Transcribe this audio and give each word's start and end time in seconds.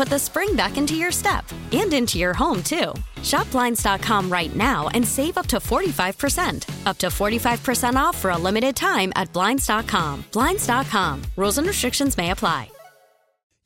put 0.00 0.08
the 0.08 0.18
spring 0.18 0.56
back 0.56 0.78
into 0.78 0.94
your 0.94 1.12
step 1.12 1.44
and 1.72 1.92
into 1.92 2.18
your 2.18 2.32
home, 2.32 2.62
too. 2.62 2.94
Shop 3.22 3.50
Blinds.com 3.50 4.32
right 4.32 4.56
now 4.56 4.88
and 4.94 5.06
save 5.06 5.36
up 5.36 5.46
to 5.48 5.58
45%. 5.58 6.86
Up 6.86 6.96
to 6.96 7.08
45% 7.08 7.96
off 7.96 8.16
for 8.16 8.30
a 8.30 8.38
limited 8.38 8.74
time 8.74 9.12
at 9.14 9.30
Blinds.com. 9.34 10.24
Blinds.com. 10.32 11.22
Rules 11.36 11.58
and 11.58 11.66
restrictions 11.66 12.16
may 12.16 12.30
apply. 12.30 12.70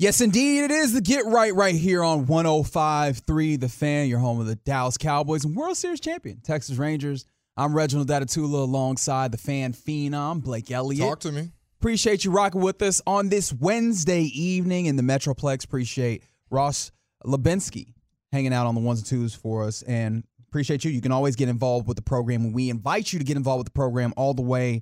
Yes, 0.00 0.20
indeed, 0.20 0.64
it 0.64 0.70
is 0.72 0.92
the 0.92 1.00
Get 1.00 1.24
Right 1.24 1.54
right 1.54 1.76
here 1.76 2.02
on 2.02 2.26
105.3 2.26 3.60
The 3.60 3.68
Fan, 3.68 4.08
your 4.08 4.18
home 4.18 4.40
of 4.40 4.48
the 4.48 4.56
Dallas 4.56 4.98
Cowboys 4.98 5.44
and 5.44 5.54
World 5.54 5.76
Series 5.76 6.00
champion, 6.00 6.40
Texas 6.40 6.78
Rangers. 6.78 7.26
I'm 7.56 7.76
Reginald 7.76 8.08
Adetula 8.08 8.64
alongside 8.64 9.30
the 9.30 9.38
fan 9.38 9.72
phenom, 9.72 10.42
Blake 10.42 10.72
Elliott. 10.72 11.08
Talk 11.08 11.20
to 11.20 11.30
me. 11.30 11.52
Appreciate 11.84 12.24
you 12.24 12.30
rocking 12.30 12.62
with 12.62 12.80
us 12.80 13.02
on 13.06 13.28
this 13.28 13.52
Wednesday 13.52 14.22
evening 14.22 14.86
in 14.86 14.96
the 14.96 15.02
Metroplex. 15.02 15.66
Appreciate 15.66 16.24
Ross 16.48 16.90
Lubinsky 17.26 17.92
hanging 18.32 18.54
out 18.54 18.66
on 18.66 18.74
the 18.74 18.80
ones 18.80 19.00
and 19.00 19.06
twos 19.06 19.34
for 19.34 19.64
us 19.64 19.82
and 19.82 20.24
appreciate 20.48 20.82
you. 20.82 20.90
You 20.90 21.02
can 21.02 21.12
always 21.12 21.36
get 21.36 21.50
involved 21.50 21.86
with 21.86 21.96
the 21.96 22.02
program 22.02 22.54
we 22.54 22.70
invite 22.70 23.12
you 23.12 23.18
to 23.18 23.24
get 23.26 23.36
involved 23.36 23.58
with 23.58 23.66
the 23.66 23.72
program 23.72 24.14
all 24.16 24.32
the 24.32 24.40
way 24.40 24.80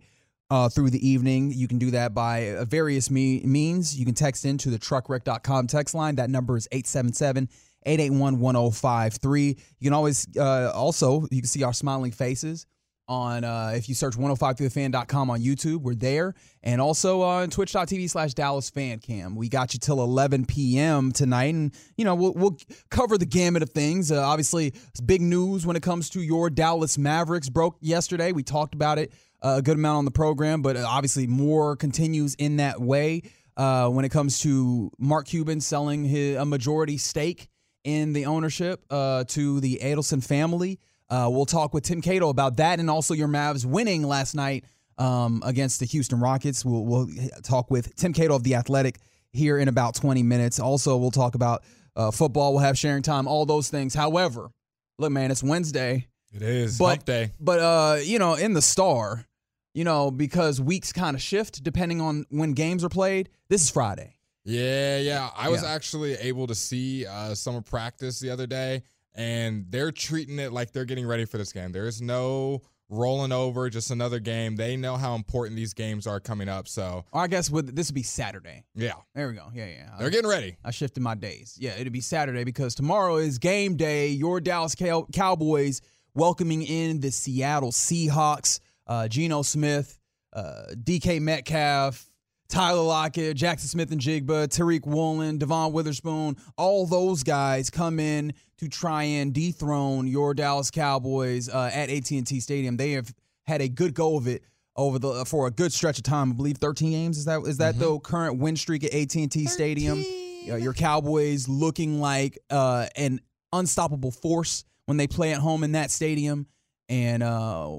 uh, 0.49 0.69
through 0.69 0.91
the 0.91 1.09
evening. 1.09 1.51
You 1.53 1.67
can 1.67 1.79
do 1.79 1.91
that 1.91 2.15
by 2.15 2.51
uh, 2.51 2.67
various 2.67 3.11
me- 3.11 3.43
means. 3.45 3.99
You 3.99 4.05
can 4.05 4.15
text 4.15 4.45
into 4.45 4.71
the 4.71 4.79
truckwreck.com 4.79 5.67
text 5.67 5.97
line. 5.97 6.15
That 6.15 6.31
number 6.31 6.57
is 6.57 6.69
877 6.71 7.49
881 7.85 8.39
1053. 8.39 9.49
You 9.49 9.57
can 9.83 9.93
always 9.93 10.29
uh, 10.37 10.71
also, 10.73 11.23
you 11.33 11.41
can 11.41 11.49
see 11.49 11.65
our 11.65 11.73
smiling 11.73 12.13
faces 12.13 12.65
on 13.13 13.45
uh, 13.45 13.73
if 13.77 13.89
you 13.89 13.95
search 13.95 14.15
105thefan.com 14.15 15.31
on 15.31 15.41
YouTube, 15.41 15.83
we're 15.83 15.95
there. 15.95 16.35
And 16.63 16.81
also 16.81 17.21
on 17.23 17.51
twitch.tv 17.51 18.09
slash 18.09 18.33
Dallas 18.33 18.71
Fan 18.71 18.99
Cam. 19.01 19.37
We 19.37 19.49
got 19.49 19.75
you 19.75 19.81
till 19.81 20.03
11 20.03 20.47
p.m. 20.47 21.13
tonight. 21.13 21.55
And, 21.55 21.75
you 21.97 22.05
know, 22.05 22.15
we'll, 22.15 22.33
we'll 22.33 22.59
cover 22.91 23.19
the 23.19 23.27
gamut 23.27 23.63
of 23.63 23.71
things. 23.71 24.11
Uh, 24.11 24.23
obviously, 24.23 24.73
big 25.05 25.21
news 25.21 25.67
when 25.67 25.77
it 25.77 25.83
comes 25.83 26.09
to 26.11 26.23
your 26.23 26.49
Dallas 26.49 26.97
Mavericks. 26.97 27.49
Broke 27.49 27.77
yesterday. 27.81 28.33
We 28.33 28.43
talked 28.43 28.75
about 28.75 28.99
it 28.99 29.13
uh, 29.43 29.57
a 29.59 29.63
good 29.63 29.77
amount 29.77 29.99
on 29.99 30.05
the 30.05 30.11
program, 30.11 30.63
but 30.63 30.77
obviously 30.77 31.27
more 31.27 31.77
continues 31.77 32.35
in 32.37 32.57
that 32.57 32.81
way 32.81 33.23
uh, 33.57 33.89
when 33.89 34.05
it 34.05 34.11
comes 34.11 34.39
to 34.41 34.91
Mark 34.99 35.27
Cuban 35.27 35.61
selling 35.61 36.05
his, 36.05 36.37
a 36.37 36.45
majority 36.45 36.97
stake 36.97 37.49
in 37.85 38.13
the 38.13 38.27
ownership 38.27 38.85
uh, 38.91 39.25
to 39.25 39.61
the 39.61 39.81
Adelson 39.83 40.25
family. 40.25 40.79
Uh, 41.13 41.29
we'll 41.29 41.45
talk 41.45 41.75
with 41.75 41.85
Tim 41.85 42.01
Cato 42.01 42.31
about 42.31 42.57
that 42.57 42.81
and 42.81 42.89
also 42.89 43.13
your 43.13 43.29
Mavs 43.29 43.67
winning 43.67 44.03
last 44.03 44.35
night 44.35 44.65
um, 44.97 45.43
against 45.45 45.79
the 45.79 45.85
Houston 45.85 46.19
Rockets. 46.19 46.65
We'll, 46.65 46.87
we'll, 46.87 47.09
talk 47.43 47.71
with 47.71 47.95
Tim 47.97 48.15
Cato 48.15 48.35
of 48.35 48.45
The 48.45 48.55
Athletic 48.55 48.97
here 49.31 49.59
in 49.59 49.69
about 49.69 49.95
20 49.95 50.23
minutes. 50.23 50.59
Also, 50.59 50.97
we'll 50.97 51.11
talk 51.11 51.35
about 51.35 51.65
uh, 51.97 52.13
football. 52.13 52.55
We'll 52.55 52.63
have 52.63 52.79
sharing 52.79 53.03
time, 53.03 53.29
all 53.29 53.45
those 53.45 53.69
things. 53.69 53.93
However, 53.93 54.53
look, 54.99 55.13
man, 55.13 55.31
it's 55.31 55.43
Wednesday. 55.43 56.09
It 56.33 56.41
is 56.41 56.79
but, 56.79 56.87
hump 56.87 57.05
day. 57.05 57.33
But, 57.39 57.59
uh, 57.61 57.97
you 58.03 58.19
know, 58.19 58.33
in 58.33 58.55
the 58.55 58.63
star, 58.63 59.27
you 59.75 59.85
know, 59.85 60.11
because 60.11 60.63
weeks 60.63 60.95
kind 60.95 61.15
of 61.15 61.21
shift 61.21 61.63
depending 61.63 62.01
on 62.01 62.25
when 62.31 62.55
games 62.55 62.83
are 62.85 62.89
played, 62.89 63.29
this 63.51 63.63
is 63.63 63.69
Friday. 63.69 64.15
Yeah, 64.45 64.97
yeah. 64.97 65.29
I 65.37 65.51
was 65.51 65.63
Yeah. 65.63 65.73
actually 65.73 66.15
able 66.15 66.47
to 66.47 66.55
see 66.55 67.05
uh, 67.05 67.35
summer 67.35 67.61
practice 67.61 68.19
the 68.19 68.31
other 68.31 68.47
day, 68.47 68.83
and 69.15 69.67
they're 69.71 69.93
treating 69.93 70.39
it 70.39 70.53
like 70.53 70.73
they're 70.73 70.85
getting 70.85 71.07
ready 71.07 71.25
for 71.25 71.39
this 71.39 71.53
game. 71.53 71.73
There 71.73 71.87
is 71.87 72.01
no 72.03 72.63
rolling 72.89 73.33
over, 73.33 73.71
just 73.71 73.91
another 73.91 74.19
game. 74.19 74.57
They 74.57 74.77
know 74.77 74.97
how 74.97 75.15
important 75.15 75.57
these 75.57 75.73
games 75.73 76.07
are 76.07 76.21
coming 76.21 76.49
up. 76.49 76.69
So, 76.69 77.05
I 77.13 77.27
guess 77.27 77.51
with 77.51 77.75
this 77.75 77.89
would 77.89 77.95
be 77.95 78.03
Saturday. 78.03 78.65
yeah, 78.75 78.93
There 79.15 79.29
we 79.29 79.35
go. 79.35 79.47
Yeah, 79.55 79.67
yeah. 79.67 79.91
they're 79.99 80.11
getting 80.11 80.29
ready. 80.29 80.57
I 80.65 80.73
shifted 80.73 81.03
my 81.03 81.15
days. 81.15 81.57
Yeah, 81.59 81.71
it'll 81.79 81.91
be 81.93 82.01
Saturday 82.03 82.45
because 82.45 82.75
tomorrow 82.75 83.17
is 83.17 83.39
game 83.39 83.77
day. 83.77 84.09
Your 84.09 84.41
Dallas 84.41 84.75
Cow- 84.75 85.07
Cowboys 85.13 85.81
welcoming 86.15 86.63
in 86.63 87.01
the 87.01 87.11
Seattle 87.11 87.73
Seahawks. 87.73 88.61
Uh, 88.87 89.09
Geno 89.09 89.41
Smith, 89.43 89.97
uh, 90.35 90.65
DK 90.75 91.19
Metcalf, 91.23 92.11
Tyler 92.53 92.83
Lockett, 92.83 93.35
Jackson 93.35 93.67
Smith-Njigba, 93.67 94.47
Tariq 94.47 94.85
Woolen, 94.85 95.39
Devon 95.39 95.73
Witherspoon, 95.73 96.37
all 96.59 96.87
those 96.87 97.23
guys 97.23 97.71
come 97.71 97.99
in 97.99 98.35
to 98.59 98.69
try 98.69 99.05
and 99.05 99.33
dethrone 99.33 100.07
your 100.07 100.35
Dallas 100.35 100.71
Cowboys 100.71 101.49
uh, 101.49 101.71
at 101.73 101.89
AT&T 101.89 102.41
Stadium. 102.41 102.77
They 102.77 102.93
have 102.93 103.11
had 103.47 103.63
a 103.63 103.71
good 103.71 103.95
go 103.95 104.19
of 104.19 104.29
it 104.29 104.43
over 104.77 104.99
the 104.99 105.25
for 105.25 105.47
a 105.47 105.51
good 105.51 105.73
stretch 105.73 105.97
of 105.97 106.05
time. 106.05 106.33
I 106.33 106.35
believe 106.35 106.59
13 106.59 106.91
games. 106.91 107.17
Is 107.17 107.25
that 107.25 107.41
is 107.47 107.57
that 107.57 107.79
the 107.79 107.99
current 108.01 108.39
win 108.39 108.57
streak 108.57 108.85
at 108.85 108.93
AT&T 108.93 109.47
Stadium? 109.47 110.05
Uh, 110.47 110.57
your 110.57 110.75
Cowboys 110.75 111.49
looking 111.49 112.03
like 112.03 112.39
uh, 112.51 112.87
an 112.97 113.21
unstoppable 113.55 114.11
force 114.11 114.65
when 114.85 114.99
they 114.99 115.07
play 115.07 115.33
at 115.33 115.39
home 115.39 115.65
in 115.65 115.73
that 115.73 115.91
stadium. 115.91 116.47
And 116.93 117.23
uh, 117.23 117.79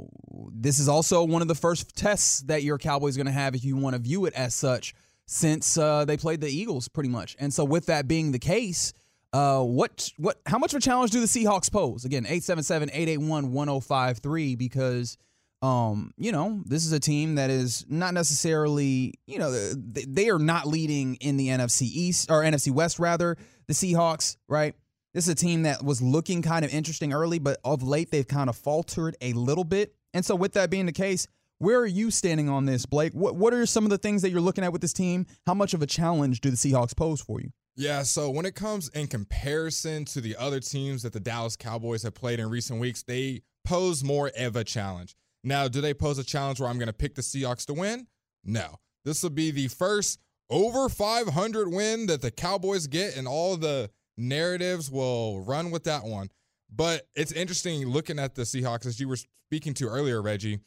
this 0.52 0.80
is 0.80 0.90
also 0.90 1.24
one 1.24 1.44
of 1.44 1.48
the 1.48 1.54
first 1.54 1.96
tests 1.96 2.40
that 2.48 2.64
your 2.64 2.80
Cowboys 2.80 3.16
going 3.16 3.28
to 3.28 3.32
have, 3.32 3.54
if 3.54 3.64
you 3.64 3.78
want 3.78 3.96
to 3.96 4.02
view 4.02 4.26
it 4.26 4.34
as 4.34 4.56
such, 4.56 4.96
since 5.28 5.78
uh, 5.78 6.04
they 6.06 6.18
played 6.18 6.42
the 6.42 6.50
Eagles, 6.50 6.88
pretty 6.88 7.10
much. 7.10 7.36
And 7.38 7.54
so, 7.54 7.64
with 7.64 7.86
that 7.86 8.08
being 8.08 8.32
the 8.32 8.40
case, 8.40 8.92
uh, 9.32 9.62
what 9.62 10.10
what 10.18 10.40
how 10.48 10.58
much 10.58 10.74
of 10.74 10.80
a 10.80 10.82
challenge 10.82 11.12
do 11.12 11.20
the 11.20 11.28
Seahawks 11.28 11.72
pose? 11.72 12.06
Again, 12.06 12.26
877-881-1053 12.26 14.58
because 14.58 15.20
um, 15.62 16.12
you 16.18 16.32
know, 16.32 16.64
this 16.66 16.84
is 16.84 16.92
a 16.92 17.00
team 17.00 17.36
that 17.36 17.52
is 17.52 17.86
not 17.88 18.16
necessarily, 18.16 19.14
you 19.28 19.38
know, 19.38 19.52
they, 19.52 20.06
they 20.06 20.30
are 20.30 20.40
not 20.40 20.66
leading 20.66 21.18
in 21.18 21.38
the 21.38 21.50
NFC 21.50 21.84
East 21.84 22.32
or 22.32 22.42
NFC 22.42 22.72
West 22.72 22.98
rather, 22.98 23.38
the 23.68 23.74
Seahawks, 23.74 24.38
right? 24.48 24.74
This 25.14 25.26
is 25.26 25.34
a 25.34 25.36
team 25.36 25.64
that 25.64 25.84
was 25.84 26.02
looking 26.02 26.42
kind 26.42 26.66
of 26.66 26.74
interesting 26.74 27.14
early, 27.14 27.38
but 27.38 27.60
of 27.64 27.84
late 27.84 28.10
they've 28.10 28.28
kind 28.28 28.50
of 28.50 28.56
faltered 28.56 29.16
a 29.22 29.34
little 29.34 29.64
bit. 29.64 29.94
And 30.14 30.26
so 30.26 30.36
with 30.36 30.54
that 30.54 30.70
being 30.70 30.88
the 30.88 30.92
case, 30.92 31.28
where 31.60 31.80
are 31.80 31.88
you 31.88 32.10
standing 32.10 32.50
on 32.50 32.66
this, 32.66 32.86
Blake? 32.86 33.14
What 33.14 33.36
what 33.36 33.54
are 33.54 33.66
some 33.66 33.84
of 33.84 33.92
the 33.92 33.98
things 33.98 34.24
that 34.24 34.32
you're 34.32 34.42
looking 34.42 34.64
at 34.64 34.74
with 34.74 34.82
this 34.82 34.94
team? 34.94 35.28
How 35.46 35.54
much 35.54 35.74
of 35.74 35.82
a 35.82 35.86
challenge 35.86 36.42
do 36.42 36.50
the 36.50 36.58
Seahawks 36.58 36.96
pose 36.96 37.22
for 37.22 37.40
you? 37.40 37.52
Yeah, 37.76 38.04
so 38.04 38.30
when 38.30 38.46
it 38.46 38.54
comes 38.56 38.90
in 38.90 39.08
comparison 39.08 40.06
to 40.06 40.22
the 40.22 40.36
other 40.36 40.60
teams 40.60 41.04
that 41.04 41.14
the 41.14 41.20
Dallas 41.20 41.56
Cowboys 41.56 42.04
have 42.04 42.14
played 42.14 42.40
in 42.40 42.50
recent 42.50 42.80
weeks, 42.80 43.04
they 43.04 43.42
pose 43.66 44.04
more 44.04 44.32
of 44.38 44.56
a 44.56 44.64
challenge. 44.64 45.16
Now, 45.44 45.68
do 45.68 45.82
they 45.82 45.94
pose 45.94 46.18
a 46.18 46.24
challenge 46.24 46.60
where 46.60 46.70
I'm 46.70 46.78
going 46.78 46.88
to 46.88 46.94
pick 46.94 47.16
the 47.16 47.22
Seahawks 47.22 47.66
to 47.68 47.74
win? 47.74 48.08
No. 48.44 48.80
This 49.06 49.24
will 49.24 49.32
be 49.32 49.52
the 49.52 49.68
first 49.68 50.20
over 50.50 50.88
500 50.88 51.72
win 51.72 52.06
that 52.08 52.22
the 52.22 52.32
Cowboys 52.32 52.88
get, 52.88 53.18
in 53.18 53.26
all 53.26 53.58
the 53.58 53.90
narratives 54.18 54.90
will 54.92 55.42
run 55.42 55.72
with 55.72 55.84
that 55.86 56.04
one. 56.04 56.30
But 56.76 57.08
it's 57.16 57.32
interesting 57.32 57.88
looking 57.88 58.20
at 58.20 58.36
the 58.36 58.44
Seahawks, 58.44 58.86
as 58.86 59.00
you 59.00 59.08
were 59.08 59.18
speaking 59.18 59.74
to 59.76 59.88
earlier, 59.88 60.22
Reggie. 60.22 60.60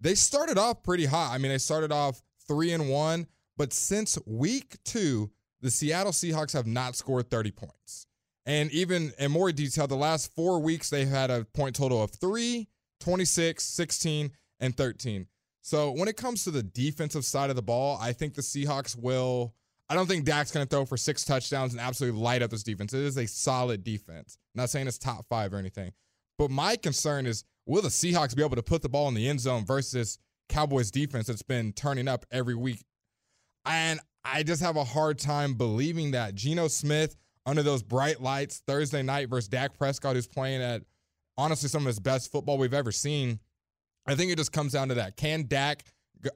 They 0.00 0.14
started 0.14 0.58
off 0.58 0.82
pretty 0.82 1.06
hot. 1.06 1.32
I 1.32 1.38
mean, 1.38 1.50
they 1.50 1.58
started 1.58 1.92
off 1.92 2.22
three 2.46 2.72
and 2.72 2.88
one, 2.88 3.26
but 3.56 3.72
since 3.72 4.18
week 4.26 4.76
two, 4.84 5.30
the 5.60 5.70
Seattle 5.70 6.12
Seahawks 6.12 6.52
have 6.52 6.66
not 6.66 6.96
scored 6.96 7.30
30 7.30 7.52
points. 7.52 8.06
And 8.44 8.70
even 8.72 9.12
in 9.18 9.30
more 9.30 9.52
detail, 9.52 9.86
the 9.86 9.94
last 9.94 10.34
four 10.34 10.60
weeks, 10.60 10.90
they've 10.90 11.08
had 11.08 11.30
a 11.30 11.44
point 11.44 11.76
total 11.76 12.02
of 12.02 12.10
3, 12.10 12.68
26, 13.00 13.62
16, 13.64 14.32
and 14.58 14.76
13. 14.76 15.26
So 15.60 15.92
when 15.92 16.08
it 16.08 16.16
comes 16.16 16.42
to 16.44 16.50
the 16.50 16.62
defensive 16.62 17.24
side 17.24 17.50
of 17.50 17.56
the 17.56 17.62
ball, 17.62 17.98
I 18.00 18.12
think 18.12 18.34
the 18.34 18.42
Seahawks 18.42 18.96
will. 18.96 19.54
I 19.88 19.94
don't 19.94 20.06
think 20.06 20.24
Dak's 20.24 20.50
going 20.50 20.66
to 20.66 20.70
throw 20.70 20.86
for 20.86 20.96
six 20.96 21.24
touchdowns 21.24 21.72
and 21.72 21.80
absolutely 21.80 22.20
light 22.20 22.42
up 22.42 22.50
this 22.50 22.62
defense. 22.62 22.94
It 22.94 23.02
is 23.02 23.18
a 23.18 23.26
solid 23.26 23.84
defense. 23.84 24.38
I'm 24.54 24.62
not 24.62 24.70
saying 24.70 24.86
it's 24.86 24.98
top 24.98 25.26
five 25.28 25.52
or 25.52 25.58
anything. 25.58 25.92
But 26.38 26.50
my 26.50 26.76
concern 26.76 27.26
is 27.26 27.44
will 27.66 27.82
the 27.82 27.88
Seahawks 27.88 28.34
be 28.34 28.42
able 28.42 28.56
to 28.56 28.62
put 28.62 28.82
the 28.82 28.88
ball 28.88 29.08
in 29.08 29.14
the 29.14 29.28
end 29.28 29.40
zone 29.40 29.64
versus 29.64 30.18
Cowboys 30.48 30.90
defense 30.90 31.26
that's 31.26 31.42
been 31.42 31.72
turning 31.72 32.08
up 32.08 32.24
every 32.30 32.54
week? 32.54 32.84
And 33.64 34.00
I 34.24 34.42
just 34.42 34.62
have 34.62 34.76
a 34.76 34.84
hard 34.84 35.18
time 35.18 35.54
believing 35.54 36.12
that. 36.12 36.34
Geno 36.34 36.68
Smith, 36.68 37.16
under 37.44 37.62
those 37.62 37.82
bright 37.82 38.20
lights 38.20 38.62
Thursday 38.66 39.02
night 39.02 39.28
versus 39.28 39.48
Dak 39.48 39.76
Prescott, 39.76 40.14
who's 40.14 40.26
playing 40.26 40.62
at 40.62 40.82
honestly 41.36 41.68
some 41.68 41.82
of 41.82 41.86
his 41.86 42.00
best 42.00 42.30
football 42.30 42.58
we've 42.58 42.74
ever 42.74 42.92
seen. 42.92 43.40
I 44.06 44.14
think 44.14 44.32
it 44.32 44.38
just 44.38 44.52
comes 44.52 44.72
down 44.72 44.88
to 44.88 44.94
that. 44.94 45.16
Can 45.16 45.46
Dak, 45.46 45.84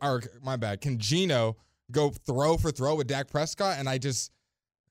or 0.02 0.22
my 0.42 0.56
bad, 0.56 0.80
can 0.80 0.98
Geno 0.98 1.56
go 1.90 2.10
throw 2.10 2.56
for 2.56 2.70
throw 2.70 2.94
with 2.94 3.06
Dak 3.06 3.30
Prescott? 3.30 3.78
And 3.78 3.88
I 3.88 3.98
just, 3.98 4.32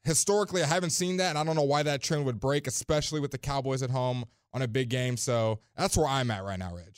historically, 0.03 0.63
I 0.63 0.67
haven't 0.67 0.91
seen 0.91 1.17
that. 1.17 1.29
And 1.29 1.37
I 1.37 1.43
don't 1.43 1.55
know 1.55 1.63
why 1.63 1.83
that 1.83 2.01
trend 2.01 2.25
would 2.25 2.39
break, 2.39 2.67
especially 2.67 3.19
with 3.19 3.31
the 3.31 3.37
Cowboys 3.37 3.83
at 3.83 3.89
home 3.89 4.25
on 4.53 4.61
a 4.61 4.67
big 4.67 4.89
game. 4.89 5.17
So 5.17 5.59
that's 5.77 5.97
where 5.97 6.07
I'm 6.07 6.31
at 6.31 6.43
right 6.43 6.59
now, 6.59 6.73
Reg. 6.75 6.95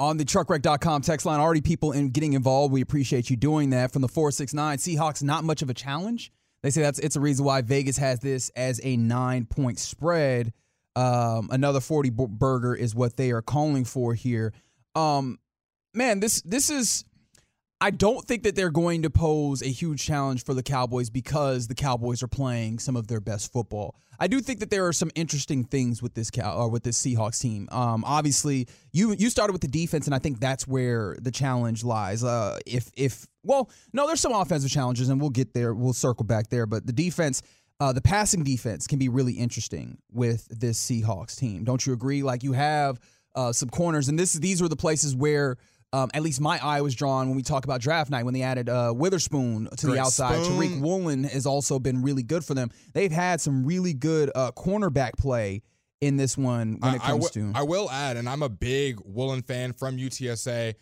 On 0.00 0.16
the 0.16 0.24
truckwreck.com 0.24 1.02
text 1.02 1.26
line, 1.26 1.40
already 1.40 1.60
people 1.60 1.90
in 1.90 2.10
getting 2.10 2.34
involved. 2.34 2.72
We 2.72 2.80
appreciate 2.80 3.30
you 3.30 3.36
doing 3.36 3.70
that. 3.70 3.92
From 3.92 4.00
the 4.00 4.08
469, 4.08 4.78
Seahawks, 4.78 5.24
not 5.24 5.42
much 5.42 5.60
of 5.60 5.70
a 5.70 5.74
challenge. 5.74 6.30
They 6.62 6.70
say 6.70 6.82
that's 6.82 7.00
it's 7.00 7.16
a 7.16 7.20
reason 7.20 7.44
why 7.44 7.62
Vegas 7.62 7.96
has 7.96 8.20
this 8.20 8.50
as 8.54 8.80
a 8.84 8.96
nine 8.96 9.46
point 9.46 9.80
spread. 9.80 10.52
Um, 10.94 11.48
another 11.50 11.80
40 11.80 12.10
burger 12.10 12.74
is 12.74 12.94
what 12.94 13.16
they 13.16 13.32
are 13.32 13.42
calling 13.42 13.84
for 13.84 14.14
here. 14.14 14.52
Um, 14.94 15.38
man, 15.94 16.20
this 16.20 16.42
this 16.42 16.70
is 16.70 17.04
I 17.80 17.90
don't 17.92 18.26
think 18.26 18.42
that 18.42 18.56
they're 18.56 18.70
going 18.70 19.02
to 19.02 19.10
pose 19.10 19.62
a 19.62 19.68
huge 19.68 20.04
challenge 20.04 20.44
for 20.44 20.52
the 20.52 20.64
Cowboys 20.64 21.10
because 21.10 21.68
the 21.68 21.76
Cowboys 21.76 22.22
are 22.24 22.28
playing 22.28 22.80
some 22.80 22.96
of 22.96 23.06
their 23.06 23.20
best 23.20 23.52
football. 23.52 23.94
I 24.18 24.26
do 24.26 24.40
think 24.40 24.58
that 24.60 24.70
there 24.70 24.84
are 24.86 24.92
some 24.92 25.12
interesting 25.14 25.62
things 25.62 26.02
with 26.02 26.14
this 26.14 26.28
cow 26.28 26.56
or 26.56 26.68
with 26.68 26.82
this 26.82 27.00
Seahawks 27.00 27.40
team. 27.40 27.68
Um, 27.70 28.02
obviously, 28.04 28.66
you 28.92 29.12
you 29.12 29.30
started 29.30 29.52
with 29.52 29.62
the 29.62 29.68
defense, 29.68 30.06
and 30.06 30.14
I 30.14 30.18
think 30.18 30.40
that's 30.40 30.66
where 30.66 31.16
the 31.20 31.30
challenge 31.30 31.84
lies. 31.84 32.24
Uh, 32.24 32.58
if 32.66 32.90
if 32.96 33.28
well, 33.44 33.70
no, 33.92 34.08
there's 34.08 34.20
some 34.20 34.32
offensive 34.32 34.70
challenges, 34.70 35.08
and 35.08 35.20
we'll 35.20 35.30
get 35.30 35.54
there. 35.54 35.72
We'll 35.72 35.92
circle 35.92 36.24
back 36.24 36.48
there, 36.50 36.66
but 36.66 36.86
the 36.86 36.92
defense. 36.92 37.42
Uh, 37.80 37.92
the 37.92 38.02
passing 38.02 38.42
defense 38.42 38.88
can 38.88 38.98
be 38.98 39.08
really 39.08 39.34
interesting 39.34 39.98
with 40.10 40.48
this 40.48 40.84
Seahawks 40.84 41.38
team. 41.38 41.62
Don't 41.62 41.86
you 41.86 41.92
agree? 41.92 42.24
Like 42.24 42.42
you 42.42 42.52
have 42.52 42.98
uh, 43.36 43.52
some 43.52 43.68
corners, 43.68 44.08
and 44.08 44.18
this 44.18 44.32
these 44.32 44.60
were 44.60 44.68
the 44.68 44.74
places 44.74 45.14
where 45.14 45.58
um, 45.92 46.10
at 46.14 46.22
least 46.22 46.40
my 46.40 46.58
eye 46.62 46.80
was 46.82 46.94
drawn 46.94 47.28
when 47.28 47.36
we 47.36 47.42
talk 47.42 47.64
about 47.64 47.80
draft 47.80 48.10
night 48.10 48.24
when 48.24 48.34
they 48.34 48.42
added 48.42 48.68
uh, 48.68 48.92
Witherspoon 48.94 49.68
to 49.76 49.86
Great 49.86 49.94
the 49.96 50.00
outside. 50.00 50.44
Spoon. 50.44 50.58
Tariq 50.60 50.80
Woolen 50.80 51.24
has 51.24 51.46
also 51.46 51.78
been 51.78 52.02
really 52.02 52.22
good 52.22 52.44
for 52.44 52.54
them. 52.54 52.70
They've 52.92 53.10
had 53.12 53.40
some 53.40 53.64
really 53.64 53.94
good 53.94 54.30
uh, 54.34 54.52
cornerback 54.52 55.12
play 55.18 55.62
in 56.00 56.16
this 56.16 56.36
one 56.36 56.76
when 56.80 56.94
it 56.94 57.00
I- 57.00 57.04
I 57.04 57.08
comes 57.10 57.30
wi- 57.30 57.52
to. 57.52 57.58
I 57.58 57.62
will 57.62 57.90
add, 57.90 58.16
and 58.16 58.28
I'm 58.28 58.42
a 58.42 58.48
big 58.48 58.98
Woolen 59.04 59.42
fan 59.42 59.72
from 59.72 59.96
UTSA, 59.96 60.74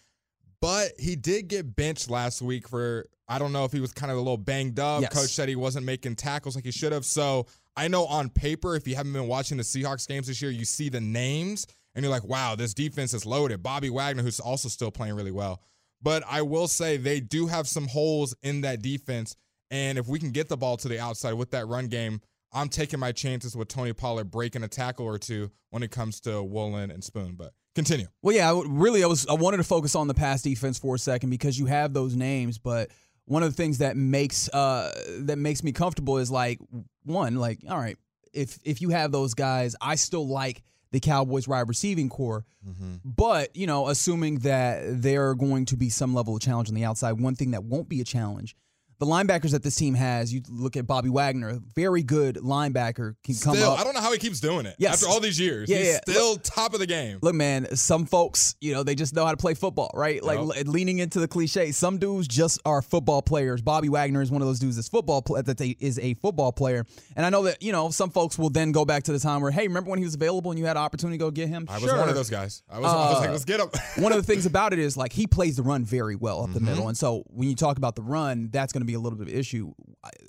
but 0.61 0.93
he 0.99 1.17
did 1.17 1.49
get 1.49 1.77
benched 1.77 2.11
last 2.11 2.43
week 2.43 2.69
for 2.69 3.07
I 3.29 3.39
don't 3.39 3.53
know 3.53 3.65
if 3.65 3.73
he 3.73 3.81
was 3.81 3.93
kind 3.93 4.11
of 4.13 4.19
a 4.19 4.21
little 4.21 4.37
banged 4.37 4.79
up. 4.79 5.03
Yes. 5.03 5.13
Coach 5.13 5.31
said 5.31 5.49
he 5.49 5.57
wasn't 5.57 5.85
making 5.85 6.15
tackles 6.17 6.55
like 6.55 6.65
he 6.65 6.71
should 6.71 6.93
have. 6.93 7.05
So 7.05 7.47
I 7.77 7.89
know 7.89 8.07
on 8.07 8.29
paper, 8.31 8.77
if 8.77 8.87
you 8.87 8.95
haven't 8.95 9.13
been 9.13 9.27
watching 9.27 9.57
the 9.57 9.63
Seahawks 9.65 10.07
games 10.07 10.29
this 10.29 10.41
year, 10.41 10.51
you 10.51 10.65
see 10.65 10.89
the 10.89 11.01
names 11.01 11.67
and 11.97 12.05
you're 12.05 12.13
like, 12.13 12.25
wow, 12.25 12.55
this 12.55 12.75
defense 12.75 13.15
is 13.15 13.25
loaded. 13.25 13.63
Bobby 13.63 13.89
Wagner, 13.89 14.23
who's 14.23 14.39
also 14.39 14.69
still 14.69 14.91
playing 14.91 15.15
really 15.15 15.33
well. 15.33 15.63
But 16.03 16.23
I 16.29 16.43
will 16.43 16.69
say 16.69 16.99
they 16.99 17.21
do 17.21 17.47
have 17.47 17.67
some 17.67 17.89
holes 17.89 18.37
in 18.43 18.61
that 18.61 18.83
defense. 18.83 19.35
And 19.71 19.97
if 19.97 20.07
we 20.07 20.19
can 20.19 20.31
get 20.31 20.49
the 20.49 20.59
ball 20.59 20.77
to 20.77 20.89
the 20.89 21.01
outside 21.01 21.33
with 21.33 21.51
that 21.53 21.67
run 21.67 21.89
game, 21.89 22.21
I'm 22.53 22.69
taking 22.69 23.01
my 23.01 23.13
chances 23.13 23.57
with 23.57 23.69
Tony 23.69 23.95
Pollard 23.95 24.31
breaking 24.31 24.63
a 24.63 24.69
tackle 24.69 25.07
or 25.07 25.19
two 25.19 25.51
when 25.71 25.83
it 25.83 25.91
comes 25.91 26.21
to 26.21 26.43
Woolen 26.43 26.91
and 26.91 27.03
Spoon. 27.03 27.35
But 27.35 27.55
continue. 27.75 28.07
Well, 28.21 28.37
yeah, 28.37 28.53
I 28.53 28.63
really, 28.67 29.03
I 29.03 29.07
was 29.07 29.27
I 29.27 29.33
wanted 29.33 29.57
to 29.57 29.65
focus 29.65 29.95
on 29.95 30.07
the 30.07 30.15
pass 30.15 30.43
defense 30.43 30.79
for 30.79 30.95
a 30.95 30.99
second 30.99 31.31
because 31.31 31.59
you 31.59 31.65
have 31.67 31.95
those 31.95 32.15
names, 32.15 32.59
but 32.59 32.91
one 33.25 33.43
of 33.43 33.51
the 33.51 33.57
things 33.57 33.79
that 33.79 33.97
makes 33.97 34.49
uh 34.51 34.93
that 35.21 35.39
makes 35.39 35.65
me 35.65 35.73
comfortable 35.73 36.19
is 36.19 36.31
like 36.31 36.61
one, 37.05 37.37
like 37.37 37.61
all 37.69 37.79
right, 37.79 37.97
if 38.33 38.59
if 38.65 38.83
you 38.83 38.91
have 38.91 39.13
those 39.13 39.35
guys, 39.35 39.75
I 39.81 39.97
still 39.97 40.29
like 40.29 40.63
the 40.97 41.01
Cowboys 41.01 41.47
wide 41.47 41.69
receiving 41.69 42.09
core, 42.09 42.47
mm-hmm. 42.67 42.95
but 43.05 43.55
you 43.55 43.67
know, 43.67 43.89
assuming 43.89 44.39
that 44.39 44.81
there 45.03 45.29
are 45.29 45.35
going 45.35 45.67
to 45.67 45.77
be 45.77 45.91
some 45.91 46.15
level 46.15 46.35
of 46.35 46.41
challenge 46.41 46.71
on 46.71 46.75
the 46.75 46.85
outside, 46.85 47.21
one 47.21 47.35
thing 47.35 47.51
that 47.51 47.65
won't 47.65 47.87
be 47.87 48.01
a 48.01 48.05
challenge. 48.05 48.57
The 48.99 49.07
linebackers 49.07 49.51
that 49.51 49.63
this 49.63 49.77
team 49.77 49.95
has, 49.95 50.33
you 50.33 50.41
look 50.49 50.77
at 50.77 50.87
Bobby 50.87 51.11
Wagner, 51.11 51.59
very 51.75 52.03
good 52.03 52.37
linebacker, 52.37 53.15
can 53.23 53.35
come 53.35 53.55
Still, 53.57 53.73
up. 53.73 53.81
I 53.81 53.85
don't 53.85 53.95
know 53.95 54.01
how 54.01 54.11
he 54.13 54.19
keeps 54.19 54.41
doing 54.41 54.65
it. 54.67 54.75
Yes. 54.79 54.95
After 55.03 55.13
all 55.13 55.21
these 55.21 55.39
years, 55.39 55.69
Yeah, 55.69 55.77
he's 55.79 55.87
yeah. 55.89 55.99
still 56.09 56.37
top 56.37 56.73
of 56.73 56.81
the 56.81 56.87
game. 56.87 57.19
Look, 57.21 57.35
man, 57.35 57.77
some 57.77 58.07
folks, 58.07 58.57
you 58.61 58.73
know, 58.73 58.83
they 58.83 58.95
just 58.95 59.15
know 59.15 59.25
how 59.27 59.33
to 59.33 59.37
play 59.37 59.53
football, 59.55 59.91
right? 59.95 60.23
Like 60.23 60.39
Yep. 60.57 60.69
leaning 60.69 60.99
into 60.99 61.21
the 61.21 61.29
cliche. 61.29 61.73
Some 61.73 61.99
dudes 61.99 62.27
just 62.27 62.59
are 62.65 62.81
football 62.81 63.21
players. 63.23 63.61
Bobby 63.61 63.89
Wagner 63.91 64.23
is 64.23 64.31
one 64.31 64.41
of 64.41 64.49
those 64.49 64.59
dudes 64.59 64.77
that's 64.77 64.89
football 64.89 65.21
pl- 65.21 65.43
that 65.43 65.59
they, 65.59 65.77
is 65.79 65.99
a 65.99 66.15
football 66.15 66.53
player. 66.53 66.87
And 67.17 67.27
I 67.27 67.31
know 67.31 67.43
that 67.45 67.63
you 67.63 67.73
know 67.73 67.91
some 67.91 68.09
folks 68.11 68.39
will 68.39 68.51
then 68.51 68.73
go 68.73 68.85
back 68.87 69.03
to 69.05 69.13
the 69.13 69.19
time 69.19 69.43
where, 69.43 69.51
hey, 69.51 69.69
remember 69.69 69.91
when 69.91 69.99
he 69.99 70.05
was 70.07 70.15
available 70.15 70.51
and 70.53 70.59
you 70.59 70.65
had 70.67 70.77
an 70.79 70.83
opportunity 70.83 71.19
to 71.19 71.25
go 71.25 71.31
get 71.31 71.49
him? 71.49 71.67
I 71.69 71.79
was 71.79 71.93
one 71.93 72.09
of 72.09 72.15
those 72.15 72.31
guys. 72.31 72.63
I 72.71 72.79
was, 72.79 72.91
I 72.91 72.97
was 73.11 73.19
like, 73.21 73.29
Uh, 73.29 73.33
let's 73.33 73.45
get 73.45 73.61
him. 73.61 73.69
one 74.03 74.13
of 74.13 74.19
the 74.19 74.25
things 74.25 74.47
about 74.53 74.73
it 74.73 74.79
is 74.79 74.97
like 74.97 75.13
he 75.13 75.27
plays 75.27 75.57
the 75.57 75.63
run 75.63 75.85
very 75.85 76.17
well 76.17 76.43
up 76.45 76.53
the 76.53 76.61
Mm-hmm. 76.61 76.65
middle, 76.69 76.89
and 76.89 76.97
so 76.97 77.25
when 77.27 77.49
you 77.49 77.55
talk 77.55 77.77
about 77.77 77.95
the 77.97 78.03
run, 78.03 78.49
that's 78.51 78.73
going 78.73 78.81
to 78.81 78.86
be 78.87 78.95
a 78.95 79.01
little 79.01 79.19
bit 79.19 79.29
of 79.29 79.35
an 79.35 79.39
issue. 79.39 79.73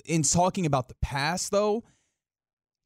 In 0.04 0.22
talking 0.22 0.66
about 0.66 0.88
the 0.88 0.94
pass, 1.02 1.48
though, 1.48 1.84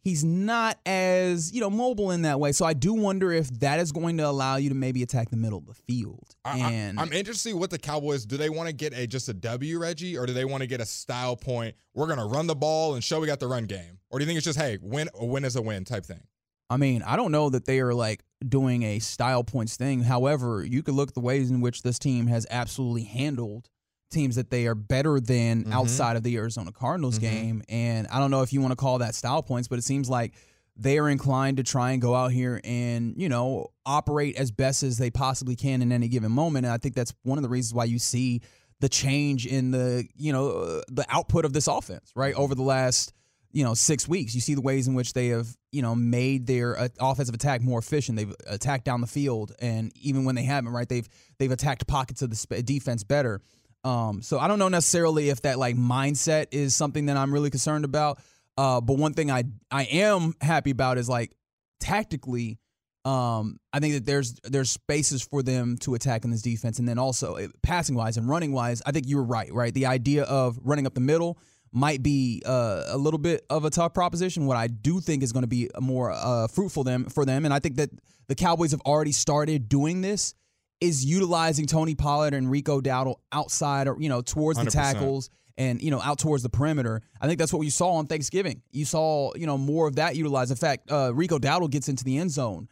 he's 0.05 0.25
not 0.25 0.79
as 0.85 1.53
you 1.53 1.61
know 1.61 1.71
mobile 1.71 2.11
in 2.11 2.23
that 2.23 2.41
way. 2.41 2.53
So 2.53 2.65
I 2.65 2.73
do 2.75 2.93
wonder 2.93 3.33
if 3.33 3.49
that 3.61 3.79
is 3.81 3.93
going 3.93 4.17
to 4.19 4.27
allow 4.27 4.57
you 4.57 4.69
to 4.69 4.75
maybe 4.75 5.03
attack 5.03 5.31
the 5.31 5.37
middle 5.37 5.59
of 5.59 5.67
the 5.67 5.75
field. 5.75 6.35
I, 6.45 6.61
I- 6.61 6.71
and 6.73 6.99
I'm 7.01 7.13
interested 7.13 7.51
to 7.51 7.53
see 7.53 7.55
what 7.55 7.71
the 7.71 7.79
Cowboys 7.79 8.25
do. 8.27 8.37
They 8.37 8.51
want 8.51 8.69
to 8.69 8.75
get 8.75 8.93
a 8.97 9.07
just 9.07 9.29
a 9.29 9.35
W, 9.35 9.79
Reggie, 9.79 10.17
or 10.19 10.27
do 10.27 10.33
they 10.33 10.45
want 10.45 10.63
to 10.63 10.67
get 10.67 10.81
a 10.81 10.87
style 10.87 11.37
point? 11.37 11.75
We're 11.95 12.09
gonna 12.09 12.27
run 12.27 12.47
the 12.47 12.57
ball 12.57 12.95
and 12.95 13.03
show 13.05 13.21
we 13.21 13.27
got 13.27 13.41
the 13.41 13.49
run 13.49 13.65
game, 13.67 13.99
or 14.11 14.19
do 14.19 14.25
you 14.25 14.27
think 14.27 14.37
it's 14.39 14.47
just 14.47 14.59
hey, 14.59 14.79
win 14.83 15.09
a 15.15 15.25
win 15.25 15.45
is 15.45 15.57
a 15.57 15.63
win 15.63 15.85
type 15.85 16.05
thing? 16.05 16.23
I 16.71 16.79
mean, 16.79 17.03
I 17.03 17.17
don't 17.17 17.33
know 17.33 17.51
that 17.51 17.67
they 17.67 17.81
are 17.81 17.93
like 17.93 18.23
doing 18.49 18.83
a 18.83 18.99
style 18.99 19.45
points 19.45 19.77
thing. 19.77 20.01
However, 20.03 20.65
you 20.65 20.83
could 20.83 20.95
look 20.95 21.09
at 21.11 21.15
the 21.15 21.21
ways 21.21 21.51
in 21.51 21.61
which 21.61 21.83
this 21.83 21.99
team 21.99 22.29
has 22.29 22.47
absolutely 22.51 23.05
handled 23.05 23.69
teams 24.13 24.37
that 24.37 24.51
they 24.51 24.67
are 24.67 24.75
better 24.75 25.19
than 25.19 25.65
Mm-hmm. 25.65 25.73
outside 25.73 26.17
of 26.17 26.23
the 26.23 26.37
Arizona 26.37 26.71
Cardinals 26.73 27.19
game. 27.19 27.63
And 27.69 28.07
I 28.09 28.19
don't 28.21 28.31
know 28.31 28.43
if 28.43 28.53
you 28.53 28.61
want 28.61 28.73
to 28.73 28.77
call 28.77 28.99
that 28.99 29.15
style 29.15 29.43
points, 29.43 29.69
but 29.69 29.79
it 29.79 29.83
seems 29.83 30.09
like 30.09 30.35
they 30.77 30.99
are 30.99 31.09
inclined 31.09 31.59
to 31.59 31.63
try 31.63 31.91
and 31.93 32.01
go 32.01 32.15
out 32.15 32.33
here 32.33 32.61
and, 32.65 33.15
you 33.17 33.29
know, 33.29 33.69
operate 33.85 34.37
as 34.37 34.51
best 34.51 34.83
as 34.83 34.97
they 34.99 35.11
possibly 35.11 35.57
can 35.57 35.83
in 35.83 35.93
any 35.93 36.09
given 36.09 36.33
moment. 36.33 36.65
And 36.67 36.73
I 36.73 36.79
think 36.79 36.95
that's 36.95 37.13
one 37.25 37.39
of 37.39 37.43
the 37.43 37.49
reasons 37.51 37.75
why 37.75 37.85
you 37.85 37.99
see 37.99 38.41
the 38.81 38.89
change 38.89 39.47
in 39.47 39.71
the, 39.71 40.07
you 40.17 40.33
know, 40.33 40.49
uh, 40.51 40.81
the 40.89 41.05
output 41.09 41.45
of 41.45 41.53
this 41.53 41.67
offense, 41.67 42.11
right? 42.17 42.35
Over 42.35 42.55
the 42.55 42.63
last 42.63 43.13
you 43.55 43.63
know 43.63 43.75
six 43.75 44.09
weeks. 44.09 44.35
You 44.35 44.41
see 44.41 44.55
the 44.55 44.63
ways 44.63 44.89
in 44.89 44.95
which 44.95 45.13
they 45.13 45.27
have 45.29 45.47
you 45.73 45.83
know 45.83 45.95
made 45.95 46.47
their 46.47 46.79
uh, 46.79 46.89
offensive 46.99 47.35
attack 47.35 47.61
more 47.61 47.79
efficient. 47.79 48.17
They've 48.17 48.35
attacked 48.47 48.87
down 48.87 49.03
the 49.03 49.07
field, 49.07 49.53
and 49.61 49.93
even 49.95 50.25
when 50.25 50.35
they 50.37 50.45
haven't, 50.45 50.73
right, 50.73 50.89
they've 50.89 51.07
they've 51.39 51.51
attacked 51.53 51.87
pockets 51.87 52.23
of 52.23 52.31
the 52.31 52.37
sp- 52.41 52.65
defense 52.65 53.05
better. 53.05 53.43
Um, 53.85 54.23
so 54.23 54.39
I 54.39 54.49
don't 54.49 54.59
know 54.59 54.69
necessarily 54.69 55.29
if 55.29 55.43
that 55.43 55.59
like 55.59 55.77
mindset 55.77 56.47
is 56.53 56.75
something 56.75 57.07
that 57.07 57.17
I'm 57.17 57.33
really 57.33 57.51
concerned 57.51 57.85
about. 57.85 58.21
Uh, 58.57 58.81
but 58.81 58.99
one 58.99 59.15
thing 59.15 59.31
I 59.31 59.45
I 59.71 59.85
am 59.85 60.35
happy 60.41 60.71
about 60.71 60.99
is 60.99 61.09
like 61.09 61.33
tactically. 61.81 62.59
Um, 63.05 63.59
I 63.73 63.81
think 63.81 63.95
that 63.95 64.07
there's 64.07 64.35
there's 64.45 64.71
spaces 64.71 65.23
for 65.23 65.43
them 65.43 65.77
to 65.79 65.95
attack 65.95 66.25
in 66.25 66.31
this 66.31 66.43
defense, 66.43 66.79
and 66.79 66.89
then 66.89 66.99
also 66.99 67.35
eh, 67.35 67.49
passing 67.63 67.97
wise 67.97 68.17
and 68.17 68.29
running 68.29 68.53
wise. 68.53 68.81
I 68.87 68.93
think 68.93 69.09
you 69.09 69.17
were 69.17 69.25
right, 69.25 69.53
right? 69.53 69.75
The 69.75 69.87
idea 69.87 70.23
of 70.25 70.59
running 70.63 70.87
up 70.87 70.95
the 70.95 71.01
middle 71.01 71.39
might 71.73 72.03
be 72.03 72.43
uh, 72.47 72.85
a 72.89 72.99
little 72.99 73.19
bit 73.19 73.45
of 73.51 73.65
a 73.65 73.71
tough 73.71 73.95
proposition. 73.95 74.47
What 74.47 74.57
I 74.57 74.69
do 74.69 75.01
think 75.01 75.23
is 75.23 75.33
going 75.33 75.43
to 75.43 75.49
be 75.49 75.69
more 75.81 76.13
uh, 76.13 76.47
fruitful 76.47 76.85
them 76.85 77.07
for 77.07 77.25
them, 77.25 77.45
and 77.45 77.53
I 77.53 77.59
think 77.59 77.77
that 77.77 77.91
the 78.29 78.37
Cowboys 78.37 78.71
have 78.71 78.83
already 78.83 79.13
started 79.13 79.69
doing 79.69 80.03
this, 80.03 80.35
is 80.83 81.05
utilizing 81.05 81.67
Tony 81.67 81.95
Pollard 81.95 82.35
and 82.35 82.51
Rico 82.51 82.81
Dowdle 82.81 83.17
outside 83.31 83.87
or 83.87 83.97
you 84.01 84.09
know 84.09 84.21
towards 84.21 84.59
the 84.59 84.67
100%. 84.67 84.73
tackles 84.73 85.31
and 85.57 85.81
you 85.81 85.91
know 85.91 86.01
out 86.01 86.19
towards 86.19 86.43
the 86.43 86.49
perimeter. 86.49 87.03
I 87.21 87.27
think 87.27 87.39
that's 87.39 87.53
what 87.53 87.63
you 87.63 87.71
saw 87.71 87.93
on 87.93 88.07
Thanksgiving. 88.07 88.63
You 88.73 88.85
saw 88.85 89.33
you 89.35 89.47
know 89.47 89.57
more 89.57 89.87
of 89.87 89.97
that 89.97 90.17
utilized. 90.17 90.51
In 90.51 90.57
fact, 90.57 90.91
uh, 90.91 91.15
Rico 91.15 91.39
Dowdle 91.39 91.71
gets 91.71 91.89
into 91.89 92.05
the 92.05 92.19
end 92.19 92.33
zone 92.33 92.69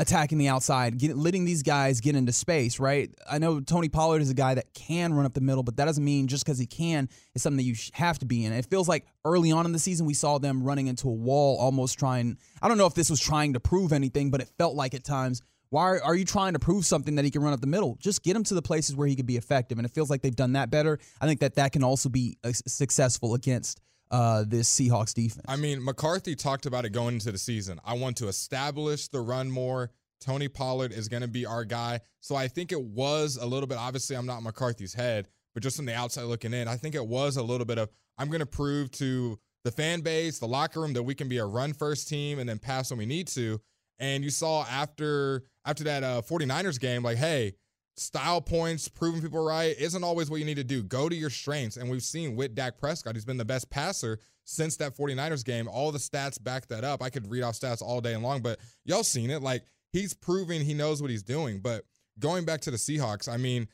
attacking 0.00 0.38
the 0.38 0.46
outside, 0.46 0.96
get, 0.96 1.16
letting 1.16 1.44
these 1.44 1.64
guys 1.64 2.00
get 2.00 2.14
into 2.14 2.32
space, 2.32 2.78
right? 2.78 3.10
I 3.28 3.38
know 3.38 3.58
Tony 3.58 3.88
Pollard 3.88 4.22
is 4.22 4.30
a 4.30 4.34
guy 4.34 4.54
that 4.54 4.72
can 4.72 5.12
run 5.12 5.26
up 5.26 5.34
the 5.34 5.40
middle, 5.40 5.64
but 5.64 5.76
that 5.76 5.86
doesn't 5.86 6.04
mean 6.04 6.28
just 6.28 6.44
because 6.44 6.58
he 6.58 6.66
can 6.66 7.08
is 7.34 7.42
something 7.42 7.56
that 7.56 7.64
you 7.64 7.74
have 7.94 8.20
to 8.20 8.26
be 8.26 8.44
in. 8.44 8.52
It 8.52 8.66
feels 8.66 8.88
like 8.88 9.06
early 9.24 9.50
on 9.50 9.66
in 9.66 9.72
the 9.72 9.78
season 9.80 10.06
we 10.06 10.14
saw 10.14 10.38
them 10.38 10.62
running 10.62 10.86
into 10.86 11.08
a 11.08 11.12
wall, 11.12 11.58
almost 11.58 11.98
trying. 11.98 12.38
I 12.62 12.68
don't 12.68 12.78
know 12.78 12.86
if 12.86 12.94
this 12.94 13.10
was 13.10 13.20
trying 13.20 13.54
to 13.54 13.60
prove 13.60 13.92
anything, 13.92 14.30
but 14.30 14.40
it 14.40 14.48
felt 14.56 14.76
like 14.76 14.94
at 14.94 15.02
times. 15.02 15.42
Why 15.70 15.98
are 15.98 16.14
you 16.14 16.24
trying 16.24 16.54
to 16.54 16.58
prove 16.58 16.86
something 16.86 17.16
that 17.16 17.24
he 17.24 17.30
can 17.30 17.42
run 17.42 17.52
up 17.52 17.60
the 17.60 17.66
middle? 17.66 17.98
Just 18.00 18.22
get 18.22 18.34
him 18.34 18.44
to 18.44 18.54
the 18.54 18.62
places 18.62 18.96
where 18.96 19.06
he 19.06 19.14
could 19.14 19.26
be 19.26 19.36
effective, 19.36 19.78
and 19.78 19.84
it 19.84 19.90
feels 19.90 20.08
like 20.08 20.22
they've 20.22 20.34
done 20.34 20.52
that 20.54 20.70
better. 20.70 20.98
I 21.20 21.26
think 21.26 21.40
that 21.40 21.56
that 21.56 21.72
can 21.72 21.84
also 21.84 22.08
be 22.08 22.38
uh, 22.42 22.52
successful 22.52 23.34
against 23.34 23.80
uh, 24.10 24.44
this 24.46 24.68
Seahawks 24.74 25.12
defense. 25.12 25.44
I 25.46 25.56
mean, 25.56 25.84
McCarthy 25.84 26.34
talked 26.34 26.64
about 26.64 26.86
it 26.86 26.90
going 26.90 27.14
into 27.14 27.30
the 27.32 27.38
season. 27.38 27.78
I 27.84 27.94
want 27.94 28.16
to 28.18 28.28
establish 28.28 29.08
the 29.08 29.20
run 29.20 29.50
more. 29.50 29.90
Tony 30.20 30.48
Pollard 30.48 30.92
is 30.92 31.08
going 31.08 31.20
to 31.20 31.28
be 31.28 31.44
our 31.44 31.64
guy. 31.64 32.00
So 32.20 32.34
I 32.34 32.48
think 32.48 32.72
it 32.72 32.82
was 32.82 33.36
a 33.36 33.46
little 33.46 33.66
bit, 33.66 33.78
obviously, 33.78 34.16
I'm 34.16 34.26
not 34.26 34.42
McCarthy's 34.42 34.94
head, 34.94 35.28
but 35.54 35.62
just 35.62 35.76
from 35.76 35.86
the 35.86 35.94
outside 35.94 36.24
looking 36.24 36.54
in, 36.54 36.66
I 36.66 36.76
think 36.76 36.94
it 36.94 37.06
was 37.06 37.36
a 37.36 37.42
little 37.42 37.66
bit 37.66 37.78
of, 37.78 37.90
I'm 38.16 38.28
going 38.28 38.40
to 38.40 38.46
prove 38.46 38.90
to 38.92 39.38
the 39.64 39.70
fan 39.70 40.00
base, 40.00 40.38
the 40.38 40.48
locker 40.48 40.80
room, 40.80 40.94
that 40.94 41.02
we 41.02 41.14
can 41.14 41.28
be 41.28 41.38
a 41.38 41.44
run 41.44 41.72
first 41.72 42.08
team 42.08 42.38
and 42.38 42.48
then 42.48 42.58
pass 42.58 42.90
when 42.90 42.98
we 42.98 43.06
need 43.06 43.28
to. 43.28 43.60
And 43.98 44.22
you 44.22 44.30
saw 44.30 44.64
after 44.64 45.44
after 45.64 45.84
that 45.84 46.02
uh, 46.04 46.22
49ers 46.22 46.80
game, 46.80 47.02
like, 47.02 47.18
hey, 47.18 47.54
style 47.96 48.40
points, 48.40 48.88
proving 48.88 49.20
people 49.20 49.44
right 49.44 49.76
isn't 49.78 50.04
always 50.04 50.30
what 50.30 50.38
you 50.38 50.46
need 50.46 50.56
to 50.56 50.64
do. 50.64 50.82
Go 50.82 51.08
to 51.08 51.14
your 51.14 51.30
strengths. 51.30 51.76
And 51.76 51.90
we've 51.90 52.02
seen 52.02 52.36
with 52.36 52.54
Dak 52.54 52.78
Prescott, 52.78 53.14
he's 53.14 53.24
been 53.24 53.36
the 53.36 53.44
best 53.44 53.70
passer 53.70 54.18
since 54.44 54.76
that 54.76 54.96
49ers 54.96 55.44
game. 55.44 55.68
All 55.68 55.92
the 55.92 55.98
stats 55.98 56.42
back 56.42 56.68
that 56.68 56.84
up. 56.84 57.02
I 57.02 57.10
could 57.10 57.30
read 57.30 57.42
off 57.42 57.58
stats 57.58 57.82
all 57.82 58.00
day 58.00 58.16
long, 58.16 58.40
but 58.40 58.58
y'all 58.84 59.04
seen 59.04 59.30
it. 59.30 59.42
Like 59.42 59.64
he's 59.92 60.14
proving 60.14 60.62
he 60.62 60.74
knows 60.74 61.02
what 61.02 61.10
he's 61.10 61.22
doing. 61.22 61.60
But 61.60 61.84
going 62.18 62.44
back 62.44 62.60
to 62.62 62.70
the 62.70 62.76
Seahawks, 62.76 63.28
I 63.28 63.36
mean, 63.36 63.68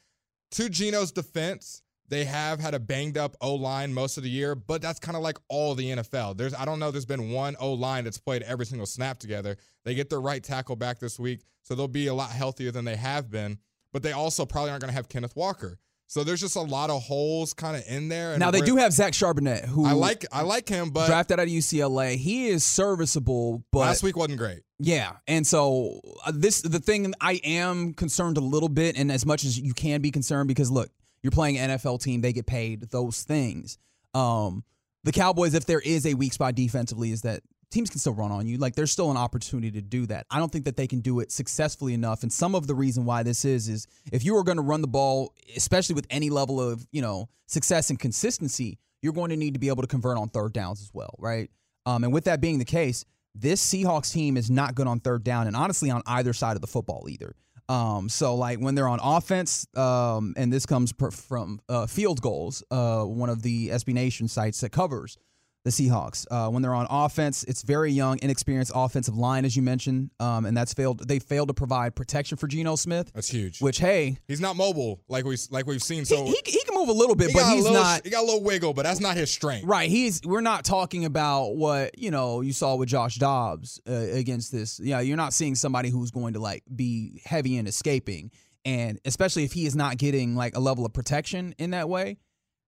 to 0.52 0.68
Geno's 0.68 1.12
defense, 1.12 1.82
they 2.08 2.24
have 2.24 2.60
had 2.60 2.74
a 2.74 2.78
banged 2.78 3.16
up 3.16 3.36
O 3.40 3.54
line 3.54 3.92
most 3.94 4.16
of 4.16 4.22
the 4.22 4.30
year, 4.30 4.54
but 4.54 4.82
that's 4.82 4.98
kind 4.98 5.16
of 5.16 5.22
like 5.22 5.38
all 5.48 5.74
the 5.74 5.90
NFL. 5.90 6.36
There's 6.36 6.54
I 6.54 6.64
don't 6.64 6.78
know, 6.78 6.90
there's 6.90 7.06
been 7.06 7.30
one 7.30 7.56
O 7.60 7.72
line 7.72 8.04
that's 8.04 8.18
played 8.18 8.42
every 8.42 8.66
single 8.66 8.86
snap 8.86 9.18
together. 9.18 9.56
They 9.84 9.94
get 9.94 10.10
their 10.10 10.20
right 10.20 10.42
tackle 10.42 10.76
back 10.76 10.98
this 10.98 11.18
week, 11.18 11.42
so 11.62 11.74
they'll 11.74 11.88
be 11.88 12.06
a 12.06 12.14
lot 12.14 12.30
healthier 12.30 12.70
than 12.70 12.84
they 12.84 12.96
have 12.96 13.30
been 13.30 13.58
but 13.94 14.02
they 14.02 14.12
also 14.12 14.44
probably 14.44 14.70
aren't 14.72 14.82
going 14.82 14.90
to 14.90 14.94
have 14.96 15.08
Kenneth 15.08 15.34
Walker. 15.36 15.78
So 16.06 16.22
there's 16.22 16.40
just 16.40 16.56
a 16.56 16.60
lot 16.60 16.90
of 16.90 17.02
holes 17.02 17.54
kind 17.54 17.76
of 17.76 17.84
in 17.88 18.08
there. 18.08 18.36
now 18.36 18.50
they 18.50 18.60
do 18.60 18.76
have 18.76 18.92
Zach 18.92 19.14
Charbonnet, 19.14 19.64
who 19.64 19.86
I 19.86 19.92
like. 19.92 20.26
I 20.30 20.42
like 20.42 20.68
him, 20.68 20.90
but 20.90 21.06
drafted 21.06 21.40
out 21.40 21.44
of 21.44 21.48
UCLA. 21.48 22.16
He 22.16 22.48
is 22.48 22.62
serviceable, 22.62 23.64
but 23.72 23.78
last 23.78 24.02
week 24.02 24.16
wasn't 24.16 24.38
great. 24.38 24.60
Yeah, 24.78 25.12
and 25.26 25.46
so 25.46 26.00
uh, 26.26 26.32
this 26.34 26.60
the 26.60 26.78
thing 26.78 27.14
I 27.20 27.40
am 27.42 27.94
concerned 27.94 28.36
a 28.36 28.42
little 28.42 28.68
bit, 28.68 28.98
and 28.98 29.10
as 29.10 29.24
much 29.24 29.44
as 29.44 29.58
you 29.58 29.72
can 29.72 30.02
be 30.02 30.10
concerned, 30.10 30.46
because 30.46 30.70
look, 30.70 30.90
you're 31.24 31.30
playing 31.30 31.56
NFL 31.56 32.02
team, 32.02 32.20
they 32.20 32.34
get 32.34 32.46
paid 32.46 32.82
those 32.90 33.22
things. 33.22 33.78
Um, 34.12 34.62
the 35.04 35.10
Cowboys, 35.10 35.54
if 35.54 35.64
there 35.64 35.80
is 35.80 36.06
a 36.06 36.12
weak 36.14 36.34
spot 36.34 36.54
defensively, 36.54 37.10
is 37.12 37.22
that 37.22 37.40
teams 37.70 37.88
can 37.88 37.98
still 37.98 38.12
run 38.12 38.30
on 38.30 38.46
you. 38.46 38.58
Like 38.58 38.76
there's 38.76 38.92
still 38.92 39.10
an 39.10 39.16
opportunity 39.16 39.70
to 39.72 39.80
do 39.80 40.04
that. 40.06 40.26
I 40.30 40.38
don't 40.38 40.52
think 40.52 40.66
that 40.66 40.76
they 40.76 40.86
can 40.86 41.00
do 41.00 41.20
it 41.20 41.32
successfully 41.32 41.94
enough. 41.94 42.22
And 42.22 42.32
some 42.32 42.54
of 42.54 42.66
the 42.66 42.74
reason 42.74 43.06
why 43.06 43.22
this 43.22 43.46
is 43.46 43.68
is 43.68 43.86
if 44.12 44.22
you 44.22 44.36
are 44.36 44.44
going 44.44 44.58
to 44.58 44.62
run 44.62 44.82
the 44.82 44.86
ball, 44.86 45.34
especially 45.56 45.94
with 45.94 46.06
any 46.10 46.28
level 46.28 46.60
of 46.60 46.86
you 46.92 47.00
know 47.00 47.30
success 47.46 47.88
and 47.88 47.98
consistency, 47.98 48.78
you're 49.00 49.14
going 49.14 49.30
to 49.30 49.36
need 49.36 49.54
to 49.54 49.60
be 49.60 49.68
able 49.68 49.82
to 49.82 49.88
convert 49.88 50.18
on 50.18 50.28
third 50.28 50.52
downs 50.52 50.82
as 50.82 50.90
well, 50.92 51.14
right? 51.18 51.50
Um, 51.86 52.04
and 52.04 52.12
with 52.12 52.24
that 52.24 52.42
being 52.42 52.58
the 52.58 52.64
case, 52.66 53.04
this 53.34 53.64
Seahawks 53.64 54.12
team 54.12 54.36
is 54.36 54.50
not 54.50 54.74
good 54.74 54.86
on 54.86 55.00
third 55.00 55.24
down, 55.24 55.46
and 55.46 55.56
honestly 55.56 55.90
on 55.90 56.02
either 56.06 56.34
side 56.34 56.56
of 56.56 56.60
the 56.60 56.66
football 56.66 57.06
either. 57.08 57.34
Um, 57.68 58.08
so 58.08 58.34
like 58.34 58.58
when 58.58 58.74
they're 58.74 58.88
on 58.88 59.00
offense, 59.02 59.66
um, 59.76 60.34
and 60.36 60.52
this 60.52 60.66
comes 60.66 60.92
per, 60.92 61.10
from 61.10 61.60
uh, 61.68 61.86
Field 61.86 62.20
Gulls, 62.20 62.62
uh, 62.70 63.04
one 63.04 63.30
of 63.30 63.42
the 63.42 63.68
SB 63.68 63.94
Nation 63.94 64.28
sites 64.28 64.60
that 64.60 64.70
covers 64.70 65.16
the 65.64 65.70
Seahawks. 65.70 66.26
Uh, 66.30 66.50
when 66.50 66.62
they're 66.62 66.74
on 66.74 66.86
offense, 66.90 67.42
it's 67.44 67.62
very 67.62 67.90
young, 67.90 68.18
inexperienced 68.22 68.70
offensive 68.74 69.16
line, 69.16 69.44
as 69.44 69.56
you 69.56 69.62
mentioned, 69.62 70.10
um, 70.20 70.44
and 70.44 70.56
that's 70.56 70.74
failed. 70.74 71.08
They 71.08 71.18
failed 71.18 71.48
to 71.48 71.54
provide 71.54 71.96
protection 71.96 72.36
for 72.36 72.46
Geno 72.46 72.76
Smith. 72.76 73.10
That's 73.14 73.28
huge. 73.28 73.60
Which 73.60 73.78
hey, 73.78 74.18
he's 74.28 74.40
not 74.40 74.56
mobile 74.56 75.00
like 75.08 75.24
we 75.24 75.36
like 75.50 75.66
we've 75.66 75.82
seen. 75.82 76.04
So 76.04 76.24
he, 76.26 76.36
he, 76.44 76.52
he 76.52 76.64
can 76.64 76.74
move 76.74 76.90
a 76.90 76.92
little 76.92 77.16
bit, 77.16 77.28
he 77.28 77.34
but 77.34 77.46
he's 77.46 77.64
little, 77.64 77.78
not. 77.78 78.02
He 78.04 78.10
got 78.10 78.22
a 78.22 78.26
little 78.26 78.42
wiggle, 78.42 78.74
but 78.74 78.82
that's 78.82 79.00
not 79.00 79.16
his 79.16 79.30
strength. 79.30 79.66
Right. 79.66 79.88
He's. 79.88 80.20
We're 80.24 80.42
not 80.42 80.64
talking 80.64 81.06
about 81.06 81.56
what 81.56 81.98
you 81.98 82.10
know 82.10 82.42
you 82.42 82.52
saw 82.52 82.76
with 82.76 82.90
Josh 82.90 83.16
Dobbs 83.16 83.80
uh, 83.88 83.92
against 83.92 84.52
this. 84.52 84.78
Yeah, 84.78 85.00
you're 85.00 85.16
not 85.16 85.32
seeing 85.32 85.54
somebody 85.54 85.88
who's 85.88 86.10
going 86.10 86.34
to 86.34 86.40
like 86.40 86.62
be 86.74 87.22
heavy 87.24 87.56
in 87.56 87.66
escaping, 87.66 88.30
and 88.66 89.00
especially 89.06 89.44
if 89.44 89.52
he 89.52 89.64
is 89.64 89.74
not 89.74 89.96
getting 89.96 90.36
like 90.36 90.56
a 90.56 90.60
level 90.60 90.84
of 90.84 90.92
protection 90.92 91.54
in 91.58 91.70
that 91.70 91.88
way 91.88 92.18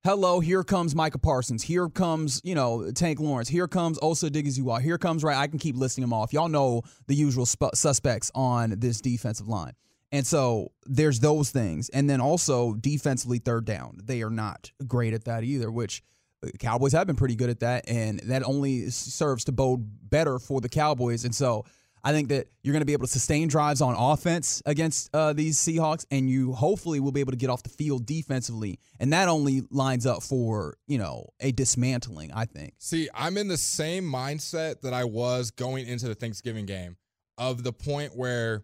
hello, 0.06 0.38
here 0.38 0.62
comes 0.62 0.94
Micah 0.94 1.18
Parsons. 1.18 1.64
Here 1.64 1.88
comes, 1.88 2.40
you 2.44 2.54
know, 2.54 2.92
Tank 2.92 3.18
Lawrence. 3.18 3.48
Here 3.48 3.66
comes 3.66 3.98
Osa 4.00 4.30
Odighizuwa. 4.30 4.80
Here 4.80 4.98
comes, 4.98 5.24
right, 5.24 5.36
I 5.36 5.48
can 5.48 5.58
keep 5.58 5.74
listing 5.74 6.02
them 6.02 6.12
off. 6.12 6.32
Y'all 6.32 6.48
know 6.48 6.82
the 7.08 7.14
usual 7.16 7.44
sp- 7.44 7.74
suspects 7.74 8.30
on 8.32 8.76
this 8.78 9.00
defensive 9.00 9.48
line. 9.48 9.72
And 10.12 10.24
so 10.24 10.70
there's 10.84 11.18
those 11.18 11.50
things. 11.50 11.88
And 11.88 12.08
then 12.08 12.20
also 12.20 12.74
defensively, 12.74 13.40
third 13.40 13.64
down. 13.64 13.98
They 14.00 14.22
are 14.22 14.30
not 14.30 14.70
great 14.86 15.12
at 15.12 15.24
that 15.24 15.42
either, 15.42 15.72
which 15.72 16.04
uh, 16.44 16.50
Cowboys 16.60 16.92
have 16.92 17.08
been 17.08 17.16
pretty 17.16 17.34
good 17.34 17.50
at 17.50 17.58
that. 17.58 17.88
And 17.88 18.20
that 18.26 18.44
only 18.44 18.90
serves 18.90 19.42
to 19.46 19.52
bode 19.52 20.08
better 20.08 20.38
for 20.38 20.60
the 20.60 20.68
Cowboys. 20.68 21.24
And 21.24 21.34
so 21.34 21.64
I 22.06 22.12
think 22.12 22.28
that 22.28 22.46
you're 22.62 22.72
going 22.72 22.82
to 22.82 22.86
be 22.86 22.92
able 22.92 23.08
to 23.08 23.12
sustain 23.12 23.48
drives 23.48 23.80
on 23.80 23.96
offense 23.98 24.62
against 24.64 25.12
uh, 25.12 25.32
these 25.32 25.58
Seahawks, 25.58 26.06
and 26.12 26.30
you 26.30 26.52
hopefully 26.52 27.00
will 27.00 27.10
be 27.10 27.18
able 27.18 27.32
to 27.32 27.36
get 27.36 27.50
off 27.50 27.64
the 27.64 27.68
field 27.68 28.06
defensively, 28.06 28.78
and 29.00 29.12
that 29.12 29.26
only 29.26 29.62
lines 29.72 30.06
up 30.06 30.22
for 30.22 30.76
you 30.86 30.98
know 30.98 31.26
a 31.40 31.50
dismantling. 31.50 32.30
I 32.32 32.44
think. 32.44 32.74
See, 32.78 33.08
I'm 33.12 33.36
in 33.36 33.48
the 33.48 33.56
same 33.56 34.04
mindset 34.04 34.82
that 34.82 34.94
I 34.94 35.02
was 35.02 35.50
going 35.50 35.88
into 35.88 36.06
the 36.06 36.14
Thanksgiving 36.14 36.64
game, 36.64 36.96
of 37.38 37.64
the 37.64 37.72
point 37.72 38.16
where 38.16 38.62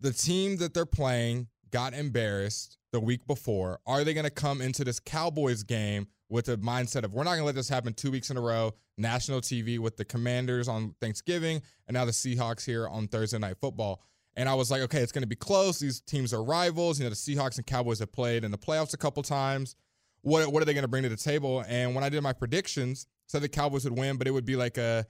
the 0.00 0.14
team 0.14 0.56
that 0.56 0.72
they're 0.72 0.86
playing 0.86 1.48
got 1.70 1.92
embarrassed 1.92 2.78
the 2.92 3.00
week 3.00 3.26
before. 3.26 3.78
Are 3.86 4.04
they 4.04 4.14
going 4.14 4.24
to 4.24 4.30
come 4.30 4.62
into 4.62 4.84
this 4.84 5.00
Cowboys 5.00 5.64
game 5.64 6.06
with 6.34 6.48
a 6.48 6.56
mindset 6.58 7.04
of 7.04 7.12
we're 7.12 7.24
not 7.24 7.30
going 7.30 7.40
to 7.40 7.46
let 7.46 7.54
this 7.54 7.68
happen 7.68 7.94
two 7.94 8.10
weeks 8.10 8.30
in 8.30 8.36
a 8.36 8.40
row? 8.40 8.74
national 8.96 9.40
TV 9.40 9.78
with 9.78 9.96
the 9.96 10.04
Commanders 10.04 10.68
on 10.68 10.94
Thanksgiving 11.00 11.62
and 11.86 11.94
now 11.94 12.04
the 12.04 12.12
Seahawks 12.12 12.64
here 12.64 12.88
on 12.88 13.08
Thursday 13.08 13.38
Night 13.38 13.56
Football. 13.60 14.02
And 14.36 14.48
I 14.48 14.54
was 14.54 14.70
like, 14.70 14.82
okay, 14.82 14.98
it's 14.98 15.12
going 15.12 15.22
to 15.22 15.28
be 15.28 15.36
close. 15.36 15.78
These 15.78 16.00
teams 16.00 16.32
are 16.32 16.42
rivals. 16.42 16.98
You 16.98 17.04
know, 17.04 17.10
the 17.10 17.16
Seahawks 17.16 17.56
and 17.56 17.66
Cowboys 17.66 18.00
have 18.00 18.12
played 18.12 18.44
in 18.44 18.50
the 18.50 18.58
playoffs 18.58 18.94
a 18.94 18.96
couple 18.96 19.22
times. 19.22 19.76
What 20.22 20.50
what 20.52 20.62
are 20.62 20.66
they 20.66 20.74
going 20.74 20.82
to 20.82 20.88
bring 20.88 21.02
to 21.04 21.08
the 21.08 21.16
table? 21.16 21.64
And 21.68 21.94
when 21.94 22.02
I 22.02 22.08
did 22.08 22.22
my 22.22 22.32
predictions, 22.32 23.06
said 23.28 23.42
the 23.42 23.48
Cowboys 23.48 23.84
would 23.84 23.96
win, 23.96 24.16
but 24.16 24.26
it 24.26 24.32
would 24.32 24.46
be 24.46 24.56
like 24.56 24.76
a 24.78 25.06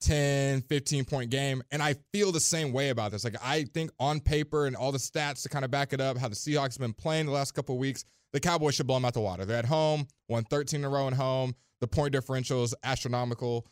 10, 0.00 0.62
15 0.62 1.04
point 1.04 1.30
game. 1.30 1.62
And 1.70 1.82
I 1.82 1.96
feel 2.12 2.32
the 2.32 2.40
same 2.40 2.72
way 2.72 2.88
about 2.88 3.10
this. 3.10 3.24
Like 3.24 3.36
I 3.42 3.64
think 3.64 3.90
on 3.98 4.20
paper 4.20 4.66
and 4.66 4.76
all 4.76 4.92
the 4.92 4.98
stats 4.98 5.42
to 5.42 5.48
kind 5.48 5.64
of 5.64 5.70
back 5.70 5.92
it 5.92 6.00
up, 6.00 6.16
how 6.16 6.28
the 6.28 6.34
Seahawks 6.34 6.74
have 6.74 6.78
been 6.78 6.94
playing 6.94 7.26
the 7.26 7.32
last 7.32 7.52
couple 7.52 7.76
weeks, 7.76 8.04
the 8.34 8.40
Cowboys 8.40 8.74
should 8.74 8.88
blow 8.88 8.96
them 8.96 9.04
out 9.04 9.14
the 9.14 9.20
water. 9.20 9.44
They're 9.44 9.56
at 9.56 9.64
home, 9.64 10.08
won 10.28 10.42
13 10.42 10.80
in 10.80 10.84
a 10.84 10.88
row 10.88 11.06
at 11.06 11.14
home. 11.14 11.54
The 11.80 11.86
point 11.86 12.10
differential 12.12 12.64
is 12.64 12.74
astronomical. 12.82 13.64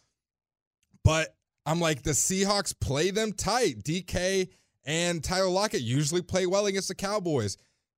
But 1.03 1.35
I'm 1.67 1.81
like, 1.81 2.03
the 2.03 2.13
Seahawks 2.13 2.73
play 2.79 3.11
them 3.11 3.33
tight. 3.33 3.83
DK 3.83 4.49
and 4.85 5.23
Tyler 5.23 5.49
Lockett 5.49 5.83
usually 5.83 6.23
play 6.23 6.47
well 6.47 6.67
against 6.67 6.87
the 6.87 6.95
Cowboys. 6.95 7.57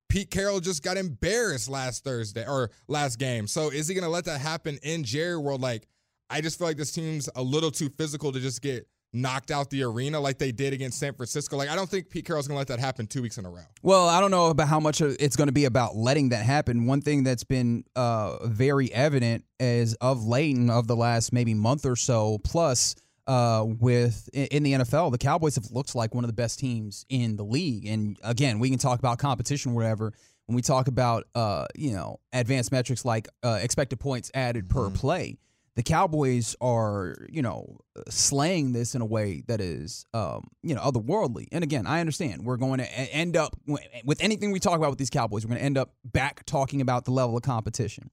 Pete 0.08 0.30
Carroll 0.30 0.60
just 0.60 0.82
got 0.82 0.96
embarrassed 0.96 1.68
last 1.68 2.02
Thursday 2.02 2.46
or 2.48 2.70
last 2.88 3.18
game. 3.18 3.46
So 3.46 3.68
is 3.68 3.86
he 3.86 3.94
going 3.94 4.04
to 4.04 4.10
let 4.10 4.24
that 4.24 4.40
happen 4.40 4.78
in 4.82 5.04
Jerry 5.04 5.36
World? 5.36 5.60
Like, 5.60 5.86
I 6.30 6.40
just 6.40 6.58
feel 6.58 6.66
like 6.66 6.78
this 6.78 6.92
team's 6.92 7.28
a 7.36 7.42
little 7.42 7.70
too 7.70 7.90
physical 7.90 8.32
to 8.32 8.40
just 8.40 8.62
get 8.62 8.88
knocked 9.14 9.50
out 9.50 9.70
the 9.70 9.82
arena 9.84 10.18
like 10.18 10.38
they 10.38 10.52
did 10.52 10.72
against 10.72 10.98
San 10.98 11.14
Francisco. 11.14 11.56
Like 11.56 11.68
I 11.68 11.76
don't 11.76 11.88
think 11.88 12.10
Pete 12.10 12.26
Carroll's 12.26 12.48
going 12.48 12.56
to 12.56 12.58
let 12.58 12.68
that 12.68 12.80
happen 12.80 13.06
two 13.06 13.22
weeks 13.22 13.38
in 13.38 13.46
a 13.46 13.50
row. 13.50 13.62
Well, 13.82 14.08
I 14.08 14.20
don't 14.20 14.30
know 14.30 14.46
about 14.50 14.68
how 14.68 14.80
much 14.80 15.00
it's 15.00 15.36
going 15.36 15.46
to 15.46 15.52
be 15.52 15.64
about 15.64 15.96
letting 15.96 16.30
that 16.30 16.44
happen. 16.44 16.86
One 16.86 17.00
thing 17.00 17.22
that's 17.22 17.44
been 17.44 17.84
uh, 17.94 18.46
very 18.46 18.92
evident 18.92 19.44
is 19.60 19.94
of 19.94 20.24
late 20.24 20.56
and 20.56 20.70
of 20.70 20.86
the 20.86 20.96
last 20.96 21.32
maybe 21.32 21.54
month 21.54 21.86
or 21.86 21.96
so 21.96 22.38
plus. 22.38 22.96
Uh, 23.26 23.64
with 23.80 24.28
in 24.34 24.62
the 24.64 24.74
NFL, 24.74 25.10
the 25.10 25.16
Cowboys 25.16 25.54
have 25.54 25.70
looked 25.70 25.94
like 25.94 26.14
one 26.14 26.24
of 26.24 26.28
the 26.28 26.34
best 26.34 26.58
teams 26.58 27.06
in 27.08 27.36
the 27.36 27.42
league. 27.42 27.86
And 27.86 28.18
again, 28.22 28.58
we 28.58 28.68
can 28.68 28.78
talk 28.78 28.98
about 28.98 29.18
competition, 29.18 29.72
or 29.72 29.76
whatever. 29.76 30.12
When 30.44 30.56
we 30.56 30.60
talk 30.60 30.88
about 30.88 31.24
uh, 31.34 31.64
you 31.74 31.92
know 31.92 32.20
advanced 32.34 32.70
metrics 32.70 33.02
like 33.02 33.26
uh, 33.42 33.60
expected 33.62 33.98
points 33.98 34.30
added 34.34 34.68
per 34.68 34.88
mm-hmm. 34.88 34.96
play, 34.96 35.38
the 35.76 35.82
Cowboys 35.82 36.54
are, 36.60 37.16
you 37.28 37.42
know, 37.42 37.78
slaying 38.08 38.72
this 38.72 38.94
in 38.94 39.00
a 39.00 39.06
way 39.06 39.42
that 39.48 39.60
is, 39.60 40.06
um, 40.14 40.48
you 40.62 40.74
know, 40.74 40.80
otherworldly. 40.80 41.48
And 41.50 41.64
again, 41.64 41.86
I 41.86 42.00
understand 42.00 42.44
we're 42.44 42.56
going 42.56 42.78
to 42.78 42.90
end 42.92 43.36
up 43.36 43.56
with 44.04 44.22
anything 44.22 44.52
we 44.52 44.60
talk 44.60 44.76
about 44.76 44.90
with 44.90 44.98
these 44.98 45.10
Cowboys, 45.10 45.44
we're 45.44 45.50
going 45.50 45.60
to 45.60 45.64
end 45.64 45.78
up 45.78 45.94
back 46.04 46.44
talking 46.46 46.80
about 46.80 47.04
the 47.04 47.10
level 47.10 47.36
of 47.36 47.42
competition. 47.42 48.10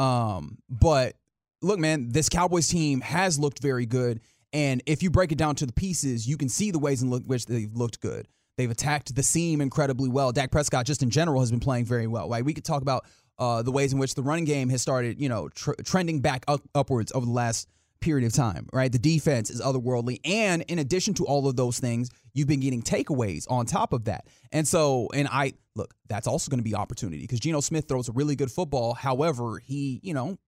Um, 0.00 0.58
but 0.68 1.14
look, 1.62 1.78
man, 1.78 2.08
this 2.10 2.28
Cowboys 2.28 2.68
team 2.68 3.00
has 3.00 3.38
looked 3.38 3.62
very 3.62 3.86
good. 3.86 4.20
And 4.52 4.82
if 4.86 5.02
you 5.02 5.10
break 5.10 5.30
it 5.30 5.38
down 5.38 5.54
to 5.56 5.66
the 5.66 5.72
pieces, 5.72 6.26
you 6.26 6.36
can 6.36 6.48
see 6.48 6.70
the 6.70 6.78
ways 6.78 7.02
in 7.02 7.10
which 7.10 7.46
they've 7.46 7.72
looked 7.74 8.00
good. 8.00 8.26
They've 8.56 8.70
attacked 8.70 9.14
the 9.14 9.22
seam 9.22 9.60
incredibly 9.60 10.08
well. 10.08 10.32
Dak 10.32 10.50
Prescott, 10.50 10.84
just 10.84 11.02
in 11.02 11.10
general, 11.10 11.40
has 11.40 11.50
been 11.50 11.60
playing 11.60 11.84
very 11.84 12.08
well. 12.08 12.28
Right? 12.28 12.44
We 12.44 12.54
could 12.54 12.64
talk 12.64 12.82
about 12.82 13.04
uh, 13.38 13.62
the 13.62 13.72
ways 13.72 13.92
in 13.92 13.98
which 13.98 14.14
the 14.14 14.22
running 14.22 14.44
game 14.44 14.68
has 14.68 14.82
started, 14.82 15.20
you 15.20 15.28
know, 15.28 15.48
tr- 15.48 15.72
trending 15.84 16.20
back 16.20 16.44
up, 16.48 16.60
upwards 16.74 17.12
over 17.14 17.24
the 17.24 17.32
last 17.32 17.68
period 18.00 18.26
of 18.26 18.32
time, 18.32 18.68
right? 18.72 18.90
The 18.90 18.98
defense 18.98 19.50
is 19.50 19.60
otherworldly. 19.60 20.20
And 20.24 20.62
in 20.62 20.78
addition 20.78 21.14
to 21.14 21.26
all 21.26 21.48
of 21.48 21.56
those 21.56 21.78
things, 21.78 22.10
you've 22.32 22.48
been 22.48 22.60
getting 22.60 22.82
takeaways 22.82 23.50
on 23.50 23.66
top 23.66 23.92
of 23.92 24.04
that. 24.04 24.26
And 24.52 24.66
so, 24.66 25.08
and 25.14 25.28
I 25.30 25.54
look, 25.74 25.94
that's 26.08 26.26
also 26.26 26.50
going 26.50 26.60
to 26.60 26.64
be 26.64 26.74
opportunity 26.74 27.22
because 27.22 27.40
Geno 27.40 27.60
Smith 27.60 27.86
throws 27.88 28.08
a 28.08 28.12
really 28.12 28.36
good 28.36 28.50
football. 28.50 28.94
However, 28.94 29.58
he, 29.58 30.00
you 30.02 30.14
know, 30.14 30.38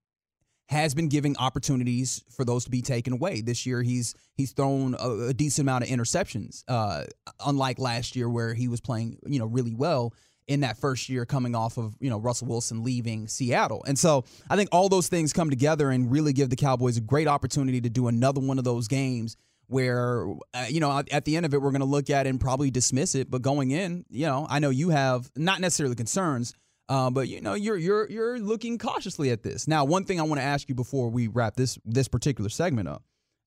has 0.69 0.95
been 0.95 1.09
giving 1.09 1.37
opportunities 1.37 2.23
for 2.31 2.45
those 2.45 2.65
to 2.65 2.71
be 2.71 2.81
taken 2.81 3.13
away. 3.13 3.41
This 3.41 3.67
year, 3.67 3.83
he's 3.83 4.15
he's 4.35 4.53
thrown 4.53 4.95
a, 4.99 5.29
a 5.29 5.35
decent 5.35 5.65
amount 5.65 5.85
of 5.85 5.91
interceptions, 5.91 6.63
uh, 6.69 7.05
unlike 7.45 7.81
last 7.81 8.15
year 8.15 8.29
where 8.29 8.55
he 8.55 8.69
was 8.69 8.81
playing, 8.81 9.19
you 9.27 9.41
know, 9.41 9.47
really 9.47 9.75
well 9.75 10.15
in 10.51 10.61
that 10.61 10.77
first 10.77 11.09
year 11.09 11.25
coming 11.25 11.55
off 11.55 11.79
of 11.79 11.95
you 12.01 12.11
know 12.11 12.19
Russell 12.19 12.49
Wilson 12.49 12.83
leaving 12.83 13.29
Seattle. 13.29 13.85
And 13.87 13.97
so 13.97 14.25
I 14.51 14.57
think 14.57 14.69
all 14.73 14.89
those 14.89 15.07
things 15.07 15.33
come 15.33 15.49
together 15.49 15.91
and 15.91 16.11
really 16.11 16.33
give 16.33 16.51
the 16.51 16.57
Cowboys 16.57 16.97
a 16.97 17.01
great 17.01 17.29
opportunity 17.29 17.81
to 17.81 17.89
do 17.89 18.09
another 18.09 18.41
one 18.41 18.59
of 18.59 18.65
those 18.65 18.89
games 18.89 19.37
where 19.69 20.27
uh, 20.53 20.67
you 20.69 20.81
know 20.81 21.03
at 21.13 21.25
the 21.25 21.37
end 21.37 21.47
of 21.47 21.55
it 21.55 21.63
we're 21.63 21.71
going 21.71 21.81
to 21.81 21.87
look 21.87 22.11
at 22.11 22.27
and 22.27 22.41
probably 22.41 22.71
dismiss 22.71 23.15
it, 23.15 23.31
but 23.31 23.43
going 23.43 23.71
in, 23.71 24.05
you 24.11 24.27
know, 24.27 24.45
I 24.51 24.59
know 24.59 24.71
you 24.71 24.91
have 24.91 25.31
not 25.37 25.61
necessarily 25.61 25.95
concerns. 25.95 26.53
Uh, 26.89 27.09
but 27.09 27.29
you 27.29 27.41
know 27.41 27.55
you're 27.55 27.77
you're 27.77 28.11
you're 28.11 28.41
looking 28.41 28.77
cautiously 28.77 29.31
at 29.31 29.45
this. 29.45 29.69
Now, 29.69 29.85
one 29.85 30.05
thing 30.05 30.19
I 30.19 30.25
want 30.25 30.41
to 30.41 30.45
ask 30.45 30.69
you 30.69 30.75
before 30.75 31.09
we 31.09 31.29
wrap 31.29 31.55
this 31.55 31.79
this 31.85 32.09
particular 32.09 32.51
segment 32.51 32.89
up, 32.89 33.05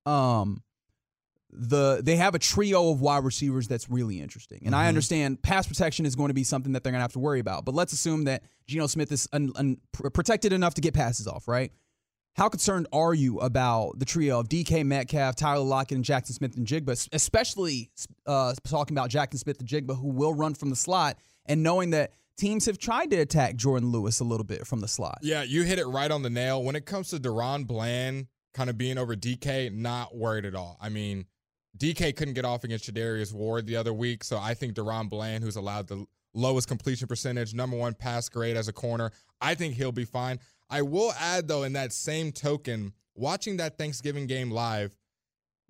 um, 0.09 0.63
the 1.55 2.01
they 2.03 2.15
have 2.15 2.35
a 2.35 2.39
trio 2.39 2.91
of 2.91 3.01
wide 3.01 3.23
receivers 3.23 3.67
that's 3.67 3.89
really 3.89 4.19
interesting. 4.19 4.59
And 4.65 4.73
mm-hmm. 4.73 4.83
I 4.83 4.87
understand 4.87 5.41
pass 5.41 5.67
protection 5.67 6.05
is 6.05 6.15
going 6.15 6.29
to 6.29 6.33
be 6.33 6.43
something 6.43 6.73
that 6.73 6.83
they're 6.83 6.91
going 6.91 6.99
to 6.99 7.03
have 7.03 7.13
to 7.13 7.19
worry 7.19 7.39
about. 7.39 7.65
But 7.65 7.75
let's 7.75 7.93
assume 7.93 8.25
that 8.25 8.43
Geno 8.67 8.87
Smith 8.87 9.11
is 9.11 9.27
un, 9.33 9.51
un, 9.55 9.77
protected 10.13 10.53
enough 10.53 10.73
to 10.75 10.81
get 10.81 10.93
passes 10.93 11.27
off, 11.27 11.47
right? 11.47 11.71
How 12.35 12.49
concerned 12.49 12.87
are 12.91 13.13
you 13.13 13.39
about 13.39 13.99
the 13.99 14.05
trio 14.05 14.39
of 14.39 14.49
DK 14.49 14.83
Metcalf, 14.85 15.35
Tyler 15.35 15.63
Lockett, 15.63 15.97
and 15.97 16.03
Jackson 16.03 16.33
Smith-Njigba, 16.33 17.09
especially 17.13 17.91
uh, 18.25 18.53
talking 18.67 18.97
about 18.97 19.11
Jackson 19.11 19.37
Smith-Njigba, 19.37 19.95
who 19.95 20.07
will 20.07 20.33
run 20.33 20.55
from 20.55 20.71
the 20.71 20.75
slot, 20.75 21.19
and 21.45 21.61
knowing 21.61 21.91
that 21.91 22.13
teams 22.35 22.65
have 22.65 22.79
tried 22.79 23.11
to 23.11 23.17
attack 23.17 23.55
Jourdan 23.55 23.91
Lewis 23.91 24.19
a 24.19 24.23
little 24.23 24.45
bit 24.45 24.65
from 24.65 24.79
the 24.79 24.87
slot? 24.87 25.19
Yeah, 25.21 25.43
you 25.43 25.61
hit 25.61 25.77
it 25.77 25.85
right 25.85 26.09
on 26.09 26.23
the 26.23 26.31
nail. 26.31 26.63
When 26.63 26.75
it 26.75 26.87
comes 26.87 27.09
to 27.09 27.17
DaRon 27.17 27.67
Bland 27.67 28.25
kind 28.55 28.69
of 28.69 28.77
being 28.79 28.97
over 28.97 29.15
DK, 29.15 29.71
not 29.71 30.15
worried 30.15 30.45
at 30.45 30.55
all. 30.55 30.77
I 30.81 30.89
mean, 30.89 31.25
DK 31.77 32.15
couldn't 32.15 32.35
get 32.35 32.45
off 32.45 32.63
against 32.63 32.91
Charvarius 32.91 33.33
Ward 33.33 33.65
the 33.65 33.75
other 33.75 33.93
week, 33.93 34.23
so 34.23 34.37
I 34.37 34.53
think 34.53 34.73
DaRon 34.75 35.09
Bland, 35.09 35.43
who's 35.43 35.55
allowed 35.55 35.87
the 35.87 36.05
lowest 36.33 36.67
completion 36.67 37.07
percentage, 37.07 37.53
number 37.53 37.77
one 37.77 37.93
pass 37.93 38.29
grade 38.29 38.57
as 38.57 38.67
a 38.67 38.73
corner, 38.73 39.11
I 39.41 39.55
think 39.55 39.75
he'll 39.75 39.91
be 39.91 40.05
fine. 40.05 40.39
I 40.69 40.81
will 40.83 41.13
add 41.19 41.47
though, 41.47 41.63
in 41.63 41.73
that 41.73 41.91
same 41.93 42.31
token, 42.31 42.93
watching 43.15 43.57
that 43.57 43.77
Thanksgiving 43.77 44.27
game 44.27 44.51
live, 44.51 44.95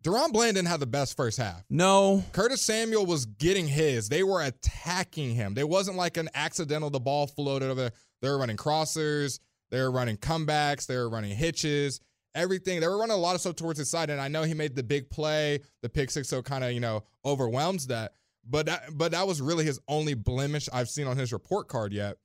DaRon 0.02 0.34
Bland 0.34 0.56
didn't 0.56 0.68
have 0.68 0.82
the 0.82 0.86
best 0.86 1.16
first 1.16 1.38
half. 1.38 1.64
No. 1.70 2.26
Curtis 2.34 2.62
Samuel 2.62 3.06
was 3.06 3.26
getting 3.26 3.68
his. 3.70 4.10
They 4.10 4.24
were 4.24 4.42
attacking 4.42 5.34
him. 5.34 5.54
There 5.54 5.66
wasn't 5.66 5.96
like 5.96 6.18
an 6.18 6.30
accidental, 6.36 6.90
the 6.90 7.00
ball 7.00 7.28
floated 7.28 7.70
over 7.70 7.82
there. 7.82 7.92
They 8.22 8.30
were 8.30 8.38
running 8.38 8.58
crossers, 8.58 9.40
they 9.72 9.80
were 9.82 9.92
running 9.92 10.18
comebacks, 10.18 10.86
they 10.86 10.98
were 10.98 11.10
running 11.10 11.36
hitches 11.36 12.02
everything. 12.36 12.80
They 12.80 12.88
were 12.88 12.98
running 12.98 13.16
a 13.16 13.20
lot 13.20 13.36
of 13.36 13.42
stuff 13.42 13.56
towards 13.56 13.80
his 13.80 13.90
side, 13.90 14.10
and 14.10 14.20
I 14.20 14.28
know 14.28 14.44
he 14.44 14.54
made 14.54 14.76
the 14.76 14.84
big 14.84 15.10
play, 15.10 15.60
the 15.82 15.90
pick 15.90 16.12
six, 16.12 16.28
so 16.28 16.42
kind 16.42 16.64
of 16.64 16.72
you 16.72 16.80
know 16.80 17.04
overwhelms 17.26 17.88
that. 17.88 18.14
But 18.46 18.66
that, 18.66 18.84
but 18.94 19.12
that 19.14 19.26
was 19.26 19.42
really 19.42 19.64
his 19.64 19.80
only 19.88 20.16
blemish 20.16 20.68
I've 20.74 20.90
seen 20.90 21.08
on 21.08 21.18
his 21.18 21.32
report 21.32 21.70
card 21.70 21.94
yet. 21.94 22.18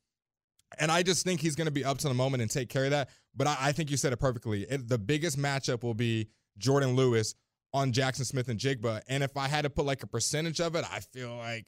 And 0.79 0.91
I 0.91 1.03
just 1.03 1.25
think 1.25 1.41
he's 1.41 1.55
going 1.55 1.67
to 1.67 1.73
be 1.73 1.85
up 1.85 1.99
to 1.99 2.09
the 2.09 2.15
moment 2.15 2.43
and 2.43 2.51
take 2.51 2.69
care 2.69 2.85
of 2.85 2.91
that. 2.91 3.09
But 3.35 3.47
I, 3.47 3.57
I 3.61 3.73
think 3.73 3.91
you 3.91 3.97
said 3.97 4.13
it 4.13 4.19
perfectly. 4.19 4.63
It, 4.63 4.89
the 4.89 4.99
biggest 4.99 5.39
matchup 5.39 5.83
will 5.83 5.95
be 5.95 6.29
Jourdan 6.59 6.95
Lewis 6.95 7.35
on 7.73 7.93
Jackson 7.93 8.25
Smith-Njigba. 8.25 9.03
And 9.09 9.23
if 9.23 9.37
I 9.37 9.47
had 9.49 9.63
to 9.63 9.71
put 9.71 9.87
like 9.87 10.03
a 10.03 10.07
percentage 10.07 10.61
of 10.61 10.75
it, 10.75 10.85
I 10.91 11.01
feel 11.01 11.37
like 11.37 11.67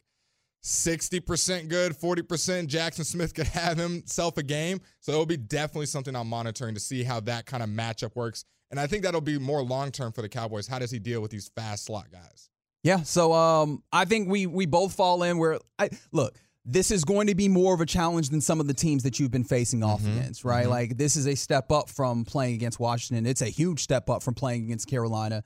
60% 0.63 1.69
good, 1.69 1.93
40% 1.93 2.67
Jackson 2.67 3.05
Smith 3.05 3.35
could 3.35 3.47
have 3.49 3.79
himself 3.79 4.37
a 4.37 4.43
game. 4.43 4.81
So 5.01 5.13
it'll 5.13 5.27
be 5.27 5.37
definitely 5.37 5.87
something 5.87 6.15
I'm 6.15 6.29
monitoring 6.29 6.75
to 6.75 6.81
see 6.81 7.03
how 7.03 7.21
that 7.21 7.47
kind 7.47 7.63
of 7.63 7.69
matchup 7.69 8.15
works. 8.15 8.45
And 8.71 8.79
I 8.79 8.87
think 8.87 9.03
that'll 9.03 9.21
be 9.21 9.39
more 9.39 9.63
long 9.63 9.91
term 9.91 10.13
for 10.13 10.23
the 10.23 10.29
Cowboys. 10.29 10.67
How 10.67 10.79
does 10.79 10.91
he 10.91 10.99
deal 10.99 11.21
with 11.21 11.31
these 11.31 11.51
fast 11.57 11.87
slot 11.87 12.13
guys? 12.13 12.51
Yeah, 12.83 13.03
so 13.03 13.33
um, 13.33 13.83
I 13.93 14.05
think 14.05 14.29
we 14.29 14.47
we 14.47 14.65
both 14.67 14.95
fall 14.95 15.23
in 15.23 15.39
where 15.39 15.59
I 15.79 15.91
look. 16.13 16.39
This 16.65 16.91
is 16.91 17.05
going 17.05 17.27
to 17.27 17.35
be 17.35 17.49
more 17.49 17.75
of 17.75 17.81
a 17.81 17.87
challenge 17.87 18.29
than 18.29 18.41
some 18.41 18.61
of 18.61 18.67
the 18.67 18.75
teams 18.75 19.03
that 19.03 19.19
you've 19.19 19.31
been 19.31 19.45
facing 19.45 19.83
off 19.83 20.03
mm-hmm, 20.03 20.19
against, 20.19 20.45
right? 20.45 20.63
Mm-hmm. 20.63 20.71
Like 20.71 20.97
this 20.97 21.17
is 21.17 21.27
a 21.27 21.35
step 21.35 21.73
up 21.73 21.89
from 21.89 22.25
playing 22.25 22.55
against 22.55 22.79
Washington. 22.79 23.27
It's 23.27 23.43
a 23.43 23.47
huge 23.47 23.81
step 23.81 24.09
up 24.09 24.23
from 24.23 24.35
playing 24.35 24.65
against 24.65 24.89
Carolina 24.89 25.43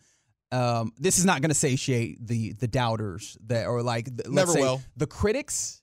um, 0.52 0.92
this 0.98 1.18
is 1.18 1.24
not 1.24 1.40
going 1.40 1.50
to 1.50 1.54
satiate 1.54 2.26
the 2.26 2.52
the 2.52 2.68
doubters 2.68 3.36
that 3.46 3.66
or 3.66 3.82
like 3.82 4.08
let's 4.16 4.28
Never 4.28 4.52
say 4.52 4.60
will. 4.60 4.82
the 4.96 5.06
critics. 5.06 5.80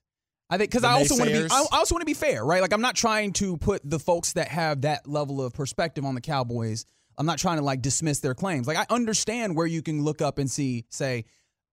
I 0.48 0.58
think 0.58 0.70
because 0.70 0.84
I 0.84 0.92
also 0.92 1.16
want 1.16 1.30
to 1.30 1.42
be 1.42 1.48
I 1.50 1.64
also 1.72 1.94
want 1.94 2.02
to 2.02 2.06
be 2.06 2.14
fair, 2.14 2.44
right? 2.44 2.60
Like 2.60 2.72
I'm 2.72 2.82
not 2.82 2.94
trying 2.94 3.32
to 3.34 3.56
put 3.56 3.80
the 3.88 3.98
folks 3.98 4.34
that 4.34 4.48
have 4.48 4.82
that 4.82 5.08
level 5.08 5.42
of 5.42 5.54
perspective 5.54 6.04
on 6.04 6.14
the 6.14 6.20
Cowboys. 6.20 6.84
I'm 7.18 7.26
not 7.26 7.38
trying 7.38 7.58
to 7.58 7.64
like 7.64 7.82
dismiss 7.82 8.20
their 8.20 8.34
claims. 8.34 8.66
Like 8.66 8.76
I 8.76 8.86
understand 8.90 9.56
where 9.56 9.66
you 9.66 9.82
can 9.82 10.02
look 10.02 10.20
up 10.20 10.38
and 10.38 10.50
see, 10.50 10.84
say, 10.90 11.24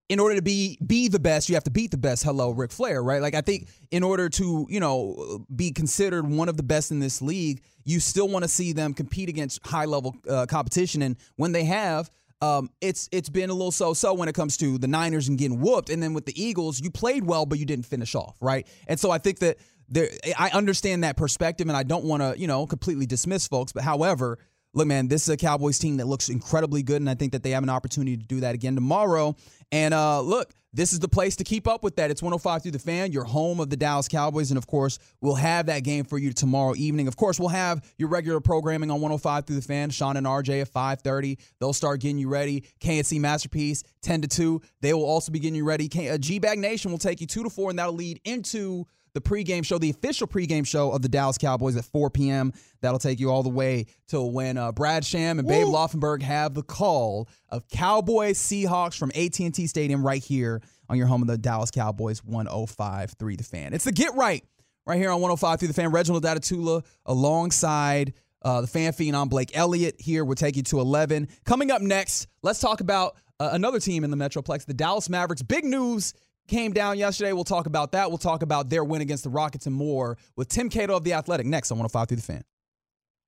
in 0.09 0.19
order 0.19 0.35
to 0.35 0.41
be 0.41 0.77
be 0.85 1.07
the 1.07 1.19
best, 1.19 1.49
you 1.49 1.55
have 1.55 1.63
to 1.65 1.71
beat 1.71 1.91
the 1.91 1.97
best. 1.97 2.23
Hello, 2.23 2.51
Ric 2.51 2.71
Flair, 2.71 3.01
right? 3.03 3.21
Like 3.21 3.35
I 3.35 3.41
think 3.41 3.67
in 3.91 4.01
order 4.01 4.27
to 4.29 4.65
you 4.69 4.79
know 4.79 5.45
be 5.55 5.71
considered 5.71 6.27
one 6.27 6.49
of 6.49 6.57
the 6.57 6.63
best 6.63 6.91
in 6.91 6.99
this 6.99 7.21
league, 7.21 7.61
you 7.83 7.99
still 7.99 8.27
want 8.27 8.43
to 8.43 8.49
see 8.49 8.73
them 8.73 8.93
compete 8.93 9.29
against 9.29 9.65
high 9.65 9.85
level 9.85 10.15
uh, 10.27 10.45
competition, 10.47 11.01
and 11.01 11.15
when 11.35 11.51
they 11.51 11.65
have, 11.65 12.09
um, 12.41 12.69
it's 12.81 13.09
it's 13.11 13.29
been 13.29 13.49
a 13.49 13.53
little 13.53 13.71
so-so 13.71 14.13
when 14.13 14.29
it 14.29 14.35
comes 14.35 14.57
to 14.57 14.77
the 14.77 14.87
Niners 14.87 15.27
and 15.27 15.37
getting 15.37 15.59
whooped, 15.59 15.89
and 15.89 16.01
then 16.01 16.13
with 16.13 16.25
the 16.25 16.41
Eagles, 16.41 16.79
you 16.79 16.91
played 16.91 17.23
well, 17.23 17.45
but 17.45 17.59
you 17.59 17.65
didn't 17.65 17.85
finish 17.85 18.15
off, 18.15 18.37
right? 18.41 18.67
And 18.87 18.99
so 18.99 19.11
I 19.11 19.17
think 19.17 19.39
that 19.39 19.57
there, 19.89 20.09
I 20.37 20.49
understand 20.51 21.03
that 21.03 21.17
perspective, 21.17 21.67
and 21.67 21.75
I 21.75 21.83
don't 21.83 22.05
want 22.05 22.21
to 22.23 22.39
you 22.39 22.47
know 22.47 22.65
completely 22.65 23.05
dismiss 23.05 23.47
folks, 23.47 23.71
but 23.71 23.83
however. 23.83 24.39
Look, 24.73 24.87
man, 24.87 25.07
this 25.07 25.23
is 25.23 25.29
a 25.29 25.37
Cowboys 25.37 25.79
team 25.79 25.97
that 25.97 26.05
looks 26.07 26.29
incredibly 26.29 26.83
good, 26.83 27.01
and 27.01 27.09
I 27.09 27.15
think 27.15 27.31
that 27.31 27.41
they 27.41 27.51
have 27.51 27.63
an 27.63 27.69
opportunity 27.69 28.17
to 28.17 28.23
do 28.23 28.41
that 28.41 28.53
again 28.53 28.75
tomorrow. 28.75 29.35
And 29.71 29.93
uh, 29.93 30.21
look, 30.21 30.53
this 30.71 30.93
is 30.93 30.99
the 30.99 31.07
place 31.07 31.35
to 31.37 31.43
keep 31.43 31.67
up 31.67 31.83
with 31.83 31.95
that. 31.95 32.11
It's 32.11 32.21
105 32.21 32.61
through 32.61 32.71
the 32.71 32.79
fan, 32.79 33.11
your 33.11 33.23
home 33.23 33.59
of 33.59 33.71
the 33.71 33.75
Dallas 33.75 34.07
Cowboys. 34.07 34.51
And 34.51 34.57
of 34.57 34.67
course, 34.67 34.99
we'll 35.21 35.35
have 35.35 35.65
that 35.65 35.83
game 35.83 36.05
for 36.05 36.19
you 36.19 36.31
tomorrow 36.31 36.75
evening. 36.75 37.07
Of 37.07 37.17
course, 37.17 37.39
we'll 37.39 37.49
have 37.49 37.83
your 37.97 38.09
regular 38.09 38.39
programming 38.39 38.91
on 38.91 39.01
105 39.01 39.45
through 39.45 39.55
the 39.55 39.61
fan. 39.63 39.89
Shan 39.89 40.17
and 40.17 40.27
RJ 40.27 40.61
at 40.61 40.67
530. 40.67 41.39
They'll 41.59 41.73
start 41.73 42.01
getting 42.01 42.19
you 42.19 42.29
ready. 42.29 42.65
K&C 42.79 43.17
Masterpiece, 43.17 43.83
10 44.03 44.21
to 44.21 44.27
2. 44.27 44.61
They 44.81 44.93
will 44.93 45.05
also 45.05 45.31
be 45.31 45.39
getting 45.39 45.55
you 45.55 45.65
ready. 45.65 45.87
G 45.87 46.37
Bag 46.37 46.59
Nation 46.59 46.91
will 46.91 46.99
take 46.99 47.19
you 47.19 47.25
2 47.25 47.43
to 47.43 47.49
4, 47.49 47.71
and 47.71 47.79
that'll 47.79 47.93
lead 47.93 48.21
into 48.23 48.85
the 49.13 49.21
pregame 49.21 49.65
show, 49.65 49.77
the 49.77 49.89
official 49.89 50.27
pregame 50.27 50.65
show 50.65 50.91
of 50.91 51.01
the 51.01 51.09
Dallas 51.09 51.37
Cowboys 51.37 51.75
at 51.75 51.85
4 51.85 52.09
p.m. 52.09 52.53
That'll 52.81 52.99
take 52.99 53.19
you 53.19 53.31
all 53.31 53.43
the 53.43 53.49
way 53.49 53.85
till 54.07 54.31
when 54.31 54.57
uh, 54.57 54.71
Brad 54.71 55.05
Sham 55.05 55.39
and 55.39 55.47
Babe 55.47 55.67
Laufenberg 55.67 56.21
have 56.21 56.53
the 56.53 56.63
call 56.63 57.27
of 57.49 57.67
Cowboys 57.69 58.37
Seahawks 58.39 58.97
from 58.97 59.11
AT&T 59.15 59.67
Stadium 59.67 60.05
right 60.05 60.23
here 60.23 60.61
on 60.89 60.97
your 60.97 61.07
home 61.07 61.21
of 61.21 61.27
the 61.27 61.37
Dallas 61.37 61.71
Cowboys 61.71 62.21
105.3 62.21 63.37
The 63.37 63.43
Fan. 63.43 63.73
It's 63.73 63.85
the 63.85 63.91
Get 63.91 64.15
Right 64.15 64.43
right 64.89 64.97
here 64.97 65.11
on 65.11 65.21
105 65.21 65.59
through 65.59 65.67
the 65.67 65.73
fan. 65.73 65.91
Reginald 65.91 66.23
Adetula 66.23 66.83
alongside 67.05 68.13
uh, 68.41 68.61
the 68.61 68.67
fan 68.67 68.91
phenom 68.91 69.29
Blake 69.29 69.51
Elliott 69.53 69.95
here. 69.99 70.25
We'll 70.25 70.35
take 70.35 70.55
you 70.55 70.63
to 70.63 70.79
11. 70.79 71.27
Coming 71.45 71.71
up 71.71 71.81
next, 71.81 72.27
let's 72.41 72.59
talk 72.59 72.81
about 72.81 73.15
uh, 73.39 73.49
another 73.51 73.79
team 73.79 74.03
in 74.03 74.09
the 74.11 74.17
Metroplex, 74.17 74.65
the 74.65 74.73
Dallas 74.73 75.07
Mavericks. 75.07 75.43
Big 75.43 75.63
news 75.63 76.13
came 76.49 76.73
down 76.73 76.97
yesterday. 76.97 77.31
We'll 77.31 77.43
talk 77.43 77.65
about 77.65 77.93
that. 77.93 78.09
We'll 78.09 78.17
talk 78.17 78.41
about 78.43 78.69
their 78.69 78.83
win 78.83 79.01
against 79.01 79.23
the 79.23 79.29
Rockets 79.29 79.65
and 79.65 79.75
more 79.75 80.17
with 80.35 80.49
Tim 80.49 80.69
Cato 80.69 80.95
of 80.95 81.03
The 81.03 81.13
Athletic 81.13 81.45
next 81.45 81.71
on 81.71 81.77
105 81.77 82.07
through 82.07 82.17
the 82.17 82.23
fan. 82.23 82.43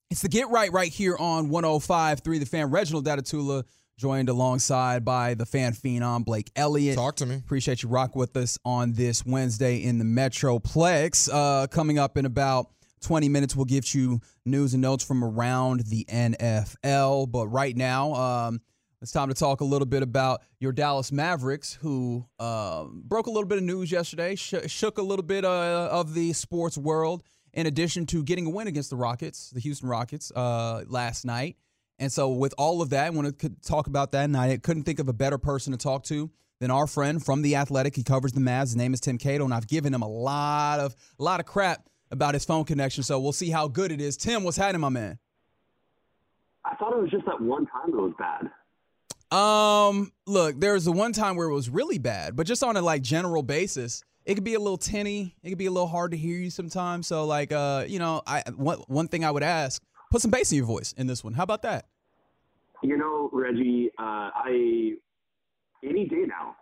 It's 0.10 0.22
the 0.22 0.30
Get 0.30 0.50
Right 0.50 0.72
right 0.74 0.92
here 0.92 1.16
on 1.18 1.50
105 1.50 2.20
through 2.20 2.40
the 2.40 2.46
fan. 2.46 2.70
Reginald 2.70 3.06
Adetula 3.06 3.64
joined 3.98 4.30
alongside 4.30 5.06
by 5.06 5.36
the 5.36 5.46
fan 5.46 5.74
phenom 5.74 6.26
Blake 6.26 6.52
Elliott. 6.56 6.96
Talk 6.96 7.16
to 7.18 7.26
me. 7.26 7.36
Appreciate 7.36 7.84
you 7.84 7.90
rock 7.90 8.16
with 8.16 8.36
us 8.36 8.58
on 8.66 8.94
this 8.94 9.26
Wednesday 9.26 9.78
in 9.78 10.00
the 10.00 10.04
Metroplex. 10.04 11.30
Uh, 11.32 11.68
coming 11.68 12.00
up 12.00 12.18
in 12.18 12.26
about 12.26 12.68
20 13.02 13.30
minutes, 13.30 13.56
we'll 13.56 13.66
give 13.66 13.94
you 13.94 14.20
news 14.46 14.74
and 14.74 14.82
notes 14.82 15.04
from 15.06 15.24
around 15.24 15.82
the 15.82 16.06
NFL. 16.10 17.32
But 17.32 17.48
right 17.48 17.78
now, 17.78 18.14
um, 18.14 18.62
it's 19.02 19.12
time 19.12 19.30
to 19.30 19.34
talk 19.34 19.62
a 19.62 19.66
little 19.66 19.88
bit 19.88 20.04
about 20.04 20.44
your 20.60 20.72
Dallas 20.72 21.12
Mavericks, 21.12 21.74
who 21.74 22.26
uh, 22.40 22.86
broke 22.86 23.26
a 23.26 23.32
little 23.32 23.48
bit 23.48 23.58
of 23.58 23.64
news 23.64 23.92
yesterday, 23.92 24.36
sh- 24.36 24.68
shook 24.68 25.00
a 25.00 25.02
little 25.02 25.24
bit 25.24 25.44
uh, 25.44 25.90
of 25.92 26.14
the 26.14 26.34
sports 26.34 26.78
world, 26.78 27.24
in 27.54 27.66
addition 27.66 28.06
to 28.06 28.24
getting 28.24 28.46
a 28.46 28.50
win 28.50 28.68
against 28.68 28.92
the 28.92 28.96
Rockets, 28.96 29.50
the 29.50 29.60
Houston 29.60 29.90
Rockets, 29.90 30.32
uh, 30.36 30.84
last 30.88 31.26
night. 31.26 31.58
And 31.98 32.12
so, 32.12 32.30
with 32.30 32.54
all 32.58 32.82
of 32.82 32.92
that, 32.92 33.08
I 33.08 33.10
want 33.10 33.40
to 33.40 33.50
talk 33.64 33.88
about 33.88 34.12
that. 34.12 34.26
And 34.26 34.38
I 34.38 34.58
couldn't 34.58 34.84
think 34.84 35.00
of 35.00 35.10
a 35.10 35.14
better 35.14 35.38
person 35.38 35.72
to 35.72 35.78
talk 35.78 36.04
to 36.06 36.30
than 36.60 36.72
our 36.72 36.88
friend 36.88 37.24
from 37.24 37.42
the 37.42 37.56
Athletic. 37.56 37.96
He 37.96 38.04
covers 38.04 38.32
the 38.32 38.40
Mavs. 38.40 38.62
His 38.62 38.76
name 38.76 38.94
is 38.94 39.00
Tim 39.00 39.18
Cato, 39.18 39.44
and 39.44 39.54
I've 39.54 39.68
given 39.68 39.94
him 39.94 40.02
a 40.02 40.08
lot 40.08 40.80
of 40.80 40.96
a 41.20 41.24
lot 41.24 41.40
of 41.40 41.46
crap 41.46 41.88
about 42.12 42.36
his 42.36 42.46
phone 42.46 42.66
connection. 42.66 43.04
So 43.04 43.20
we'll 43.20 43.34
see 43.34 43.50
how 43.50 43.68
good 43.68 43.92
it 43.92 44.00
is. 44.00 44.16
Tim, 44.16 44.44
what's 44.44 44.58
happening, 44.58 44.82
my 44.82 44.90
man? 44.90 45.18
I 46.64 46.76
thought 46.76 46.94
it 46.94 47.02
was 47.02 47.10
just 47.10 47.26
that 47.26 47.42
one 47.42 47.66
time 47.66 47.90
it 47.90 47.96
was 47.96 48.14
bad. 48.18 48.50
Um, 49.32 50.12
look, 50.28 50.60
there 50.60 50.74
was 50.74 50.86
the 50.86 50.92
one 50.92 51.14
time 51.14 51.36
where 51.36 51.48
it 51.48 51.54
was 51.54 51.70
really 51.70 51.98
bad, 51.98 52.36
but 52.36 52.46
just 52.46 52.64
on 52.64 52.76
a 52.76 52.82
like 52.82 53.02
general 53.02 53.44
basis, 53.44 54.04
it 54.26 54.36
could 54.36 54.44
be 54.44 54.56
a 54.56 54.60
little 54.60 54.78
tinny. 54.78 55.36
It 55.42 55.50
could 55.50 55.58
be 55.58 55.66
a 55.68 55.72
little 55.72 55.88
hard 55.88 56.12
to 56.12 56.18
hear 56.18 56.38
you 56.38 56.50
sometimes. 56.50 57.08
So 57.08 57.26
like, 57.26 57.52
uh, 57.52 57.86
you 57.88 58.00
know, 58.00 58.22
I 58.28 58.44
one 58.56 58.80
one 58.88 59.08
thing 59.08 59.24
I 59.24 59.32
would 59.32 59.44
ask, 59.44 59.82
put 60.12 60.22
some 60.22 60.32
bass 60.32 60.52
in 60.52 60.58
your 60.58 60.66
voice 60.66 60.94
in 60.94 61.08
this 61.08 61.24
one. 61.24 61.34
How 61.34 61.44
about 61.44 61.62
that? 61.64 61.86
You 62.84 62.98
know, 62.98 63.30
Reggie, 63.32 63.90
uh, 63.98 64.30
I 64.36 64.94
any 65.84 66.06
day 66.08 66.26
now, 66.28 66.56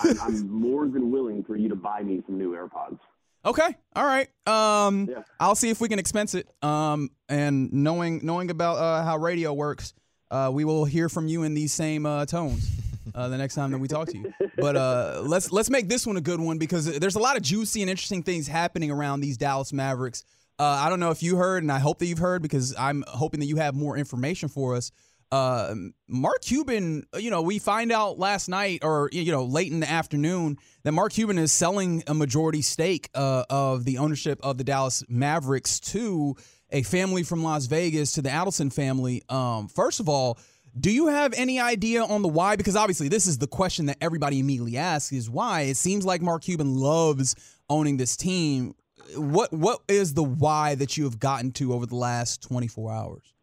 I'm, 0.00 0.20
I'm 0.22 0.50
more 0.50 0.86
than 0.88 1.10
willing 1.10 1.42
for 1.44 1.56
you 1.56 1.68
to 1.68 1.76
buy 1.76 2.02
me 2.02 2.22
some 2.26 2.38
new 2.38 2.52
AirPods. 2.52 2.98
Okay. 3.44 3.74
All 3.96 4.04
right. 4.04 4.28
Um, 4.46 5.08
Yeah. 5.10 5.22
I'll 5.38 5.54
see 5.54 5.70
if 5.70 5.80
we 5.80 5.88
can 5.88 5.98
expense 5.98 6.34
it. 6.34 6.46
Um, 6.62 7.10
and 7.28 7.72
knowing 7.72 8.20
knowing 8.24 8.50
about 8.50 8.76
uh, 8.76 9.02
how 9.02 9.16
radio 9.16 9.52
works, 9.52 9.94
uh, 10.30 10.50
we 10.52 10.64
will 10.64 10.84
hear 10.84 11.08
from 11.08 11.26
you 11.26 11.42
in 11.42 11.54
these 11.54 11.72
same 11.72 12.06
uh, 12.06 12.26
tones 12.26 12.70
uh, 13.14 13.28
the 13.28 13.38
next 13.38 13.54
time 13.54 13.70
that 13.72 13.78
we 13.78 13.88
talk 13.88 14.08
to 14.08 14.18
you. 14.18 14.32
But 14.56 14.76
uh, 14.76 15.22
let's 15.24 15.52
let's 15.52 15.70
make 15.70 15.88
this 15.88 16.06
one 16.06 16.16
a 16.16 16.20
good 16.20 16.40
one 16.40 16.58
because 16.58 16.98
there's 16.98 17.16
a 17.16 17.20
lot 17.20 17.36
of 17.36 17.42
juicy 17.42 17.82
and 17.82 17.90
interesting 17.90 18.22
things 18.22 18.46
happening 18.46 18.90
around 18.90 19.20
these 19.20 19.36
Dallas 19.36 19.72
Mavericks. 19.72 20.24
Uh, 20.58 20.64
I 20.64 20.90
don't 20.90 21.00
know 21.00 21.10
if 21.10 21.22
you 21.22 21.36
heard, 21.36 21.62
and 21.62 21.72
I 21.72 21.78
hope 21.78 21.98
that 22.00 22.06
you've 22.06 22.18
heard 22.18 22.42
because 22.42 22.74
I'm 22.78 23.02
hoping 23.08 23.40
that 23.40 23.46
you 23.46 23.56
have 23.56 23.74
more 23.74 23.96
information 23.96 24.48
for 24.48 24.76
us. 24.76 24.92
Uh, 25.32 25.74
Mark 26.08 26.42
Cuban, 26.42 27.04
you 27.16 27.30
know, 27.30 27.40
we 27.40 27.60
find 27.60 27.92
out 27.92 28.18
last 28.18 28.48
night 28.48 28.80
or 28.82 29.08
you 29.12 29.30
know 29.30 29.44
late 29.44 29.72
in 29.72 29.80
the 29.80 29.90
afternoon 29.90 30.58
that 30.82 30.92
Mark 30.92 31.12
Cuban 31.12 31.38
is 31.38 31.52
selling 31.52 32.02
a 32.06 32.14
majority 32.14 32.62
stake 32.62 33.08
uh, 33.14 33.44
of 33.48 33.84
the 33.84 33.98
ownership 33.98 34.40
of 34.42 34.58
the 34.58 34.64
Dallas 34.64 35.04
Mavericks 35.08 35.78
to 35.80 36.36
a 36.72 36.82
family 36.82 37.22
from 37.22 37.42
Las 37.42 37.66
Vegas 37.66 38.12
to 38.12 38.22
the 38.22 38.28
Adelson 38.28 38.72
family. 38.72 39.22
Um, 39.28 39.68
first 39.68 40.00
of 40.00 40.08
all, 40.08 40.38
do 40.78 40.90
you 40.90 41.08
have 41.08 41.34
any 41.34 41.58
idea 41.58 42.04
on 42.04 42.22
the 42.22 42.28
why? 42.28 42.56
Because 42.56 42.76
obviously, 42.76 43.08
this 43.08 43.26
is 43.26 43.38
the 43.38 43.48
question 43.48 43.86
that 43.86 43.96
everybody 44.00 44.38
immediately 44.38 44.76
asks: 44.76 45.12
is 45.12 45.28
why? 45.28 45.62
It 45.62 45.76
seems 45.76 46.04
like 46.04 46.22
Mark 46.22 46.42
Cuban 46.42 46.76
loves 46.76 47.34
owning 47.68 47.96
this 47.96 48.16
team. 48.16 48.74
What 49.16 49.52
what 49.52 49.80
is 49.88 50.14
the 50.14 50.22
why 50.22 50.76
that 50.76 50.96
you 50.96 51.04
have 51.04 51.18
gotten 51.18 51.50
to 51.52 51.72
over 51.72 51.86
the 51.86 51.96
last 51.96 52.42
24 52.42 52.92
hours? 52.92 53.34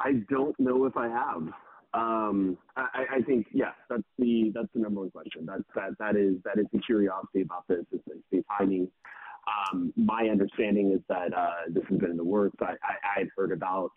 I 0.00 0.12
don't 0.28 0.58
know 0.60 0.84
if 0.84 0.96
I 0.96 1.08
have. 1.08 1.48
Um, 1.94 2.58
I, 2.76 3.04
I 3.16 3.22
think 3.22 3.46
yes, 3.52 3.72
that's 3.88 4.02
the 4.18 4.52
that's 4.54 4.68
the 4.74 4.80
number 4.80 5.00
one 5.00 5.10
question. 5.10 5.46
That 5.46 5.60
that 5.74 5.98
that 5.98 6.16
is 6.16 6.36
that 6.44 6.58
is 6.58 6.66
the 6.72 6.80
curiosity 6.80 7.42
about 7.42 7.66
this. 7.68 7.84
Is 7.92 8.00
the, 8.06 8.20
the 8.30 8.44
timing. 8.58 8.88
Um, 9.46 9.92
my 9.96 10.28
understanding 10.30 10.92
is 10.92 11.00
that 11.08 11.34
uh, 11.34 11.68
this 11.68 11.84
has 11.88 11.98
been 11.98 12.10
in 12.10 12.16
the 12.16 12.24
works. 12.24 12.56
I, 12.60 12.72
I, 12.82 12.94
I 13.16 13.18
had 13.20 13.28
heard 13.36 13.52
about. 13.52 13.92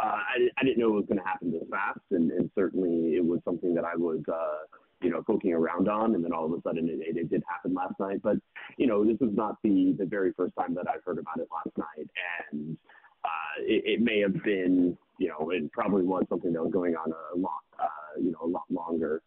Uh, 0.00 0.06
I, 0.06 0.48
I 0.58 0.64
didn't 0.64 0.78
know 0.78 0.88
it 0.88 0.96
was 0.96 1.04
going 1.06 1.20
to 1.20 1.24
happen 1.24 1.52
this 1.52 1.62
fast, 1.70 2.00
and, 2.10 2.30
and 2.32 2.50
certainly 2.54 3.14
it 3.14 3.24
was 3.24 3.40
something 3.44 3.74
that 3.76 3.84
I 3.84 3.94
was, 3.94 4.20
uh, 4.28 4.66
you 5.00 5.10
know, 5.10 5.22
poking 5.22 5.52
around 5.52 5.88
on, 5.88 6.16
and 6.16 6.24
then 6.24 6.32
all 6.32 6.46
of 6.46 6.52
a 6.52 6.60
sudden 6.62 6.88
it, 6.88 7.16
it, 7.16 7.30
did 7.30 7.44
happen 7.48 7.74
last 7.74 7.94
night. 8.00 8.20
But 8.22 8.38
you 8.76 8.88
know, 8.88 9.04
this 9.04 9.16
is 9.20 9.34
not 9.36 9.56
the 9.62 9.94
the 9.96 10.04
very 10.04 10.32
first 10.32 10.54
time 10.58 10.74
that 10.74 10.86
I've 10.88 11.04
heard 11.04 11.18
about 11.18 11.38
it 11.38 11.48
last 11.52 11.76
night, 11.78 12.10
and 12.50 12.76
uh, 13.24 13.60
it, 13.60 13.84
it 13.86 14.00
may 14.00 14.20
have 14.20 14.42
been, 14.42 14.96
you 15.18 15.28
know, 15.28 15.50
it 15.50 15.70
probably 15.72 16.02
was 16.02 16.24
something 16.28 16.52
that 16.52 16.62
was 16.62 16.72
going 16.72 16.96
on 16.96 17.12
a 17.34 17.38
lot, 17.38 17.62
uh, 17.80 18.20
you 18.20 18.32
know, 18.32 18.38
a 18.42 18.46
lot 18.46 18.64
longer 18.70 19.22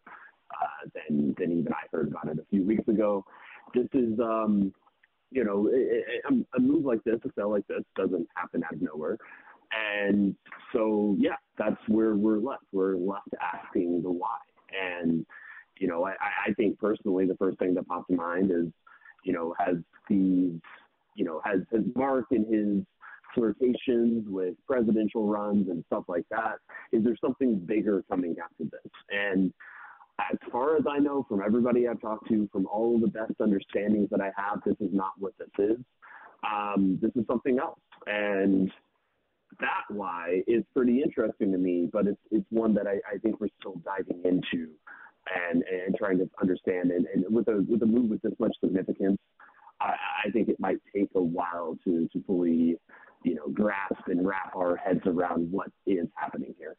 uh, 0.50 0.88
than 0.94 1.34
than 1.38 1.52
even 1.52 1.72
I 1.72 1.86
heard 1.90 2.08
about 2.08 2.28
it 2.28 2.38
a 2.38 2.44
few 2.50 2.64
weeks 2.64 2.86
ago. 2.88 3.24
This 3.74 3.88
is, 3.92 4.18
um, 4.20 4.72
you 5.30 5.44
know, 5.44 5.68
it, 5.68 6.04
it, 6.28 6.46
a 6.56 6.60
move 6.60 6.84
like 6.84 7.02
this, 7.04 7.20
a 7.24 7.28
sale 7.36 7.50
like 7.50 7.66
this, 7.66 7.82
doesn't 7.96 8.26
happen 8.34 8.64
out 8.64 8.74
of 8.74 8.82
nowhere, 8.82 9.18
and 9.72 10.34
so 10.72 11.16
yeah, 11.18 11.36
that's 11.58 11.80
where 11.88 12.14
we're 12.14 12.38
left. 12.38 12.64
We're 12.72 12.96
left 12.96 13.28
asking 13.40 14.02
the 14.02 14.10
why, 14.10 14.38
and 14.72 15.26
you 15.78 15.88
know, 15.88 16.06
I, 16.06 16.12
I 16.48 16.52
think 16.54 16.78
personally, 16.78 17.26
the 17.26 17.36
first 17.36 17.58
thing 17.58 17.74
that 17.74 17.86
pops 17.86 18.08
to 18.08 18.16
mind 18.16 18.50
is, 18.50 18.66
you 19.24 19.32
know, 19.32 19.54
has 19.58 19.76
the, 20.08 20.58
you 21.14 21.24
know, 21.24 21.40
has 21.44 21.60
has 21.72 21.82
Mark 21.94 22.26
and 22.30 22.46
his 22.52 22.84
flirtations 23.34 24.24
with 24.28 24.54
presidential 24.66 25.26
runs 25.26 25.68
and 25.68 25.84
stuff 25.86 26.04
like 26.08 26.24
that. 26.30 26.56
Is 26.92 27.04
there 27.04 27.16
something 27.20 27.58
bigger 27.58 28.02
coming 28.10 28.36
after 28.42 28.64
this? 28.64 28.92
And 29.10 29.52
as 30.18 30.36
far 30.50 30.76
as 30.76 30.84
I 30.88 30.98
know, 30.98 31.24
from 31.28 31.42
everybody 31.44 31.86
I've 31.86 32.00
talked 32.00 32.28
to, 32.28 32.48
from 32.52 32.66
all 32.66 32.98
the 32.98 33.06
best 33.06 33.40
understandings 33.40 34.10
that 34.10 34.20
I 34.20 34.30
have, 34.36 34.60
this 34.64 34.76
is 34.80 34.92
not 34.92 35.12
what 35.18 35.32
this 35.38 35.48
is. 35.58 35.78
Um, 36.44 36.98
this 37.00 37.10
is 37.14 37.24
something 37.26 37.58
else. 37.58 37.80
And 38.06 38.70
that 39.60 39.84
why 39.88 40.42
is 40.46 40.64
pretty 40.74 41.02
interesting 41.02 41.52
to 41.52 41.58
me, 41.58 41.88
but 41.92 42.06
it's 42.06 42.20
it's 42.30 42.46
one 42.50 42.74
that 42.74 42.86
I, 42.86 43.00
I 43.12 43.18
think 43.18 43.40
we're 43.40 43.48
still 43.60 43.80
diving 43.84 44.22
into 44.24 44.70
and 45.50 45.62
and 45.62 45.96
trying 45.96 46.18
to 46.18 46.28
understand. 46.40 46.90
And, 46.90 47.06
and 47.06 47.24
with 47.34 47.48
a 47.48 47.64
with 47.68 47.82
a 47.82 47.86
move 47.86 48.10
with 48.10 48.22
this 48.22 48.34
much 48.38 48.54
significance, 48.62 49.18
I, 49.80 49.94
I 50.26 50.30
think 50.30 50.48
it 50.48 50.60
might 50.60 50.78
take 50.94 51.08
a 51.14 51.22
while 51.22 51.76
to 51.84 52.08
to 52.12 52.22
fully 52.26 52.78
you 53.24 53.34
know, 53.34 53.48
grasp 53.52 54.06
and 54.06 54.26
wrap 54.26 54.54
our 54.56 54.76
heads 54.76 55.00
around 55.06 55.50
what 55.50 55.68
is 55.86 56.06
happening 56.14 56.54
here. 56.58 56.76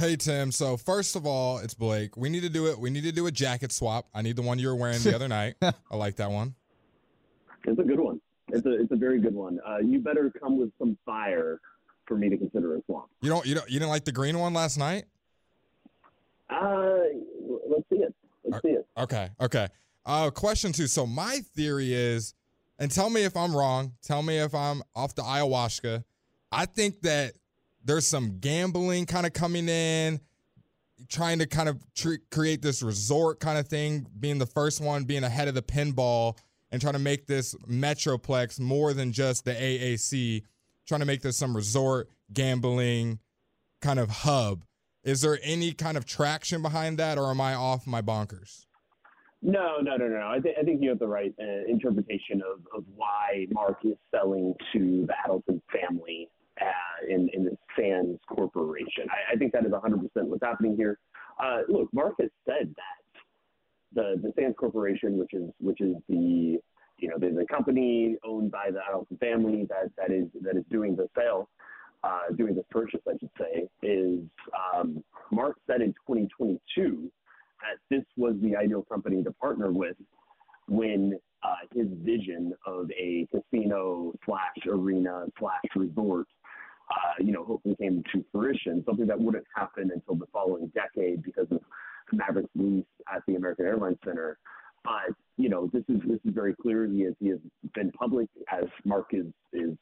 Hey 0.00 0.16
Tim, 0.16 0.50
so 0.50 0.78
first 0.78 1.14
of 1.14 1.26
all, 1.26 1.58
it's 1.58 1.74
Blake. 1.74 2.16
We 2.16 2.30
need 2.30 2.40
to 2.40 2.48
do 2.48 2.68
it. 2.68 2.78
We 2.78 2.88
need 2.88 3.02
to 3.02 3.12
do 3.12 3.26
a 3.26 3.30
jacket 3.30 3.70
swap. 3.70 4.06
I 4.14 4.22
need 4.22 4.34
the 4.34 4.40
one 4.40 4.58
you 4.58 4.68
were 4.68 4.74
wearing 4.74 4.98
the 5.02 5.14
other 5.14 5.28
night. 5.28 5.56
I 5.60 5.74
like 5.90 6.16
that 6.16 6.30
one. 6.30 6.54
It's 7.64 7.78
a 7.78 7.82
good 7.82 8.00
one. 8.00 8.18
It's 8.48 8.64
a 8.64 8.80
it's 8.80 8.90
a 8.92 8.96
very 8.96 9.20
good 9.20 9.34
one. 9.34 9.60
Uh, 9.68 9.76
you 9.84 9.98
better 9.98 10.32
come 10.40 10.58
with 10.58 10.70
some 10.78 10.96
fire 11.04 11.60
for 12.06 12.16
me 12.16 12.30
to 12.30 12.38
consider 12.38 12.76
a 12.76 12.82
swap. 12.86 13.10
You 13.20 13.28
don't 13.28 13.44
you 13.44 13.54
don't 13.54 13.68
you 13.68 13.78
didn't 13.78 13.90
like 13.90 14.06
the 14.06 14.12
green 14.12 14.38
one 14.38 14.54
last 14.54 14.78
night? 14.78 15.04
Uh, 16.48 17.00
let's 17.68 17.84
see 17.90 17.96
it. 17.96 18.14
Let's 18.42 18.62
see 18.62 18.70
it. 18.70 18.86
Okay, 18.96 19.28
okay. 19.38 19.68
Uh, 20.06 20.30
question 20.30 20.72
two. 20.72 20.86
So 20.86 21.06
my 21.06 21.40
theory 21.54 21.92
is, 21.92 22.32
and 22.78 22.90
tell 22.90 23.10
me 23.10 23.24
if 23.24 23.36
I'm 23.36 23.54
wrong. 23.54 23.92
Tell 24.00 24.22
me 24.22 24.38
if 24.38 24.54
I'm 24.54 24.82
off 24.96 25.14
the 25.14 25.22
ayahuasca. 25.22 26.04
I 26.50 26.64
think 26.64 27.02
that 27.02 27.34
there's 27.84 28.06
some 28.06 28.38
gambling 28.38 29.06
kind 29.06 29.26
of 29.26 29.32
coming 29.32 29.68
in, 29.68 30.20
trying 31.08 31.38
to 31.38 31.46
kind 31.46 31.68
of 31.68 31.78
create 32.30 32.62
this 32.62 32.82
resort 32.82 33.40
kind 33.40 33.58
of 33.58 33.68
thing, 33.68 34.06
being 34.18 34.38
the 34.38 34.46
first 34.46 34.80
one, 34.80 35.04
being 35.04 35.24
ahead 35.24 35.48
of 35.48 35.54
the 35.54 35.62
pinball, 35.62 36.36
and 36.70 36.80
trying 36.80 36.94
to 36.94 37.00
make 37.00 37.26
this 37.26 37.54
Metroplex 37.68 38.60
more 38.60 38.92
than 38.92 39.12
just 39.12 39.44
the 39.44 39.52
AAC, 39.52 40.42
trying 40.86 41.00
to 41.00 41.06
make 41.06 41.22
this 41.22 41.36
some 41.36 41.56
resort 41.56 42.08
gambling 42.32 43.18
kind 43.80 43.98
of 43.98 44.10
hub. 44.10 44.64
Is 45.02 45.22
there 45.22 45.38
any 45.42 45.72
kind 45.72 45.96
of 45.96 46.04
traction 46.04 46.60
behind 46.62 46.98
that, 46.98 47.18
or 47.18 47.30
am 47.30 47.40
I 47.40 47.54
off 47.54 47.86
my 47.86 48.02
bonkers? 48.02 48.66
No, 49.42 49.78
no, 49.80 49.96
no, 49.96 50.06
no. 50.06 50.28
I, 50.28 50.38
th- 50.38 50.54
I 50.60 50.62
think 50.64 50.82
you 50.82 50.90
have 50.90 50.98
the 50.98 51.08
right 51.08 51.34
uh, 51.40 51.64
interpretation 51.66 52.42
of, 52.42 52.60
of 52.76 52.84
why 52.94 53.46
Mark 53.50 53.78
is 53.84 53.96
selling 54.14 54.54
to 54.74 55.06
the 55.06 55.14
Adelson 55.26 55.62
family 55.72 56.28
uh, 56.60 57.06
in, 57.08 57.28
in 57.32 57.44
the 57.44 57.56
Sands 57.78 58.18
Corporation. 58.28 59.06
I, 59.08 59.34
I 59.34 59.36
think 59.36 59.52
that 59.52 59.64
is 59.64 59.72
100% 59.72 60.08
what's 60.14 60.44
happening 60.44 60.76
here. 60.76 60.98
Uh, 61.42 61.60
look, 61.68 61.88
Mark 61.92 62.14
has 62.20 62.30
said 62.46 62.74
that 62.76 63.00
the 63.92 64.20
the 64.22 64.32
Sands 64.38 64.56
Corporation, 64.58 65.18
which 65.18 65.32
is 65.32 65.50
which 65.58 65.80
is 65.80 65.96
the 66.08 66.60
you 66.98 67.08
know 67.08 67.18
the, 67.18 67.46
company 67.50 68.16
owned 68.24 68.50
by 68.50 68.70
the 68.70 68.78
Adelson 68.78 69.18
family 69.18 69.66
that 69.68 69.90
that 69.96 70.12
is 70.14 70.26
that 70.42 70.56
is 70.56 70.64
doing 70.70 70.94
the 70.94 71.08
sale, 71.16 71.48
uh, 72.04 72.32
doing 72.36 72.54
this 72.54 72.64
purchase, 72.70 73.00
I 73.08 73.12
should 73.18 73.30
say, 73.38 73.68
is 73.82 74.20
um, 74.74 75.02
Mark 75.32 75.56
said 75.66 75.80
in 75.80 75.92
2022 76.06 77.10
that 77.62 77.78
this 77.94 78.04
was 78.16 78.34
the 78.42 78.56
ideal 78.56 78.82
company 78.82 79.22
to 79.22 79.32
partner 79.32 79.70
with 79.72 79.96
when 80.68 81.18
uh, 81.42 81.54
his 81.74 81.86
vision 82.02 82.54
of 82.66 82.90
a 82.90 83.26
casino 83.30 84.12
slash 84.24 84.66
arena 84.68 85.26
slash 85.38 85.64
resort, 85.74 86.26
uh, 86.90 87.22
you 87.22 87.32
know, 87.32 87.44
hopefully 87.44 87.76
came 87.80 88.02
to 88.12 88.24
fruition. 88.32 88.82
Something 88.86 89.06
that 89.06 89.20
wouldn't 89.20 89.46
happen 89.54 89.90
until 89.94 90.14
the 90.16 90.26
following 90.32 90.70
decade 90.74 91.22
because 91.22 91.46
of 91.50 91.60
Mavericks 92.12 92.50
lease 92.54 92.84
at 93.12 93.22
the 93.26 93.36
American 93.36 93.66
Airlines 93.66 93.98
Center. 94.04 94.38
But 94.84 95.14
you 95.36 95.48
know, 95.48 95.70
this 95.72 95.84
is 95.88 96.00
this 96.06 96.18
is 96.24 96.34
very 96.34 96.54
clear. 96.54 96.86
He 96.86 97.02
has 97.02 97.14
he 97.20 97.28
has 97.28 97.38
been 97.74 97.92
public 97.92 98.28
as 98.50 98.64
Mark 98.84 99.08
is 99.12 99.26
is 99.52 99.76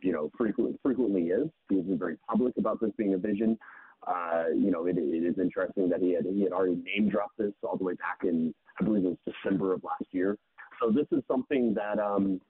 you 0.00 0.12
know 0.12 0.30
frequently 0.36 0.78
frequently 0.82 1.24
is. 1.24 1.48
He 1.68 1.76
has 1.76 1.86
been 1.86 1.98
very 1.98 2.16
public 2.28 2.54
about 2.58 2.80
this 2.80 2.90
being 2.96 3.14
a 3.14 3.18
vision. 3.18 3.58
Uh, 4.06 4.46
you 4.52 4.72
know, 4.72 4.86
it, 4.86 4.98
it 4.98 5.24
is 5.24 5.38
interesting 5.38 5.88
that 5.88 6.00
he 6.00 6.12
had 6.12 6.26
he 6.26 6.42
had 6.42 6.52
already 6.52 6.82
name 6.84 7.08
dropped 7.08 7.38
this 7.38 7.52
all 7.62 7.76
the 7.76 7.84
way 7.84 7.94
back 7.94 8.18
in 8.24 8.52
I 8.80 8.84
believe 8.84 9.04
it 9.04 9.08
was 9.08 9.34
December 9.42 9.74
of 9.74 9.84
last 9.84 10.06
year. 10.10 10.36
So 10.80 10.90
this 10.90 11.06
is 11.12 11.22
something 11.28 11.74
that 11.74 12.00
um, 12.00 12.40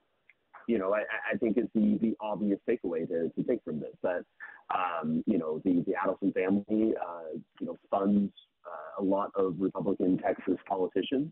you 0.66 0.78
know 0.78 0.94
I, 0.94 1.02
I 1.32 1.36
think 1.38 1.58
is 1.58 1.68
the 1.74 1.98
the 2.00 2.14
obvious 2.20 2.60
takeaway 2.68 3.06
to, 3.08 3.28
to 3.30 3.42
take 3.48 3.62
from 3.64 3.80
this 3.80 3.96
that 4.02 4.24
Um, 4.72 5.22
you 5.26 5.38
know, 5.38 5.60
the, 5.64 5.84
the 5.86 5.94
Adelson 6.00 6.32
family, 6.32 6.94
uh, 6.96 7.30
you 7.60 7.66
know, 7.66 7.76
funds 7.90 8.32
uh, 8.64 9.02
a 9.02 9.04
lot 9.04 9.30
of 9.34 9.56
Republican 9.58 10.16
Texas 10.16 10.58
politicians, 10.66 11.28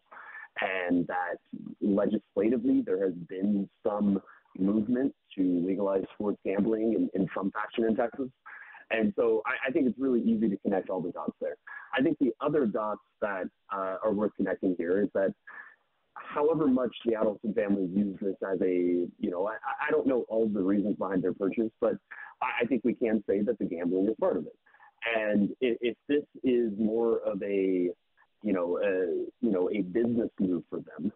and 0.60 1.06
that 1.06 1.36
legislatively 1.80 2.82
there 2.84 3.00
has 3.06 3.14
been 3.28 3.68
some 3.86 4.20
movement 4.58 5.14
to 5.36 5.42
legalize 5.66 6.04
sports 6.14 6.38
gambling 6.44 6.88
in, 6.98 7.08
in 7.14 7.26
some 7.34 7.50
fashion 7.52 7.84
in 7.88 7.96
Texas. 7.96 8.28
And 8.90 9.14
so 9.16 9.42
I, 9.46 9.68
I 9.68 9.72
think 9.72 9.86
it's 9.88 9.98
really 9.98 10.20
easy 10.20 10.48
to 10.50 10.58
connect 10.58 10.90
all 10.90 11.00
the 11.00 11.12
dots 11.12 11.36
there. 11.40 11.56
I 11.96 12.02
think 12.02 12.18
the 12.18 12.32
other 12.46 12.66
dots 12.66 13.06
that 13.22 13.46
uh, 13.72 13.96
are 14.04 14.12
worth 14.12 14.34
connecting 14.36 14.74
here 14.76 15.00
is 15.04 15.08
that 15.14 15.32
however 16.28 16.66
much 16.66 16.94
the 17.04 17.12
Adelson 17.12 17.54
family 17.54 17.86
views 17.86 18.16
this 18.20 18.36
as 18.50 18.60
a, 18.60 19.06
you 19.18 19.30
know, 19.30 19.46
I, 19.46 19.54
I 19.88 19.90
don't 19.90 20.06
know 20.06 20.24
all 20.28 20.48
the 20.48 20.62
reasons 20.62 20.96
behind 20.96 21.22
their 21.22 21.34
purchase, 21.34 21.70
but 21.80 21.94
I, 22.42 22.62
I 22.62 22.66
think 22.66 22.82
we 22.84 22.94
can 22.94 23.22
say 23.28 23.42
that 23.42 23.58
the 23.58 23.64
gambling 23.64 24.08
is 24.08 24.14
part 24.20 24.36
of 24.36 24.46
it. 24.46 24.56
And 25.16 25.50
if, 25.60 25.78
if 25.80 25.96
this 26.08 26.24
is 26.44 26.72
more 26.78 27.18
of 27.20 27.42
a, 27.42 27.90
you 28.42 28.52
know, 28.52 28.78
a, 28.78 29.26
you 29.44 29.52
know, 29.52 29.70
a 29.70 29.82
business 29.82 30.30
move 30.38 30.62
for 30.68 30.80
them, 30.80 31.12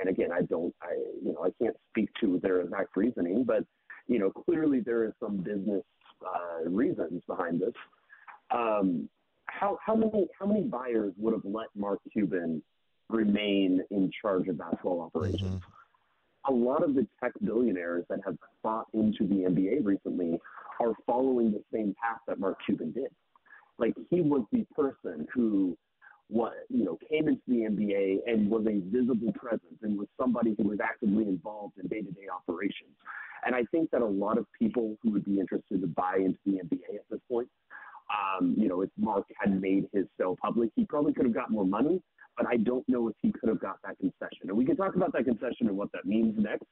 and 0.00 0.08
again, 0.08 0.30
I 0.32 0.42
don't, 0.42 0.74
I, 0.82 0.94
you 1.22 1.32
know, 1.32 1.44
I 1.44 1.50
can't 1.62 1.76
speak 1.90 2.10
to 2.20 2.40
their 2.42 2.60
exact 2.60 2.96
reasoning, 2.96 3.44
but 3.44 3.64
you 4.06 4.18
know, 4.18 4.30
clearly 4.30 4.80
there 4.80 5.04
is 5.04 5.12
some 5.20 5.38
business 5.38 5.82
uh, 6.24 6.68
reasons 6.68 7.22
behind 7.26 7.60
this. 7.60 7.72
Um, 8.50 9.08
how 9.46 9.78
how 9.84 9.94
many 9.94 10.26
how 10.38 10.46
many 10.46 10.62
buyers 10.62 11.12
would 11.16 11.32
have 11.32 11.44
let 11.44 11.68
Mark 11.76 12.00
Cuban 12.12 12.62
remain 13.08 13.82
in 13.90 14.10
charge 14.20 14.48
of 14.48 14.58
basketball 14.58 15.00
operations? 15.00 15.60
Mm-hmm. 15.60 16.52
A 16.52 16.54
lot 16.54 16.82
of 16.82 16.94
the 16.94 17.06
tech 17.22 17.32
billionaires 17.42 18.04
that 18.10 18.20
have 18.24 18.36
bought 18.62 18.86
into 18.92 19.26
the 19.26 19.46
NBA 19.46 19.84
recently 19.84 20.38
are 20.80 20.92
following 21.06 21.52
the 21.52 21.62
same 21.72 21.94
path 22.02 22.20
that 22.26 22.38
Mark 22.38 22.58
Cuban 22.66 22.92
did. 22.92 23.08
Like 23.78 23.94
he 24.10 24.20
was 24.20 24.44
the 24.52 24.66
person 24.76 25.26
who 25.32 25.76
what 26.28 26.52
you 26.70 26.84
know 26.84 26.98
came 27.10 27.28
into 27.28 27.42
the 27.48 27.62
NBA 27.62 28.20
and 28.26 28.50
was 28.50 28.66
a 28.66 28.80
visible 28.90 29.32
presence 29.32 29.78
and 29.82 29.98
was 29.98 30.08
somebody 30.18 30.54
who 30.58 30.68
was 30.68 30.78
actively 30.82 31.24
involved 31.24 31.74
in 31.78 31.86
day-to-day 31.88 32.28
operations. 32.32 32.90
And 33.44 33.54
I 33.54 33.64
think 33.70 33.90
that 33.90 34.00
a 34.00 34.06
lot 34.06 34.38
of 34.38 34.46
people 34.58 34.96
who 35.02 35.10
would 35.10 35.24
be 35.24 35.38
interested 35.38 35.80
to 35.80 35.86
buy 35.86 36.16
into 36.16 36.38
the 36.46 36.52
NBA 36.52 36.94
at 36.94 37.04
this 37.10 37.20
point, 37.30 37.48
um, 38.10 38.54
you 38.56 38.68
know, 38.68 38.80
if 38.80 38.90
Mark 38.96 39.26
had 39.38 39.60
made 39.60 39.86
his 39.92 40.06
sale 40.18 40.36
public, 40.40 40.70
he 40.76 40.84
probably 40.86 41.12
could 41.12 41.26
have 41.26 41.34
got 41.34 41.50
more 41.50 41.66
money, 41.66 42.02
but 42.36 42.46
I 42.46 42.56
don't 42.56 42.86
know 42.88 43.08
if 43.08 43.14
he 43.22 43.32
could 43.32 43.48
have 43.48 43.60
got 43.60 43.76
that 43.84 43.98
concession. 43.98 44.48
And 44.48 44.56
we 44.56 44.64
can 44.64 44.76
talk 44.76 44.96
about 44.96 45.12
that 45.12 45.24
concession 45.24 45.68
and 45.68 45.76
what 45.76 45.92
that 45.92 46.04
means 46.04 46.34
next. 46.38 46.66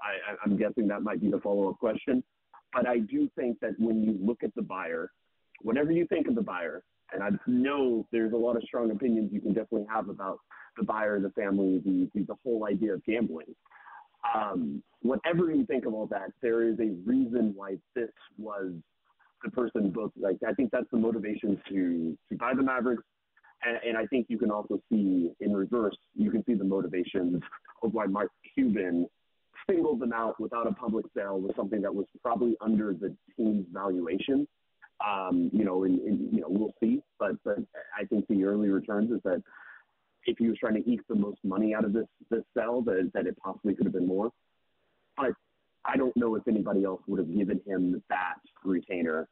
I, 0.00 0.34
I'm 0.44 0.56
guessing 0.56 0.88
that 0.88 1.02
might 1.02 1.20
be 1.20 1.30
the 1.30 1.40
follow-up 1.40 1.78
question. 1.78 2.22
But 2.72 2.88
I 2.88 2.98
do 2.98 3.28
think 3.36 3.60
that 3.60 3.74
when 3.78 4.02
you 4.02 4.18
look 4.20 4.42
at 4.42 4.54
the 4.56 4.62
buyer, 4.62 5.10
whatever 5.62 5.92
you 5.92 6.06
think 6.06 6.26
of 6.26 6.34
the 6.34 6.42
buyer, 6.42 6.82
and 7.12 7.22
I 7.22 7.30
know 7.46 8.06
there's 8.10 8.32
a 8.32 8.36
lot 8.36 8.56
of 8.56 8.64
strong 8.64 8.90
opinions 8.90 9.30
you 9.32 9.40
can 9.40 9.52
definitely 9.52 9.86
have 9.88 10.08
about 10.08 10.38
the 10.76 10.82
buyer, 10.84 11.20
the 11.20 11.30
family, 11.30 11.80
the, 11.84 12.10
the, 12.14 12.24
the 12.24 12.34
whole 12.42 12.66
idea 12.66 12.94
of 12.94 13.04
gambling. 13.04 13.54
Um, 14.34 14.82
whatever 15.02 15.52
you 15.52 15.64
think 15.66 15.86
of 15.86 15.94
all 15.94 16.06
that, 16.08 16.30
there 16.42 16.62
is 16.62 16.78
a 16.80 16.90
reason 17.04 17.52
why 17.54 17.76
this 17.94 18.10
was 18.38 18.72
the 19.44 19.50
person 19.50 19.90
both 19.90 20.10
like 20.16 20.38
I 20.46 20.52
think 20.54 20.70
that's 20.70 20.90
the 20.90 20.96
motivation 20.96 21.60
to 21.68 22.16
to 22.30 22.36
buy 22.38 22.54
the 22.54 22.62
Mavericks. 22.62 23.04
And, 23.64 23.96
I 23.96 24.06
think 24.06 24.26
you 24.28 24.38
can 24.38 24.50
also 24.50 24.80
see 24.90 25.30
in 25.40 25.54
reverse, 25.54 25.96
you 26.14 26.30
can 26.30 26.44
see 26.44 26.54
the 26.54 26.64
motivations 26.64 27.42
of 27.82 27.94
why 27.94 28.06
Mark 28.06 28.30
Cuban 28.54 29.06
singled 29.68 30.00
them 30.00 30.12
out 30.12 30.38
without 30.38 30.66
a 30.66 30.72
public 30.72 31.06
sale 31.16 31.40
was 31.40 31.52
something 31.56 31.80
that 31.80 31.94
was 31.94 32.06
probably 32.22 32.56
under 32.60 32.92
the 32.92 33.14
team's 33.36 33.66
valuation. 33.72 34.46
Um, 35.06 35.50
you 35.52 35.64
know, 35.64 35.84
you 35.84 36.40
know, 36.40 36.48
we'll 36.48 36.74
see. 36.80 37.02
But 37.18 37.32
but 37.44 37.58
I 37.98 38.04
think 38.04 38.26
the 38.28 38.44
early 38.44 38.68
returns 38.68 39.10
is 39.10 39.20
that 39.24 39.42
if 40.26 40.38
he 40.38 40.48
was 40.48 40.58
trying 40.58 40.74
to 40.74 40.90
eke 40.90 41.06
the 41.08 41.14
most 41.14 41.38
money 41.42 41.74
out 41.74 41.84
of 41.84 41.92
this 41.92 42.06
this 42.30 42.42
sell, 42.56 42.82
that 42.82 43.10
that 43.14 43.26
it 43.26 43.36
possibly 43.38 43.74
could 43.74 43.86
have 43.86 43.94
been 43.94 44.06
more. 44.06 44.30
But 45.16 45.32
I 45.84 45.96
don't 45.96 46.16
know 46.16 46.34
if 46.34 46.46
anybody 46.48 46.84
else 46.84 47.02
would 47.06 47.18
have 47.18 47.34
given 47.34 47.60
him 47.66 48.02
that 48.08 48.36
retainer 48.64 49.28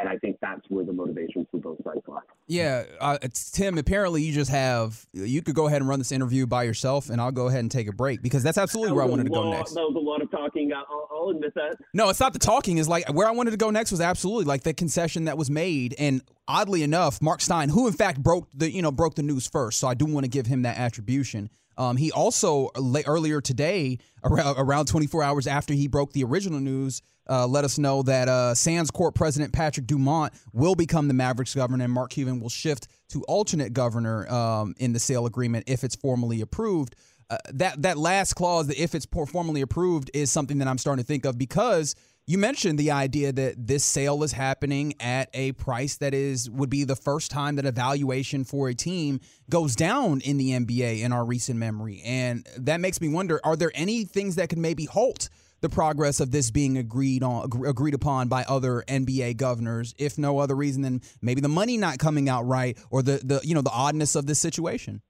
and 0.00 0.08
I 0.08 0.16
think 0.16 0.38
that's 0.40 0.62
where 0.68 0.84
the 0.84 0.92
motivations 0.92 1.46
for 1.50 1.58
both 1.58 1.78
sides 1.84 2.00
lie. 2.06 2.20
Yeah, 2.46 2.84
uh, 3.00 3.18
Tim. 3.52 3.78
Apparently, 3.78 4.22
you 4.22 4.32
just 4.32 4.50
have 4.50 5.06
you 5.12 5.42
could 5.42 5.54
go 5.54 5.66
ahead 5.66 5.80
and 5.80 5.88
run 5.88 5.98
this 5.98 6.12
interview 6.12 6.46
by 6.46 6.64
yourself, 6.64 7.10
and 7.10 7.20
I'll 7.20 7.30
go 7.32 7.48
ahead 7.48 7.60
and 7.60 7.70
take 7.70 7.88
a 7.88 7.92
break 7.92 8.22
because 8.22 8.42
that's 8.42 8.58
absolutely 8.58 8.92
where 8.92 9.04
I 9.04 9.06
wanted 9.06 9.24
to 9.24 9.30
go 9.30 9.50
next. 9.50 9.74
That 9.74 9.82
was 9.82 9.96
a 9.96 9.98
lot 9.98 10.22
of 10.22 10.30
talking. 10.30 10.72
I'll, 10.72 11.08
I'll 11.10 11.28
admit 11.30 11.54
that. 11.54 11.76
No, 11.94 12.08
it's 12.08 12.20
not 12.20 12.32
the 12.32 12.38
talking. 12.38 12.78
Is 12.78 12.88
like 12.88 13.12
where 13.12 13.28
I 13.28 13.32
wanted 13.32 13.52
to 13.52 13.56
go 13.56 13.70
next 13.70 13.90
was 13.90 14.00
absolutely 14.00 14.44
like 14.44 14.62
the 14.62 14.74
concession 14.74 15.24
that 15.26 15.36
was 15.36 15.50
made, 15.50 15.94
and 15.98 16.22
oddly 16.48 16.82
enough, 16.82 17.20
Mark 17.20 17.40
Stein, 17.40 17.68
who 17.68 17.86
in 17.86 17.92
fact 17.92 18.22
broke 18.22 18.48
the 18.54 18.70
you 18.70 18.82
know 18.82 18.92
broke 18.92 19.14
the 19.14 19.22
news 19.22 19.46
first, 19.46 19.78
so 19.78 19.88
I 19.88 19.94
do 19.94 20.06
want 20.06 20.24
to 20.24 20.30
give 20.30 20.46
him 20.46 20.62
that 20.62 20.78
attribution. 20.78 21.50
Um, 21.80 21.96
he 21.96 22.12
also 22.12 22.68
earlier 23.06 23.40
today, 23.40 23.98
around, 24.22 24.56
around 24.58 24.84
24 24.84 25.22
hours 25.22 25.46
after 25.46 25.72
he 25.72 25.88
broke 25.88 26.12
the 26.12 26.22
original 26.24 26.60
news, 26.60 27.00
uh, 27.26 27.46
let 27.46 27.64
us 27.64 27.78
know 27.78 28.02
that 28.02 28.28
uh, 28.28 28.54
Sands 28.54 28.90
Corp 28.90 29.14
President 29.14 29.54
Patrick 29.54 29.86
Dumont 29.86 30.34
will 30.52 30.74
become 30.74 31.08
the 31.08 31.14
Mavericks 31.14 31.54
governor, 31.54 31.82
and 31.82 31.92
Mark 31.92 32.10
Cuban 32.10 32.38
will 32.38 32.50
shift 32.50 32.88
to 33.08 33.22
alternate 33.22 33.72
governor 33.72 34.30
um, 34.30 34.74
in 34.76 34.92
the 34.92 34.98
sale 34.98 35.24
agreement 35.24 35.64
if 35.68 35.82
it's 35.82 35.96
formally 35.96 36.42
approved. 36.42 36.96
Uh, 37.30 37.38
that 37.54 37.80
that 37.80 37.96
last 37.96 38.34
clause, 38.34 38.66
that 38.66 38.78
if 38.78 38.94
it's 38.94 39.06
formally 39.06 39.62
approved, 39.62 40.10
is 40.12 40.30
something 40.30 40.58
that 40.58 40.68
I'm 40.68 40.78
starting 40.78 41.02
to 41.02 41.06
think 41.06 41.24
of 41.24 41.38
because 41.38 41.94
you 42.30 42.38
mentioned 42.38 42.78
the 42.78 42.92
idea 42.92 43.32
that 43.32 43.66
this 43.66 43.84
sale 43.84 44.22
is 44.22 44.30
happening 44.30 44.94
at 45.00 45.28
a 45.34 45.50
price 45.52 45.96
that 45.96 46.14
is 46.14 46.48
would 46.48 46.70
be 46.70 46.84
the 46.84 46.94
first 46.94 47.28
time 47.28 47.56
that 47.56 47.66
a 47.66 47.72
valuation 47.72 48.44
for 48.44 48.68
a 48.68 48.74
team 48.74 49.18
goes 49.50 49.74
down 49.74 50.20
in 50.20 50.36
the 50.36 50.52
NBA 50.52 51.02
in 51.02 51.12
our 51.12 51.24
recent 51.24 51.58
memory, 51.58 52.00
and 52.04 52.46
that 52.56 52.80
makes 52.80 53.00
me 53.00 53.08
wonder: 53.08 53.40
Are 53.42 53.56
there 53.56 53.72
any 53.74 54.04
things 54.04 54.36
that 54.36 54.48
could 54.48 54.58
maybe 54.58 54.84
halt? 54.84 55.28
the 55.62 55.68
progress 55.68 56.20
of 56.20 56.30
this 56.30 56.50
being 56.50 56.78
agreed 56.78 57.22
on 57.22 57.50
agreed 57.66 57.92
upon 57.92 58.28
by 58.28 58.44
other 58.44 58.82
NBA 58.88 59.36
governors, 59.36 59.94
if 59.98 60.16
no 60.16 60.38
other 60.38 60.54
reason 60.54 60.80
than 60.80 61.02
maybe 61.20 61.42
the 61.42 61.50
money 61.50 61.76
not 61.76 61.98
coming 61.98 62.30
out 62.30 62.46
right 62.46 62.78
or 62.90 63.02
the, 63.02 63.20
the 63.22 63.40
you 63.42 63.54
know 63.54 63.60
the 63.60 63.70
oddness 63.70 64.14
of 64.14 64.24
this 64.26 64.38
situation? 64.38 65.02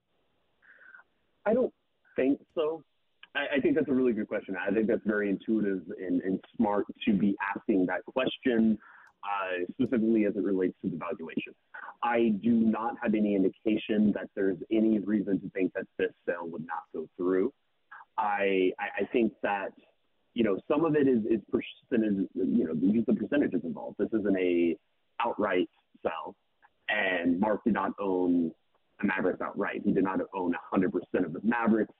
I 1.45 1.53
don't 1.53 1.73
think 2.17 2.41
so. 2.53 2.83
I, 3.35 3.57
I 3.57 3.59
think 3.59 3.75
that's 3.75 3.89
a 3.89 3.93
really 3.93 4.13
good 4.13 4.27
question. 4.27 4.55
I 4.55 4.71
think 4.71 4.87
that's 4.87 5.05
very 5.05 5.29
intuitive 5.29 5.81
and, 5.99 6.21
and 6.21 6.39
smart 6.57 6.85
to 7.05 7.13
be 7.13 7.35
asking 7.55 7.85
that 7.87 8.05
question, 8.05 8.77
uh, 9.23 9.65
specifically 9.71 10.25
as 10.25 10.35
it 10.35 10.43
relates 10.43 10.75
to 10.83 10.89
the 10.89 10.97
valuation. 10.97 11.53
I 12.03 12.33
do 12.43 12.51
not 12.51 12.95
have 13.01 13.13
any 13.13 13.35
indication 13.35 14.11
that 14.13 14.29
there's 14.35 14.57
any 14.71 14.99
reason 14.99 15.39
to 15.41 15.49
think 15.51 15.73
that 15.73 15.85
this 15.97 16.11
sale 16.27 16.47
would 16.47 16.65
not 16.65 16.83
go 16.93 17.07
through. 17.17 17.53
I, 18.17 18.71
I, 18.79 19.01
I 19.01 19.05
think 19.11 19.33
that 19.43 19.71
you 20.33 20.43
know, 20.43 20.57
some 20.67 20.85
of 20.85 20.95
it 20.95 21.07
is, 21.07 21.19
is 21.25 21.41
percentage, 21.51 22.27
you 22.35 22.65
know, 22.65 22.73
use 22.81 23.03
the 23.05 23.13
percentages 23.13 23.61
involved. 23.63 23.97
This 23.99 24.07
isn't 24.13 24.37
a 24.37 24.77
outright 25.19 25.69
sell, 26.01 26.35
and 26.89 27.39
Mark 27.39 27.63
did 27.65 27.73
not 27.73 27.91
own 27.99 28.51
the 28.99 29.07
Mavericks 29.07 29.41
outright. 29.41 29.81
He 29.83 29.91
did 29.91 30.03
not 30.03 30.19
own 30.33 30.53
100% 30.73 30.85
of 31.25 31.33
the 31.33 31.41
Mavericks. 31.43 31.93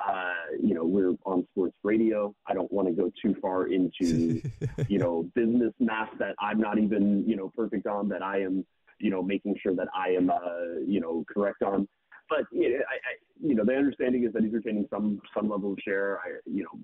Uh, 0.00 0.32
you 0.62 0.74
know, 0.74 0.84
we're 0.84 1.14
on 1.24 1.46
sports 1.50 1.74
radio. 1.82 2.34
I 2.46 2.54
don't 2.54 2.70
want 2.72 2.88
to 2.88 2.94
go 2.94 3.10
too 3.20 3.34
far 3.42 3.66
into, 3.66 4.40
you 4.88 4.98
know, 4.98 5.28
business 5.34 5.72
math 5.80 6.10
that 6.18 6.36
I'm 6.38 6.60
not 6.60 6.78
even, 6.78 7.24
you 7.26 7.36
know, 7.36 7.52
perfect 7.56 7.86
on, 7.86 8.08
that 8.10 8.22
I 8.22 8.42
am, 8.42 8.64
you 9.00 9.10
know, 9.10 9.22
making 9.22 9.56
sure 9.62 9.74
that 9.74 9.88
I 9.94 10.10
am, 10.10 10.30
uh, 10.30 10.80
you 10.86 11.00
know, 11.00 11.24
correct 11.32 11.62
on. 11.62 11.88
But 12.28 12.44
you 12.52 12.70
know, 12.70 12.76
I, 12.76 12.94
I, 12.94 13.14
you 13.40 13.54
know, 13.54 13.64
the 13.64 13.74
understanding 13.74 14.24
is 14.24 14.32
that 14.34 14.44
he's 14.44 14.52
retaining 14.52 14.86
some 14.90 15.20
some 15.34 15.48
level 15.48 15.72
of 15.72 15.78
share. 15.82 16.18
I, 16.18 16.38
you 16.44 16.62
know, 16.62 16.78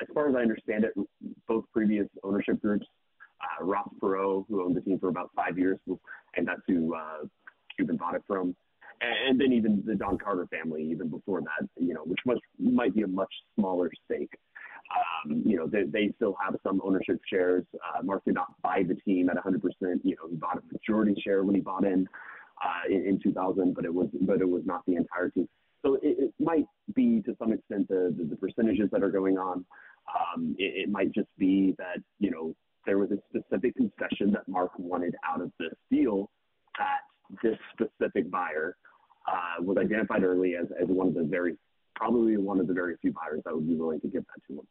as 0.00 0.08
far 0.14 0.28
as 0.28 0.34
I 0.34 0.40
understand 0.40 0.84
it, 0.84 0.94
both 1.46 1.64
previous 1.72 2.06
ownership 2.22 2.60
groups, 2.60 2.86
uh, 3.40 3.64
Ross 3.64 3.88
Perot, 4.00 4.46
who 4.48 4.64
owned 4.64 4.76
the 4.76 4.80
team 4.80 4.98
for 4.98 5.08
about 5.08 5.30
five 5.36 5.58
years, 5.58 5.78
and 6.36 6.48
that's 6.48 6.62
who 6.66 6.94
uh, 6.94 7.26
Cuban 7.76 7.96
bought 7.96 8.14
it 8.14 8.22
from, 8.26 8.56
and 9.00 9.40
then 9.40 9.52
even 9.52 9.82
the 9.86 9.94
Don 9.94 10.18
Carter 10.18 10.46
family, 10.46 10.82
even 10.90 11.08
before 11.08 11.40
that, 11.40 11.68
you 11.76 11.94
know, 11.94 12.02
which 12.04 12.20
must 12.26 12.40
might 12.58 12.94
be 12.94 13.02
a 13.02 13.06
much 13.06 13.32
smaller 13.54 13.90
stake. 14.04 14.32
Um, 14.94 15.42
you 15.44 15.56
know, 15.56 15.66
they, 15.66 15.84
they 15.84 16.12
still 16.16 16.36
have 16.44 16.56
some 16.62 16.80
ownership 16.84 17.18
shares. 17.28 17.64
Uh, 17.74 18.02
Mark 18.02 18.24
did 18.24 18.34
not 18.34 18.60
buy 18.62 18.82
the 18.86 18.94
team 18.94 19.30
at 19.30 19.36
100%. 19.36 19.60
You 20.02 20.16
know, 20.16 20.28
he 20.30 20.36
bought 20.36 20.58
a 20.58 20.62
majority 20.72 21.20
share 21.24 21.42
when 21.42 21.54
he 21.54 21.60
bought 21.60 21.84
in, 21.84 22.06
uh, 22.62 22.92
in 22.92 23.06
in 23.06 23.20
2000, 23.22 23.74
but 23.74 23.84
it 23.84 23.92
was 23.92 24.08
but 24.22 24.40
it 24.40 24.48
was 24.48 24.62
not 24.64 24.84
the 24.86 24.96
entire 24.96 25.30
team. 25.30 25.48
So 25.84 25.94
it, 25.94 26.16
it 26.18 26.34
might 26.38 26.66
be 26.94 27.22
to 27.22 27.34
some 27.38 27.52
extent 27.52 27.88
the, 27.88 28.14
the, 28.16 28.24
the 28.24 28.36
percentages 28.36 28.88
that 28.92 29.02
are 29.02 29.10
going 29.10 29.38
on. 29.38 29.64
Um, 30.14 30.54
it, 30.58 30.84
it 30.84 30.88
might 30.90 31.12
just 31.12 31.28
be 31.38 31.74
that, 31.78 31.98
you 32.18 32.30
know, 32.30 32.54
there 32.86 32.98
was 32.98 33.10
a 33.10 33.18
specific 33.28 33.74
concession 33.76 34.30
that 34.32 34.46
Mark 34.46 34.72
wanted 34.78 35.14
out 35.26 35.40
of 35.40 35.50
this 35.58 35.72
deal 35.90 36.30
that 36.78 37.00
this 37.42 37.58
specific 37.72 38.30
buyer 38.30 38.76
uh, 39.26 39.62
was 39.62 39.76
identified 39.78 40.22
early 40.22 40.56
as, 40.56 40.66
as 40.80 40.88
one 40.88 41.08
of 41.08 41.14
the 41.14 41.24
very, 41.24 41.56
probably 41.94 42.36
one 42.36 42.60
of 42.60 42.66
the 42.66 42.74
very 42.74 42.96
few 43.00 43.12
buyers 43.12 43.40
that 43.44 43.54
would 43.54 43.66
be 43.66 43.74
willing 43.74 44.00
to 44.00 44.08
give 44.08 44.24
that 44.24 44.42
to 44.46 44.60
him. 44.60 44.66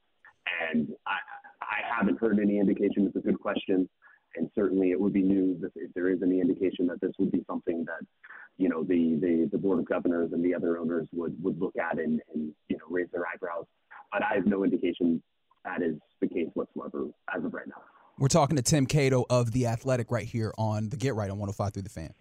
And 0.71 0.89
I, 1.07 1.17
I 1.61 1.97
haven't 1.97 2.19
heard 2.19 2.39
any 2.39 2.59
indication. 2.59 3.05
It's 3.07 3.15
a 3.15 3.19
good 3.19 3.39
question. 3.39 3.89
and 4.35 4.49
certainly 4.55 4.91
it 4.91 4.99
would 4.99 5.13
be 5.13 5.21
news 5.21 5.63
if, 5.63 5.71
if 5.75 5.93
there 5.93 6.09
is 6.09 6.21
any 6.23 6.39
indication 6.39 6.87
that 6.87 7.01
this 7.01 7.11
would 7.19 7.31
be 7.31 7.43
something 7.47 7.85
that 7.85 8.05
you 8.57 8.69
know 8.69 8.83
the, 8.83 9.17
the, 9.21 9.49
the 9.51 9.57
board 9.57 9.79
of 9.79 9.85
governors 9.85 10.31
and 10.33 10.43
the 10.43 10.53
other 10.53 10.77
owners 10.77 11.07
would, 11.11 11.35
would 11.43 11.59
look 11.59 11.75
at 11.77 11.97
and, 11.97 12.21
and 12.33 12.51
you 12.69 12.77
know 12.77 12.85
raise 12.89 13.07
their 13.11 13.23
eyebrows. 13.27 13.65
But 14.11 14.23
I 14.23 14.35
have 14.35 14.45
no 14.45 14.63
indication 14.63 15.21
that 15.65 15.81
is 15.81 15.95
the 16.21 16.27
case 16.27 16.49
whatsoever 16.53 17.05
as 17.35 17.43
of 17.43 17.53
right 17.53 17.67
now. 17.67 17.81
We're 18.19 18.27
talking 18.27 18.57
to 18.57 18.61
Tim 18.61 18.85
Cato 18.85 19.25
of 19.29 19.51
The 19.51 19.65
Athletic 19.65 20.11
right 20.11 20.25
here 20.25 20.53
on 20.57 20.89
the 20.89 20.97
Get 20.97 21.15
Right 21.15 21.31
on 21.31 21.39
105 21.39 21.73
through 21.73 21.81
the 21.81 21.89
fan. 21.89 22.13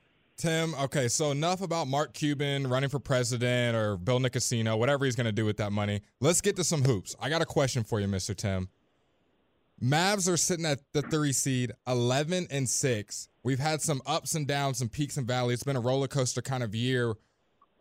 Tim, 0.42 0.74
okay, 0.74 1.06
so 1.06 1.30
enough 1.30 1.62
about 1.62 1.86
Mark 1.86 2.14
Cuban 2.14 2.66
running 2.66 2.90
for 2.90 2.98
president 2.98 3.76
or 3.76 3.92
a 3.92 4.28
casino, 4.28 4.76
whatever 4.76 5.04
he's 5.04 5.14
going 5.14 5.26
to 5.26 5.30
do 5.30 5.44
with 5.44 5.58
that 5.58 5.70
money. 5.70 6.00
Let's 6.18 6.40
get 6.40 6.56
to 6.56 6.64
some 6.64 6.82
hoops. 6.82 7.14
I 7.20 7.28
got 7.28 7.42
a 7.42 7.46
question 7.46 7.84
for 7.84 8.00
you, 8.00 8.08
Mr. 8.08 8.34
Tim. 8.34 8.68
Mavs 9.80 10.28
are 10.28 10.36
sitting 10.36 10.66
at 10.66 10.80
the 10.94 11.02
three 11.02 11.32
seed, 11.32 11.70
11 11.86 12.48
and 12.50 12.68
6. 12.68 13.28
We've 13.44 13.60
had 13.60 13.82
some 13.82 14.02
ups 14.04 14.34
and 14.34 14.44
downs, 14.44 14.78
some 14.78 14.88
peaks 14.88 15.16
and 15.16 15.28
valleys. 15.28 15.58
It's 15.58 15.62
been 15.62 15.76
a 15.76 15.80
roller 15.80 16.08
coaster 16.08 16.42
kind 16.42 16.64
of 16.64 16.74
year. 16.74 17.14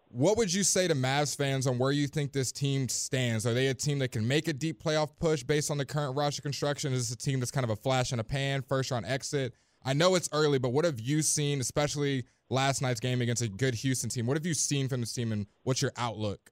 What 0.09 0.37
would 0.37 0.53
you 0.53 0.61
say 0.61 0.87
to 0.87 0.93
Mavs 0.93 1.35
fans 1.35 1.65
on 1.65 1.79
where 1.79 1.91
you 1.91 2.05
think 2.05 2.31
this 2.31 2.51
team 2.51 2.89
stands? 2.89 3.47
Are 3.47 3.55
they 3.55 3.69
a 3.69 3.73
team 3.73 3.97
that 3.99 4.11
can 4.11 4.27
make 4.27 4.47
a 4.47 4.53
deep 4.53 4.83
playoff 4.83 5.09
push 5.19 5.41
based 5.41 5.71
on 5.71 5.79
the 5.79 5.85
current 5.85 6.15
roster 6.15 6.43
construction? 6.43 6.93
Is 6.93 7.09
this 7.09 7.15
a 7.15 7.17
team 7.17 7.39
that's 7.39 7.49
kind 7.49 7.63
of 7.63 7.71
a 7.71 7.75
flash 7.75 8.13
in 8.13 8.19
a 8.19 8.23
pan, 8.23 8.61
first 8.61 8.91
round 8.91 9.07
exit? 9.07 9.55
I 9.83 9.93
know 9.93 10.13
it's 10.13 10.29
early, 10.31 10.59
but 10.59 10.69
what 10.69 10.85
have 10.85 10.99
you 10.99 11.23
seen, 11.23 11.59
especially 11.59 12.25
last 12.51 12.81
night's 12.81 12.99
game 12.99 13.21
against 13.21 13.41
a 13.41 13.47
good 13.47 13.73
Houston 13.75 14.09
team? 14.09 14.27
What 14.27 14.37
have 14.37 14.45
you 14.45 14.53
seen 14.53 14.87
from 14.87 14.99
this 14.99 15.13
team, 15.13 15.31
and 15.31 15.47
what's 15.63 15.81
your 15.81 15.91
outlook? 15.97 16.51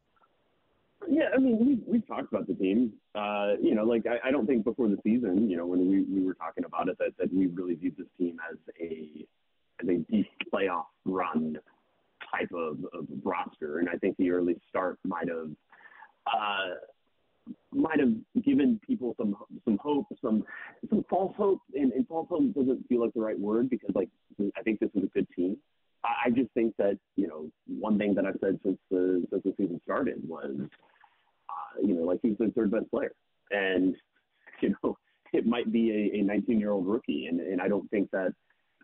Yeah, 1.08 1.26
I 1.36 1.40
mean, 1.40 1.60
we 1.60 1.92
we 1.92 2.02
talked 2.02 2.32
about 2.32 2.48
the 2.48 2.56
team. 2.56 2.94
Uh, 3.14 3.54
you 3.62 3.76
know, 3.76 3.84
like 3.84 4.06
I, 4.08 4.30
I 4.30 4.32
don't 4.32 4.48
think 4.48 4.64
before 4.64 4.88
the 4.88 4.98
season, 5.04 5.50
you 5.50 5.58
know, 5.58 5.66
when 5.66 5.90
we, 5.90 6.04
we 6.04 6.26
were 6.26 6.34
talking 6.34 6.66
about 6.66 6.88
it, 6.88 6.98
that, 7.00 7.18
that 7.18 7.34
we 7.34 7.48
really 7.48 7.76
viewed 7.76 7.98
this 7.98 8.08
team 8.18 8.38
as 8.50 8.58
a 8.82 9.26
as 9.82 9.90
a 9.90 9.98
deep 10.12 10.28
playoff 10.54 10.86
run 11.06 11.58
type 12.34 12.50
of, 12.54 12.78
of 12.94 13.08
roster, 13.24 13.80
and 13.80 13.90
I 13.90 13.96
think 13.96 14.18
the 14.18 14.32
early 14.32 14.58
start 14.70 15.00
might 15.04 15.30
have 15.30 15.50
uh, 16.28 16.76
might 17.72 18.00
have 18.00 18.14
given 18.44 18.80
people 18.86 19.16
some 19.18 19.36
some 19.66 19.78
hope, 19.82 20.08
some 20.22 20.44
some 20.90 21.04
false 21.10 21.36
hope, 21.38 21.62
and, 21.74 21.92
and 21.94 22.08
false 22.08 22.28
hope 22.30 22.54
doesn't 22.54 22.88
feel 22.88 23.02
like 23.02 23.14
the 23.14 23.22
right 23.22 23.40
word 23.40 23.70
because 23.70 23.92
like 23.96 24.10
I 24.58 24.62
think 24.62 24.80
this 24.80 24.90
is 24.96 25.04
a 25.04 25.08
good 25.08 25.28
team. 25.36 25.58
I 26.04 26.30
just 26.30 26.52
think 26.54 26.76
that 26.78 26.98
you 27.16 27.28
know 27.28 27.50
one 27.68 27.98
thing 27.98 28.16
that 28.16 28.26
I've 28.26 28.38
said 28.42 28.60
since 28.64 28.78
the 28.90 29.26
since 29.30 29.44
the 29.44 29.54
season 29.58 29.82
started 29.84 30.22
was 30.28 30.56
uh, 31.50 31.82
you 31.82 31.96
know 31.96 32.04
like 32.04 32.20
he's 32.22 32.38
the 32.38 32.52
third 32.56 32.72
best 32.72 32.90
player, 32.92 33.12
and 33.52 33.96
you 34.62 34.76
know 34.84 34.98
it 35.34 35.46
might 35.46 35.72
be 35.72 36.12
a 36.20 36.22
19 36.22 36.60
year 36.60 36.72
old 36.72 36.88
rookie, 36.88 37.28
and 37.28 37.40
and 37.40 37.62
I 37.62 37.68
don't 37.68 37.90
think 37.90 38.10
that 38.12 38.34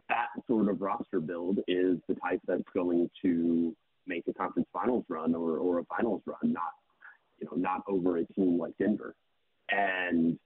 that 0.10 0.28
sort 0.47 0.69
of 0.69 0.82
roster 0.82 1.19
build 1.19 1.60
is 1.67 1.97
the 2.08 2.15
type 2.15 2.41
that's 2.47 2.63
going 2.73 3.10
to 3.23 3.75
make 4.08 4.23
a 4.28 4.34
conference 4.34 4.67
finals 4.71 5.04
run 5.10 5.34
or, 5.34 5.58
or 5.58 5.80
a 5.80 5.84
finals 5.86 6.21
run, 6.25 6.38
not 6.43 6.73
you 7.39 7.47
know 7.47 7.58
not 7.58 7.82
over 7.88 8.17
a 8.17 8.25
team 8.34 8.60
like 8.60 8.73
Denver. 8.78 9.15
And 9.69 10.38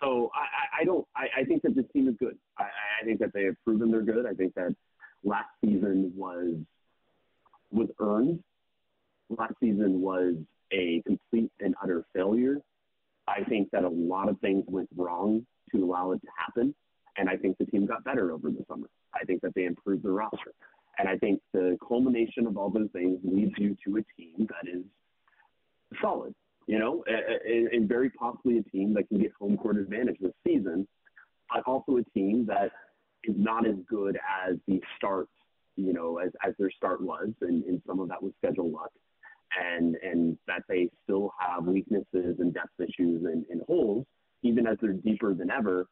so 0.00 0.30
I, 0.34 0.80
I 0.80 0.84
don't 0.84 1.06
I, 1.14 1.40
I 1.40 1.44
think 1.44 1.62
that 1.62 1.76
this 1.76 1.84
team 1.92 2.08
is 2.08 2.14
good. 2.18 2.36
I, 2.58 2.64
I 2.64 3.04
think 3.04 3.20
that 3.20 3.32
they 3.32 3.44
have 3.44 3.56
proven 3.64 3.90
they're 3.90 4.02
good. 4.02 4.26
I 4.26 4.32
think 4.32 4.54
that 4.54 4.74
last 5.24 5.48
season 5.64 6.12
was 6.16 6.54
was 7.72 7.88
earned. 8.00 8.42
Last 9.28 9.54
season 9.60 10.00
was 10.00 10.34
a 10.72 11.02
complete 11.06 11.50
and 11.60 11.74
utter 11.82 12.04
failure. 12.14 12.60
I 13.28 13.42
think 13.44 13.70
that 13.72 13.84
a 13.84 13.88
lot 13.88 14.28
of 14.28 14.38
things 14.40 14.64
went 14.68 14.88
wrong 14.96 15.44
to 15.72 15.84
allow 15.84 16.12
it 16.12 16.20
to 16.20 16.28
happen. 16.36 16.74
And 17.16 17.28
I 17.28 17.36
think 17.36 17.58
the 17.58 17.66
team 17.66 17.86
got 17.86 18.04
better 18.04 18.30
over 18.30 18.50
the 18.50 18.64
summer. 18.68 18.88
I 19.14 19.24
think 19.24 19.40
that 19.42 19.54
they 19.54 19.64
improved 19.64 20.04
the 20.04 20.10
roster. 20.10 20.52
And 20.98 21.08
I 21.08 21.16
think 21.16 21.40
the 21.52 21.76
culmination 21.86 22.46
of 22.46 22.56
all 22.56 22.70
those 22.70 22.88
things 22.92 23.18
leads 23.24 23.52
you 23.58 23.76
to 23.86 23.96
a 23.98 24.02
team 24.20 24.46
that 24.48 24.70
is 24.70 24.82
solid, 26.00 26.34
you 26.66 26.78
know, 26.78 27.04
and, 27.06 27.68
and 27.68 27.88
very 27.88 28.10
possibly 28.10 28.58
a 28.58 28.62
team 28.62 28.94
that 28.94 29.08
can 29.08 29.18
get 29.18 29.32
home 29.38 29.56
court 29.56 29.76
advantage 29.76 30.16
this 30.20 30.32
season, 30.46 30.86
but 31.52 31.62
also 31.66 31.98
a 31.98 32.04
team 32.18 32.46
that 32.46 32.72
is 33.24 33.34
not 33.36 33.66
as 33.66 33.76
good 33.88 34.18
as 34.46 34.56
the 34.66 34.80
start, 34.96 35.28
you 35.76 35.92
know, 35.92 36.18
as, 36.18 36.30
as 36.46 36.54
their 36.58 36.70
start 36.70 37.00
was. 37.00 37.30
And, 37.40 37.64
and 37.64 37.82
some 37.86 38.00
of 38.00 38.08
that 38.08 38.22
was 38.22 38.32
schedule 38.38 38.70
luck. 38.70 38.90
And, 39.58 39.96
and 40.02 40.36
that 40.48 40.64
they 40.68 40.90
still 41.04 41.32
have 41.38 41.64
weaknesses 41.64 42.36
and 42.38 42.52
depth 42.52 42.78
issues 42.78 43.24
and, 43.24 43.44
and 43.48 43.62
holes, 43.66 44.04
even 44.42 44.66
as 44.66 44.76
they're 44.80 44.92
deeper 44.92 45.34
than 45.34 45.50
ever 45.50 45.86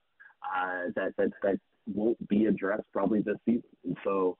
uh, 0.44 0.90
that, 0.96 1.14
that, 1.16 1.30
that 1.42 1.58
won't 1.86 2.28
be 2.28 2.46
addressed 2.46 2.84
probably 2.92 3.20
this 3.22 3.36
season. 3.46 3.62
And 3.84 3.96
so 4.04 4.36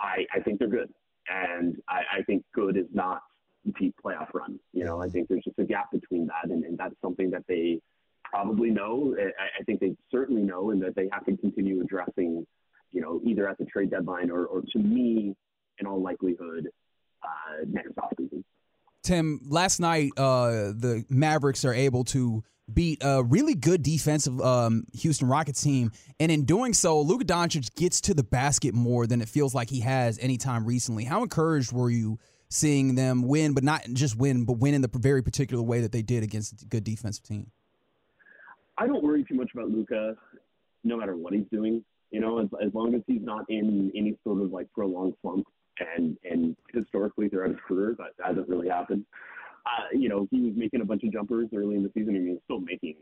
I, 0.00 0.26
I 0.34 0.40
think 0.40 0.58
they're 0.58 0.68
good. 0.68 0.92
And 1.28 1.76
I, 1.88 2.02
I 2.18 2.22
think 2.22 2.44
good 2.54 2.76
is 2.76 2.86
not 2.92 3.22
deep 3.78 3.94
playoff 4.04 4.32
run. 4.32 4.58
You 4.72 4.84
know, 4.84 5.00
I 5.02 5.08
think 5.08 5.28
there's 5.28 5.44
just 5.44 5.58
a 5.58 5.64
gap 5.64 5.92
between 5.92 6.26
that. 6.26 6.50
And, 6.50 6.64
and 6.64 6.78
that's 6.78 6.94
something 7.02 7.30
that 7.30 7.44
they 7.48 7.80
probably 8.42 8.70
know. 8.70 9.16
I, 9.18 9.60
I 9.60 9.64
think 9.64 9.80
they 9.80 9.94
certainly 10.10 10.42
know 10.42 10.70
and 10.70 10.80
that 10.82 10.94
they 10.94 11.08
have 11.12 11.24
to 11.26 11.36
continue 11.36 11.80
addressing, 11.80 12.46
you 12.92 13.00
know, 13.00 13.20
either 13.24 13.48
at 13.48 13.58
the 13.58 13.64
trade 13.64 13.90
deadline 13.90 14.30
or, 14.30 14.46
or 14.46 14.62
to 14.72 14.78
me, 14.78 15.34
in 15.78 15.86
all 15.86 16.00
likelihood, 16.00 16.68
uh, 17.22 17.64
next 17.68 17.94
offseason. 17.96 18.42
Tim, 19.02 19.40
last 19.48 19.80
night 19.80 20.10
uh, 20.16 20.72
the 20.74 21.04
Mavericks 21.08 21.64
are 21.64 21.74
able 21.74 22.04
to 22.04 22.44
beat 22.72 22.98
a 23.02 23.22
really 23.22 23.54
good 23.54 23.82
defensive 23.82 24.40
um, 24.40 24.84
Houston 25.00 25.28
Rockets 25.28 25.62
team, 25.62 25.90
and 26.20 26.30
in 26.30 26.44
doing 26.44 26.74
so, 26.74 27.00
Luka 27.00 27.24
Doncic 27.24 27.74
gets 27.74 28.00
to 28.02 28.14
the 28.14 28.24
basket 28.24 28.74
more 28.74 29.06
than 29.06 29.22
it 29.22 29.28
feels 29.28 29.54
like 29.54 29.70
he 29.70 29.80
has 29.80 30.18
any 30.20 30.36
time 30.36 30.64
recently. 30.64 31.04
How 31.04 31.22
encouraged 31.22 31.72
were 31.72 31.90
you 31.90 32.18
seeing 32.50 32.94
them 32.94 33.22
win, 33.22 33.54
but 33.54 33.64
not 33.64 33.84
just 33.92 34.16
win, 34.16 34.44
but 34.44 34.58
win 34.58 34.74
in 34.74 34.82
the 34.82 34.90
very 34.92 35.22
particular 35.22 35.62
way 35.62 35.80
that 35.80 35.92
they 35.92 36.02
did 36.02 36.22
against 36.22 36.62
a 36.62 36.66
good 36.66 36.84
defensive 36.84 37.24
team? 37.24 37.50
I 38.78 38.86
don't 38.86 39.02
worry 39.02 39.24
too 39.24 39.34
much 39.34 39.50
about 39.54 39.70
Luka, 39.70 40.14
no 40.84 40.96
matter 40.96 41.16
what 41.16 41.32
he's 41.32 41.46
doing. 41.52 41.84
You 42.10 42.20
know, 42.20 42.38
as, 42.38 42.48
as 42.64 42.72
long 42.72 42.94
as 42.94 43.02
he's 43.06 43.22
not 43.22 43.44
in 43.48 43.92
any 43.94 44.16
sort 44.24 44.40
of 44.40 44.50
like 44.50 44.72
prolonged 44.72 45.14
slump, 45.20 45.46
and 45.96 46.16
and 46.24 46.56
historically 46.72 47.28
throughout 47.28 47.50
his 47.50 47.58
career, 47.66 47.94
that 47.98 48.24
hasn't 48.24 48.48
really 48.48 48.68
happened 48.68 49.04
uh, 49.68 49.84
you 49.92 50.08
know, 50.08 50.26
he 50.30 50.40
was 50.40 50.52
making 50.56 50.80
a 50.80 50.84
bunch 50.84 51.02
of 51.04 51.12
jumpers 51.12 51.48
early 51.54 51.76
in 51.76 51.82
the 51.82 51.90
season. 51.94 52.16
I 52.16 52.18
mean, 52.18 52.40
still 52.44 52.60
making 52.60 52.96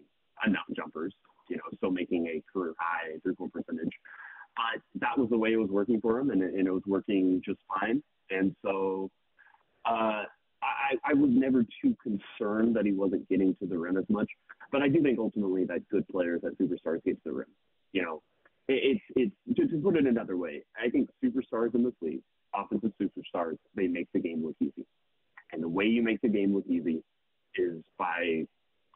enough 0.47 0.65
jumpers, 0.75 1.15
you 1.49 1.57
know, 1.57 1.63
still 1.77 1.91
making 1.91 2.27
a 2.27 2.43
career 2.53 2.75
high 2.79 3.19
three 3.23 3.35
point 3.35 3.53
percentage. 3.53 3.93
But 4.57 4.83
that 5.01 5.19
was 5.19 5.29
the 5.31 5.39
way 5.39 5.53
it 5.53 5.57
was 5.57 5.71
working 5.71 6.01
for 6.01 6.19
him, 6.19 6.31
and 6.31 6.43
it, 6.43 6.55
and 6.55 6.67
it 6.67 6.71
was 6.71 6.83
working 6.87 7.43
just 7.45 7.59
fine. 7.69 8.03
And 8.31 8.57
so 8.65 9.11
uh, 9.85 10.25
I, 10.67 11.11
I 11.11 11.15
was 11.15 11.31
never 11.33 11.65
too 11.83 11.97
concerned 12.03 12.77
that 12.77 12.85
he 12.85 12.93
wasn't 12.93 13.29
getting 13.29 13.55
to 13.57 13.67
the 13.67 13.79
rim 13.79 13.97
as 13.97 14.05
much. 14.09 14.29
But 14.73 14.83
I 14.83 14.89
do 14.89 15.03
think 15.03 15.19
ultimately 15.19 15.65
that 15.65 15.89
good 15.89 16.07
players, 16.09 16.43
that 16.43 16.59
superstars, 16.59 17.03
get 17.05 17.23
to 17.23 17.31
the 17.31 17.33
rim. 17.33 17.47
You 17.93 18.03
know, 18.03 18.23
it, 18.69 19.01
it's 19.17 19.33
it's 19.49 19.57
to, 19.59 19.69
to 19.69 19.83
put 19.83 19.97
it 19.97 20.07
another 20.07 20.37
way. 20.37 20.65
I 20.81 20.91
think 20.91 21.11
superstars 21.25 21.75
in 21.75 21.85
this 21.85 21.95
league, 22.01 22.23
offensive 22.55 22.93
superstars, 23.01 23.59
they 23.75 23.87
make 23.87 24.09
the 24.13 24.21
game 24.21 24.45
look 24.45 24.57
easy. 24.61 24.87
And 25.53 25.63
the 25.63 25.69
way 25.69 25.85
you 25.85 26.03
make 26.03 26.21
the 26.21 26.29
game 26.29 26.55
look 26.55 26.67
easy 26.69 27.03
is 27.57 27.83
by 27.99 28.45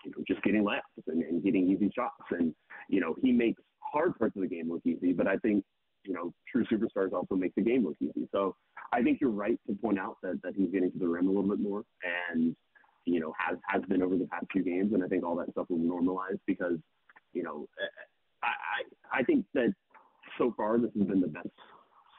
you 0.05 0.11
know 0.11 0.25
just 0.27 0.43
getting 0.43 0.65
layups 0.65 1.07
and, 1.07 1.23
and 1.23 1.43
getting 1.43 1.69
easy 1.69 1.91
shots. 1.95 2.15
And 2.31 2.55
you 2.89 3.01
know 3.01 3.15
he 3.23 3.33
makes 3.33 3.63
hard 3.79 4.19
parts 4.19 4.37
of 4.37 4.43
the 4.43 4.49
game 4.49 4.71
look 4.71 4.83
easy, 4.85 5.13
but 5.13 5.27
I 5.27 5.37
think 5.37 5.65
you 6.05 6.15
know 6.15 6.33
true 6.51 6.65
superstars 6.67 7.13
also 7.13 7.37
make 7.37 7.55
the 7.55 7.63
game 7.63 7.85
look 7.85 7.97
easy. 8.01 8.29
So 8.33 8.57
I 8.93 9.03
think 9.03 9.21
you're 9.21 9.31
right 9.31 9.59
to 9.67 9.75
point 9.75 9.99
out 9.99 10.17
that 10.23 10.41
that 10.43 10.55
he's 10.57 10.71
getting 10.71 10.91
to 10.93 10.99
the 10.99 11.09
rim 11.09 11.29
a 11.29 11.31
little 11.31 11.49
bit 11.49 11.61
more 11.61 11.85
and 12.31 12.57
you 13.05 13.21
know 13.21 13.33
has 13.39 13.57
has 13.69 13.83
been 13.89 14.03
over 14.03 14.17
the 14.17 14.27
past 14.27 14.47
few 14.53 14.63
games. 14.63 14.93
And 14.93 15.05
I 15.05 15.07
think 15.07 15.25
all 15.25 15.37
that 15.37 15.51
stuff 15.53 15.67
will 15.69 15.79
normalize 15.79 16.39
because 16.47 16.79
you 17.33 17.43
know 17.43 17.69
eh, 17.81 17.85
eh, 17.85 18.43
I 18.43 19.17
I, 19.17 19.21
I 19.21 19.23
think 19.23 19.47
that 19.55 19.75
so 20.39 20.53
far 20.57 20.79
this 20.79 20.91
has 20.99 21.07
been 21.07 21.21
the 21.21 21.29
best 21.29 21.49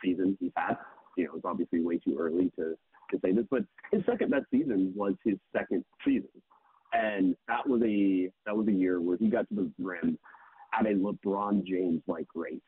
season 0.04 0.38
he's 0.40 0.52
had. 0.56 0.78
You 1.18 1.26
know, 1.26 1.32
it's 1.36 1.46
obviously 1.46 1.82
way 1.82 1.98
too 1.98 2.18
early 2.20 2.52
to 2.58 2.76
to 3.12 3.20
say 3.24 3.34
this, 3.34 3.46
but 3.52 3.64
his 3.92 4.04
second 4.06 4.32
best 4.32 4.46
season 4.52 4.94
was 4.96 5.16
his 5.26 5.36
second 5.56 5.84
season, 6.06 6.30
and 6.94 7.36
that 7.48 7.68
was 7.68 7.82
a 7.84 8.32
that 8.46 8.56
was 8.56 8.68
a 8.68 8.72
year 8.72 9.02
where 9.02 9.18
he 9.18 9.28
got 9.28 9.48
to 9.50 9.56
the 9.56 9.72
rim 9.80 10.18
at 10.74 10.86
a 10.86 10.90
LeBron 10.90 11.66
James 11.66 12.02
like 12.08 12.28
rate. 12.34 12.64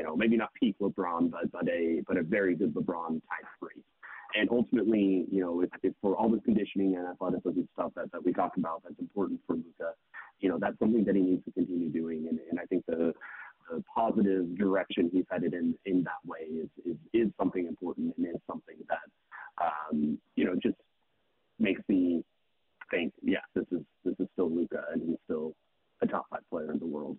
You 0.00 0.06
know, 0.06 0.16
maybe 0.16 0.38
not 0.38 0.48
peak 0.54 0.76
LeBron, 0.80 1.30
but 1.30 1.52
but 1.52 1.68
a 1.68 2.02
but 2.08 2.16
a 2.16 2.22
very 2.22 2.54
good 2.54 2.72
LeBron 2.72 3.20
type 3.28 3.48
rate. 3.60 3.84
And 4.34 4.48
ultimately, 4.50 5.26
you 5.30 5.42
know, 5.42 5.60
if, 5.60 5.68
if 5.82 5.92
for 6.00 6.16
all 6.16 6.30
the 6.30 6.38
conditioning 6.38 6.96
and 6.96 7.06
athleticism 7.06 7.60
stuff 7.74 7.92
that, 7.96 8.10
that 8.12 8.24
we 8.24 8.32
talked 8.32 8.56
about, 8.56 8.82
that's 8.82 8.98
important 8.98 9.40
for 9.46 9.56
Luka. 9.56 9.92
You 10.38 10.48
know, 10.48 10.58
that's 10.58 10.78
something 10.78 11.04
that 11.04 11.16
he 11.16 11.20
needs 11.20 11.44
to 11.44 11.52
continue 11.52 11.90
doing. 11.90 12.28
And, 12.30 12.38
and 12.50 12.58
I 12.58 12.64
think 12.64 12.86
the 12.86 13.12
the 13.70 13.84
positive 13.94 14.56
direction 14.56 15.10
he's 15.12 15.26
headed 15.30 15.52
in 15.52 15.74
in 15.84 16.02
that 16.04 16.22
way 16.24 16.46
is 16.48 16.70
is, 16.86 16.96
is 17.12 17.28
something 17.38 17.66
important 17.66 18.14
and 18.16 18.26
is 18.26 18.40
something 18.46 18.76
that 18.88 19.06
um, 19.62 20.18
you 20.34 20.46
know, 20.46 20.54
just 20.54 20.76
makes 21.58 21.82
me 21.88 22.24
think, 22.90 23.12
yeah, 23.22 23.44
this 23.54 23.66
is 23.70 23.82
this 24.06 24.14
is 24.18 24.28
still 24.32 24.50
Luka, 24.50 24.84
and 24.94 25.02
he's 25.02 25.18
still 25.24 25.52
a 26.00 26.06
top 26.06 26.24
five 26.30 26.40
player 26.50 26.72
in 26.72 26.78
the 26.78 26.86
world. 26.86 27.18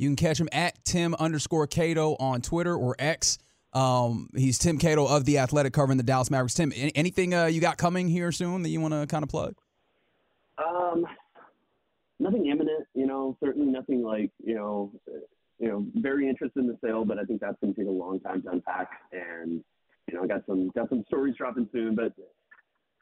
You 0.00 0.08
can 0.08 0.16
catch 0.16 0.40
him 0.40 0.48
at 0.50 0.82
Tim 0.82 1.14
underscore 1.16 1.66
Cato 1.66 2.16
on 2.18 2.40
Twitter 2.40 2.74
or 2.74 2.96
X. 2.98 3.36
Um, 3.74 4.30
he's 4.34 4.58
Tim 4.58 4.78
Cato 4.78 5.06
of 5.06 5.26
the 5.26 5.36
Athletic 5.36 5.74
covering 5.74 5.98
the 5.98 6.02
Dallas 6.02 6.30
Mavericks. 6.30 6.54
Tim, 6.54 6.72
anything 6.94 7.34
uh, 7.34 7.44
you 7.44 7.60
got 7.60 7.76
coming 7.76 8.08
here 8.08 8.32
soon 8.32 8.62
that 8.62 8.70
you 8.70 8.80
want 8.80 8.94
to 8.94 9.06
kind 9.06 9.22
of 9.22 9.28
plug? 9.28 9.56
Um, 10.56 11.04
nothing 12.18 12.46
imminent, 12.46 12.86
you 12.94 13.06
know. 13.06 13.36
Certainly 13.44 13.70
nothing 13.70 14.02
like 14.02 14.30
you 14.42 14.54
know, 14.54 14.90
you 15.58 15.68
know, 15.68 15.84
very 15.96 16.30
interested 16.30 16.60
in 16.60 16.66
the 16.66 16.78
sale, 16.82 17.04
but 17.04 17.18
I 17.18 17.24
think 17.24 17.42
that's 17.42 17.58
going 17.60 17.74
to 17.74 17.80
take 17.80 17.88
a 17.88 17.92
long 17.92 18.20
time 18.20 18.40
to 18.40 18.48
unpack. 18.52 18.88
And 19.12 19.62
you 20.08 20.14
know, 20.14 20.24
I 20.24 20.26
got 20.26 20.46
some 20.46 20.70
got 20.74 20.88
some 20.88 21.04
stories 21.08 21.34
dropping 21.36 21.68
soon, 21.72 21.94
but 21.94 22.14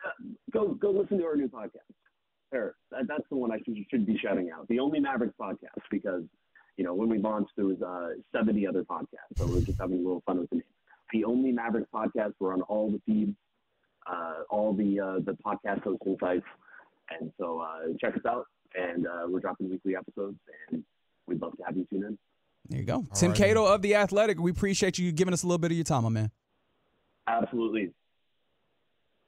uh, 0.05 0.35
go 0.53 0.75
go 0.75 0.91
listen 0.91 1.19
to 1.19 1.25
our 1.27 1.37
new 1.37 1.49
podcast. 1.49 1.95
There, 2.51 2.75
that, 2.91 3.03
that's 3.07 3.29
the 3.31 3.37
one 3.37 3.53
I 3.53 3.59
should, 3.65 3.77
should 3.89 4.05
be 4.05 4.19
shouting 4.21 4.51
out. 4.51 4.67
The 4.67 4.81
only 4.81 4.99
Mavericks 4.99 5.35
podcast 5.41 5.83
because 5.93 6.25
you 6.79 6.85
know 6.85 6.95
when 6.95 7.09
we 7.11 7.19
launched 7.19 7.51
there 7.57 7.67
was 7.67 7.83
uh, 7.83 8.11
70 8.33 8.67
other 8.67 8.85
podcasts, 8.85 9.37
so 9.37 9.47
we're 9.47 9.61
just 9.61 9.79
having 9.79 9.99
a 9.99 10.03
little 10.03 10.23
fun 10.25 10.39
with 10.39 10.49
the 10.51 10.57
name. 10.57 10.65
The 11.13 11.25
only 11.25 11.53
Mavericks 11.53 11.89
podcast. 11.93 12.35
We're 12.39 12.53
on 12.55 12.63
all 12.63 12.91
the 12.91 13.01
feeds, 13.05 13.37
uh, 14.11 14.45
all 14.49 14.73
the 14.73 15.01
uh, 15.01 15.19
the 15.25 15.37
podcast 15.45 15.83
hosting 15.83 16.17
sites, 16.21 16.47
and 17.11 17.33
so 17.39 17.59
uh, 17.59 17.93
check 18.01 18.15
us 18.15 18.25
out. 18.27 18.47
And 18.75 19.07
uh, 19.07 19.27
we're 19.27 19.41
dropping 19.41 19.71
weekly 19.71 19.97
episodes, 19.97 20.39
and 20.71 20.85
we'd 21.27 21.43
love 21.43 21.57
to 21.57 21.65
have 21.65 21.77
you 21.77 21.87
tune 21.91 22.05
in. 22.05 22.19
There 22.69 22.81
you 22.81 22.87
go, 22.87 22.95
all 22.97 23.07
Tim 23.15 23.31
right. 23.31 23.39
Cato 23.39 23.65
of 23.67 23.83
the 23.83 23.97
Athletic. 23.97 24.39
We 24.39 24.51
appreciate 24.53 24.99
you 24.99 25.11
giving 25.11 25.35
us 25.35 25.43
a 25.43 25.47
little 25.47 25.59
bit 25.59 25.73
of 25.73 25.77
your 25.77 25.85
time, 25.85 26.05
my 26.05 26.11
man. 26.11 26.31
Absolutely. 27.27 27.93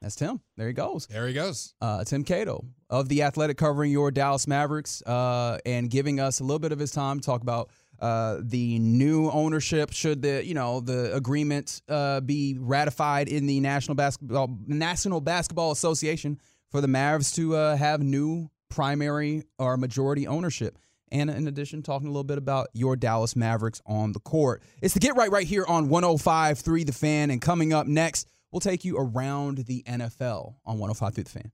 That's 0.01 0.15
Tim. 0.15 0.41
There 0.57 0.67
he 0.67 0.73
goes. 0.73 1.07
There 1.07 1.29
he 1.29 1.35
goes. 1.35 1.75
Uh, 1.81 2.05
Tim 2.05 2.25
Cato 2.25 2.65
of 2.89 3.09
the 3.09 3.23
Athletic, 3.23 3.59
covering 3.59 3.93
your 3.93 4.11
Dallas 4.11 4.47
Mavericks, 4.47 5.03
uh, 5.03 5.59
and 5.67 5.91
giving 5.91 6.21
us 6.21 6.41
a 6.41 6.45
little 6.45 6.59
bit 6.59 6.73
of 6.73 6.79
his 6.79 6.91
time 6.91 7.21
to 7.21 7.27
talk 7.27 7.43
about 7.43 7.71
uh, 8.01 8.39
the 8.41 8.79
new 8.79 9.31
ownership. 9.31 9.93
Should 9.93 10.23
the 10.23 10.45
you 10.45 10.55
know 10.55 10.81
the 10.81 11.15
agreement 11.15 11.83
uh, 11.89 12.21
be 12.21 12.57
ratified 12.59 13.29
in 13.29 13.47
the 13.47 13.61
National 13.61 13.95
Basketball 13.95 14.57
National 14.67 15.21
Basketball 15.21 15.71
Association 15.71 16.41
for 16.71 16.81
the 16.81 16.89
Mavs 16.89 17.35
to 17.35 17.55
uh, 17.57 17.77
have 17.77 18.03
new 18.03 18.49
primary 18.71 19.45
or 19.59 19.77
majority 19.77 20.27
ownership? 20.27 20.79
And 21.13 21.29
in 21.29 21.49
addition, 21.49 21.83
talking 21.83 22.07
a 22.07 22.11
little 22.11 22.25
bit 22.25 22.39
about 22.39 22.69
your 22.73 22.97
Dallas 22.97 23.35
Mavericks 23.35 23.83
on 23.85 24.13
the 24.13 24.21
court. 24.21 24.63
It's 24.81 24.95
the 24.95 25.01
Get 25.01 25.17
Right 25.17 25.31
right 25.31 25.47
here 25.47 25.65
on 25.67 25.89
105.3 25.89 26.87
The 26.87 26.93
Fan. 26.93 27.31
And 27.31 27.43
coming 27.43 27.73
up 27.73 27.89
next, 27.89 28.29
we'll 28.51 28.61
take 28.61 28.85
you 28.85 28.97
around 28.97 29.59
the 29.67 29.83
NFL 29.83 30.55
on 30.65 30.79
105.3 30.79 31.15
The 31.15 31.31
Fan. 31.31 31.53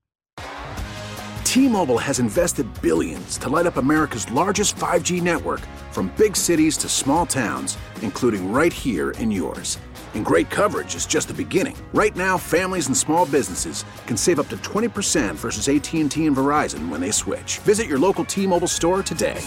T-Mobile 1.45 1.97
has 1.97 2.19
invested 2.19 2.67
billions 2.83 3.39
to 3.39 3.49
light 3.49 3.65
up 3.65 3.79
America's 3.79 4.31
largest 4.31 4.77
5G 4.77 5.23
network 5.23 5.61
from 5.91 6.13
big 6.19 6.37
cities 6.37 6.77
to 6.77 6.87
small 6.89 7.25
towns, 7.25 7.79
including 8.03 8.53
right 8.53 8.73
here 8.73 9.13
in 9.13 9.31
yours. 9.31 9.79
And 10.15 10.23
great 10.25 10.51
coverage 10.51 10.95
is 10.95 11.07
just 11.07 11.29
the 11.29 11.35
beginning. 11.35 11.77
Right 11.95 12.15
now, 12.15 12.37
families 12.37 12.89
and 12.89 12.97
small 12.97 13.25
businesses 13.25 13.87
can 14.07 14.19
save 14.19 14.39
up 14.39 14.49
to 14.49 14.57
20% 14.59 15.35
versus 15.35 15.69
AT&T 15.69 16.27
and 16.27 16.37
Verizon 16.37 16.91
when 16.91 17.01
they 17.01 17.11
switch. 17.11 17.59
Visit 17.61 17.87
your 17.87 17.99
local 17.99 18.25
T-Mobile 18.25 18.69
store 18.69 19.03
today. 19.03 19.41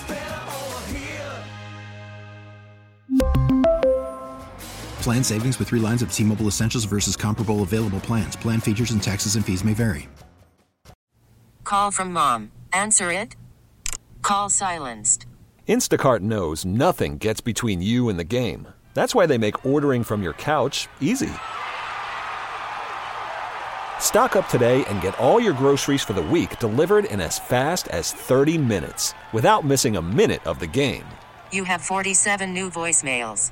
Plan 5.04 5.24
savings 5.24 5.60
with 5.60 5.68
3 5.68 5.80
lines 5.80 6.02
of 6.02 6.12
T-Mobile 6.14 6.48
Essentials 6.48 6.86
versus 6.86 7.16
comparable 7.16 7.62
available 7.62 8.00
plans. 8.00 8.36
Plan 8.36 8.60
features 8.60 8.92
and 8.92 9.04
taxes 9.04 9.36
and 9.36 9.46
fees 9.46 9.64
may 9.64 9.74
vary. 9.74 10.08
Call 11.66 11.92
from 11.92 12.14
mom. 12.14 12.52
Answer 12.74 13.12
it. 13.12 13.36
Call 14.24 14.50
silenced. 14.50 15.28
Instacart 15.68 16.22
knows 16.22 16.66
nothing 16.66 17.20
gets 17.20 17.42
between 17.42 17.80
you 17.80 18.10
and 18.10 18.18
the 18.18 18.24
game. 18.24 18.68
That's 18.96 19.14
why 19.14 19.28
they 19.28 19.38
make 19.38 19.66
ordering 19.66 20.04
from 20.04 20.24
your 20.24 20.34
couch 20.34 20.88
easy. 21.00 21.30
Stock 24.00 24.36
up 24.36 24.50
today 24.50 24.84
and 24.86 25.00
get 25.00 25.18
all 25.20 25.40
your 25.40 25.54
groceries 25.54 26.02
for 26.02 26.14
the 26.14 26.24
week 26.24 26.58
delivered 26.58 27.06
in 27.06 27.22
as 27.22 27.38
fast 27.38 27.88
as 27.90 28.12
30 28.12 28.58
minutes 28.58 29.14
without 29.32 29.64
missing 29.64 29.96
a 29.96 30.02
minute 30.02 30.46
of 30.48 30.58
the 30.58 30.66
game. 30.66 31.06
You 31.52 31.66
have 31.66 31.82
47 31.82 32.52
new 32.52 32.72
voicemails. 32.72 33.52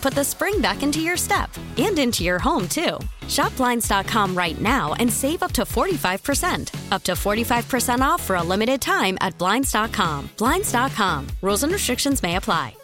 put 0.01 0.13
the 0.13 0.23
spring 0.23 0.61
back 0.61 0.83
into 0.83 0.99
your 1.01 1.17
step 1.17 1.49
and 1.77 1.97
into 1.97 2.23
your 2.23 2.39
home, 2.39 2.67
too. 2.67 2.97
Shop 3.27 3.55
Blinds.com 3.57 4.35
right 4.35 4.59
now 4.59 4.93
and 4.95 5.11
save 5.11 5.43
up 5.43 5.51
to 5.53 5.61
45%. 5.61 6.91
Up 6.91 7.03
to 7.03 7.11
45% 7.13 8.01
off 8.01 8.21
for 8.23 8.35
a 8.35 8.43
limited 8.43 8.81
time 8.81 9.17
at 9.21 9.37
Blinds.com. 9.37 10.29
Blinds.com. 10.37 11.27
Rules 11.41 11.63
and 11.63 11.71
restrictions 11.71 12.23
may 12.23 12.35
apply. 12.35 12.75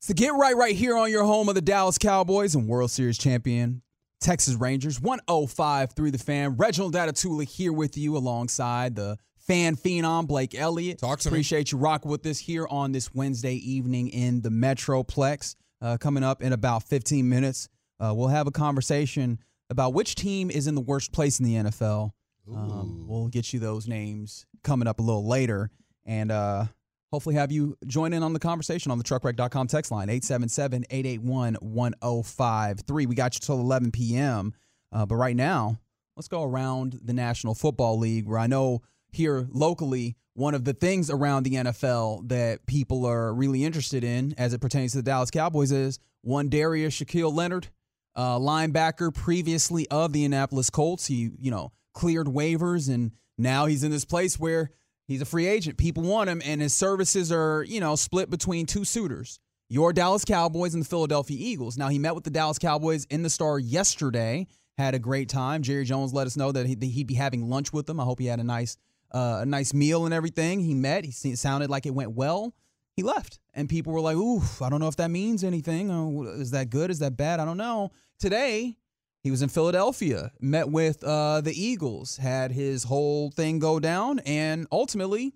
So 0.00 0.14
get 0.14 0.34
right 0.34 0.56
right 0.56 0.76
here 0.76 0.96
on 0.96 1.10
your 1.10 1.24
home 1.24 1.48
of 1.48 1.56
the 1.56 1.60
Dallas 1.60 1.98
Cowboys 1.98 2.54
and 2.54 2.68
World 2.68 2.92
Series 2.92 3.18
champion 3.18 3.82
Texas 4.20 4.54
Rangers. 4.54 5.00
105 5.00 5.92
through 5.94 6.12
The 6.12 6.18
Fan. 6.18 6.56
Reginald 6.56 6.94
Adetula 6.94 7.44
here 7.44 7.72
with 7.72 7.96
you 7.96 8.16
alongside 8.16 8.94
the 8.94 9.18
fan 9.36 9.74
phenom 9.74 10.28
Blake 10.28 10.54
Elliott. 10.54 11.00
Talk 11.00 11.18
to 11.20 11.28
Appreciate 11.28 11.72
me. 11.72 11.78
you 11.78 11.82
rocking 11.82 12.10
with 12.10 12.24
us 12.26 12.38
here 12.38 12.68
on 12.68 12.92
this 12.92 13.12
Wednesday 13.14 13.54
evening 13.54 14.08
in 14.08 14.42
the 14.42 14.48
Metroplex. 14.48 15.56
Uh, 15.80 15.96
coming 15.98 16.24
up 16.24 16.42
in 16.42 16.52
about 16.52 16.82
15 16.84 17.28
minutes, 17.28 17.68
uh, 18.00 18.12
we'll 18.14 18.28
have 18.28 18.46
a 18.46 18.50
conversation 18.50 19.38
about 19.70 19.94
which 19.94 20.14
team 20.14 20.50
is 20.50 20.66
in 20.66 20.74
the 20.74 20.80
worst 20.80 21.12
place 21.12 21.38
in 21.38 21.44
the 21.44 21.70
NFL. 21.70 22.12
Um, 22.54 23.06
we'll 23.08 23.28
get 23.28 23.52
you 23.52 23.60
those 23.60 23.88
names 23.88 24.46
coming 24.62 24.88
up 24.88 25.00
a 25.00 25.02
little 25.02 25.26
later. 25.26 25.70
And 26.04 26.30
uh, 26.30 26.66
hopefully 27.12 27.36
have 27.36 27.50
you 27.50 27.76
join 27.86 28.12
in 28.12 28.22
on 28.22 28.32
the 28.32 28.38
conversation 28.38 28.92
on 28.92 28.98
the 28.98 29.04
truckwreck.com 29.04 29.66
text 29.68 29.90
line 29.90 30.08
877-881-1053 30.08 33.06
we 33.06 33.14
got 33.14 33.34
you 33.34 33.40
till 33.40 33.58
11 33.58 33.90
p.m 33.90 34.54
uh, 34.92 35.06
but 35.06 35.16
right 35.16 35.36
now 35.36 35.78
let's 36.16 36.28
go 36.28 36.42
around 36.42 37.00
the 37.02 37.12
national 37.12 37.54
football 37.54 37.98
league 37.98 38.26
where 38.26 38.38
i 38.38 38.46
know 38.46 38.80
here 39.12 39.46
locally 39.50 40.16
one 40.36 40.54
of 40.54 40.64
the 40.64 40.74
things 40.74 41.10
around 41.10 41.42
the 41.42 41.54
nfl 41.54 42.26
that 42.28 42.64
people 42.66 43.04
are 43.04 43.34
really 43.34 43.64
interested 43.64 44.04
in 44.04 44.34
as 44.38 44.52
it 44.52 44.60
pertains 44.60 44.92
to 44.92 44.98
the 44.98 45.02
dallas 45.02 45.30
cowboys 45.30 45.72
is 45.72 45.98
one 46.22 46.48
darius 46.48 46.94
shaquille 46.94 47.34
leonard 47.34 47.68
uh, 48.14 48.38
linebacker 48.38 49.12
previously 49.12 49.86
of 49.90 50.12
the 50.12 50.24
Indianapolis 50.24 50.70
colts 50.70 51.06
he 51.06 51.30
you 51.38 51.50
know 51.50 51.72
cleared 51.92 52.26
waivers 52.26 52.92
and 52.92 53.12
now 53.36 53.66
he's 53.66 53.84
in 53.84 53.90
this 53.90 54.06
place 54.06 54.38
where 54.38 54.70
He's 55.06 55.22
a 55.22 55.26
free 55.26 55.46
agent. 55.46 55.78
People 55.78 56.02
want 56.02 56.28
him, 56.28 56.42
and 56.44 56.60
his 56.60 56.74
services 56.74 57.30
are, 57.30 57.62
you 57.62 57.80
know, 57.80 57.94
split 57.94 58.28
between 58.28 58.66
two 58.66 58.84
suitors 58.84 59.38
your 59.68 59.92
Dallas 59.92 60.24
Cowboys 60.24 60.74
and 60.74 60.84
the 60.84 60.88
Philadelphia 60.88 61.36
Eagles. 61.40 61.76
Now, 61.76 61.88
he 61.88 61.98
met 61.98 62.14
with 62.14 62.22
the 62.22 62.30
Dallas 62.30 62.58
Cowboys 62.58 63.04
in 63.06 63.24
the 63.24 63.30
Star 63.30 63.58
yesterday, 63.58 64.46
had 64.78 64.94
a 64.94 64.98
great 65.00 65.28
time. 65.28 65.62
Jerry 65.62 65.84
Jones 65.84 66.12
let 66.12 66.28
us 66.28 66.36
know 66.36 66.52
that 66.52 66.66
he'd 66.66 67.06
be 67.06 67.14
having 67.14 67.48
lunch 67.48 67.72
with 67.72 67.86
them. 67.86 67.98
I 67.98 68.04
hope 68.04 68.20
he 68.20 68.26
had 68.26 68.38
a 68.38 68.44
nice, 68.44 68.76
uh, 69.12 69.40
a 69.42 69.46
nice 69.46 69.72
meal 69.72 70.04
and 70.04 70.14
everything. 70.14 70.60
He 70.60 70.74
met. 70.74 71.04
He 71.04 71.12
sounded 71.12 71.70
like 71.70 71.86
it 71.86 71.94
went 71.94 72.12
well. 72.12 72.54
He 72.94 73.02
left, 73.02 73.38
and 73.52 73.68
people 73.68 73.92
were 73.92 74.00
like, 74.00 74.16
"Ooh, 74.16 74.42
I 74.60 74.70
don't 74.70 74.80
know 74.80 74.88
if 74.88 74.96
that 74.96 75.10
means 75.10 75.44
anything. 75.44 75.90
is 76.38 76.52
that 76.52 76.70
good? 76.70 76.90
Is 76.90 77.00
that 77.00 77.16
bad? 77.16 77.40
I 77.40 77.44
don't 77.44 77.58
know." 77.58 77.90
Today, 78.18 78.76
he 79.22 79.30
was 79.30 79.42
in 79.42 79.48
Philadelphia, 79.48 80.32
met 80.40 80.70
with 80.70 81.02
uh, 81.04 81.40
the 81.40 81.52
Eagles, 81.52 82.16
had 82.16 82.52
his 82.52 82.84
whole 82.84 83.30
thing 83.30 83.58
go 83.58 83.78
down, 83.78 84.20
and 84.20 84.66
ultimately, 84.72 85.34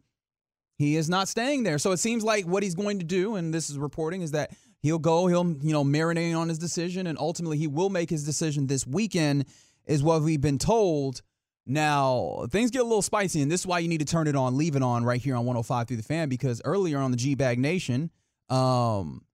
he 0.78 0.96
is 0.96 1.10
not 1.10 1.28
staying 1.28 1.64
there. 1.64 1.76
So 1.76 1.92
it 1.92 1.98
seems 1.98 2.24
like 2.24 2.46
what 2.46 2.62
he's 2.62 2.74
going 2.74 3.00
to 3.00 3.04
do, 3.04 3.34
and 3.34 3.52
this 3.52 3.68
is 3.68 3.78
reporting, 3.78 4.22
is 4.22 4.30
that 4.30 4.52
he'll 4.80 4.98
go, 4.98 5.26
he'll 5.26 5.56
you 5.60 5.72
know 5.72 5.84
marinate 5.84 6.36
on 6.36 6.48
his 6.48 6.58
decision, 6.58 7.06
and 7.06 7.18
ultimately 7.18 7.58
he 7.58 7.66
will 7.66 7.90
make 7.90 8.08
his 8.08 8.24
decision 8.24 8.66
this 8.66 8.86
weekend. 8.86 9.44
is 9.86 10.02
what 10.02 10.22
we've 10.22 10.40
been 10.40 10.58
told. 10.58 11.20
Now, 11.66 12.46
things 12.50 12.70
get 12.70 12.80
a 12.80 12.84
little 12.84 13.02
spicy, 13.02 13.42
and 13.42 13.50
this 13.50 13.60
is 13.60 13.66
why 13.66 13.78
you 13.78 13.88
need 13.88 14.00
to 14.00 14.04
turn 14.04 14.26
it 14.26 14.34
on, 14.34 14.56
leave 14.56 14.76
it 14.76 14.82
on 14.82 15.04
right 15.04 15.20
here 15.20 15.36
on 15.36 15.44
105 15.44 15.86
through 15.86 15.98
the 15.98 16.02
fan, 16.02 16.28
because 16.28 16.60
earlier 16.64 16.98
on 16.98 17.10
the 17.10 17.16
G 17.16 17.34
Bag 17.34 17.58
Nation, 17.58 18.10
um, 18.48 19.24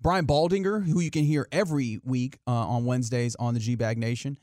Brian 0.00 0.26
Baldinger, 0.26 0.84
who 0.84 1.00
you 1.00 1.10
can 1.10 1.24
hear 1.24 1.46
every 1.50 2.00
week 2.04 2.38
uh, 2.46 2.52
on 2.52 2.84
Wednesdays 2.84 3.34
on 3.36 3.54
the 3.54 3.60
G 3.60 3.74
Bag 3.74 3.98
Nation, 3.98 4.38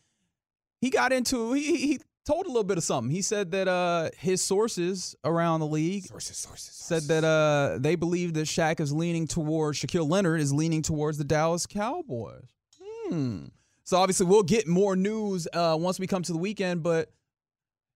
he 0.79 0.89
got 0.89 1.13
into 1.13 1.53
he, 1.53 1.77
he 1.77 1.99
told 2.25 2.45
a 2.45 2.49
little 2.49 2.63
bit 2.63 2.77
of 2.77 2.83
something. 2.83 3.11
He 3.11 3.21
said 3.21 3.51
that 3.51 3.67
uh, 3.67 4.09
his 4.17 4.41
sources 4.41 5.15
around 5.23 5.59
the 5.59 5.67
league 5.67 6.05
sources, 6.05 6.37
sources, 6.37 6.75
said 6.75 7.03
that 7.03 7.23
uh, 7.23 7.77
they 7.79 7.95
believe 7.95 8.33
that 8.33 8.47
Shaq 8.47 8.79
is 8.79 8.91
leaning 8.91 9.27
towards 9.27 9.79
Shaquille 9.79 10.09
Leonard 10.09 10.41
is 10.41 10.53
leaning 10.53 10.81
towards 10.81 11.17
the 11.17 11.23
Dallas 11.23 11.65
Cowboys. 11.65 12.49
Hmm. 12.79 13.45
So 13.83 13.97
obviously 13.97 14.25
we'll 14.25 14.43
get 14.43 14.67
more 14.67 14.95
news 14.95 15.47
uh, 15.53 15.77
once 15.79 15.99
we 15.99 16.07
come 16.07 16.23
to 16.23 16.31
the 16.31 16.37
weekend. 16.37 16.83
But 16.83 17.11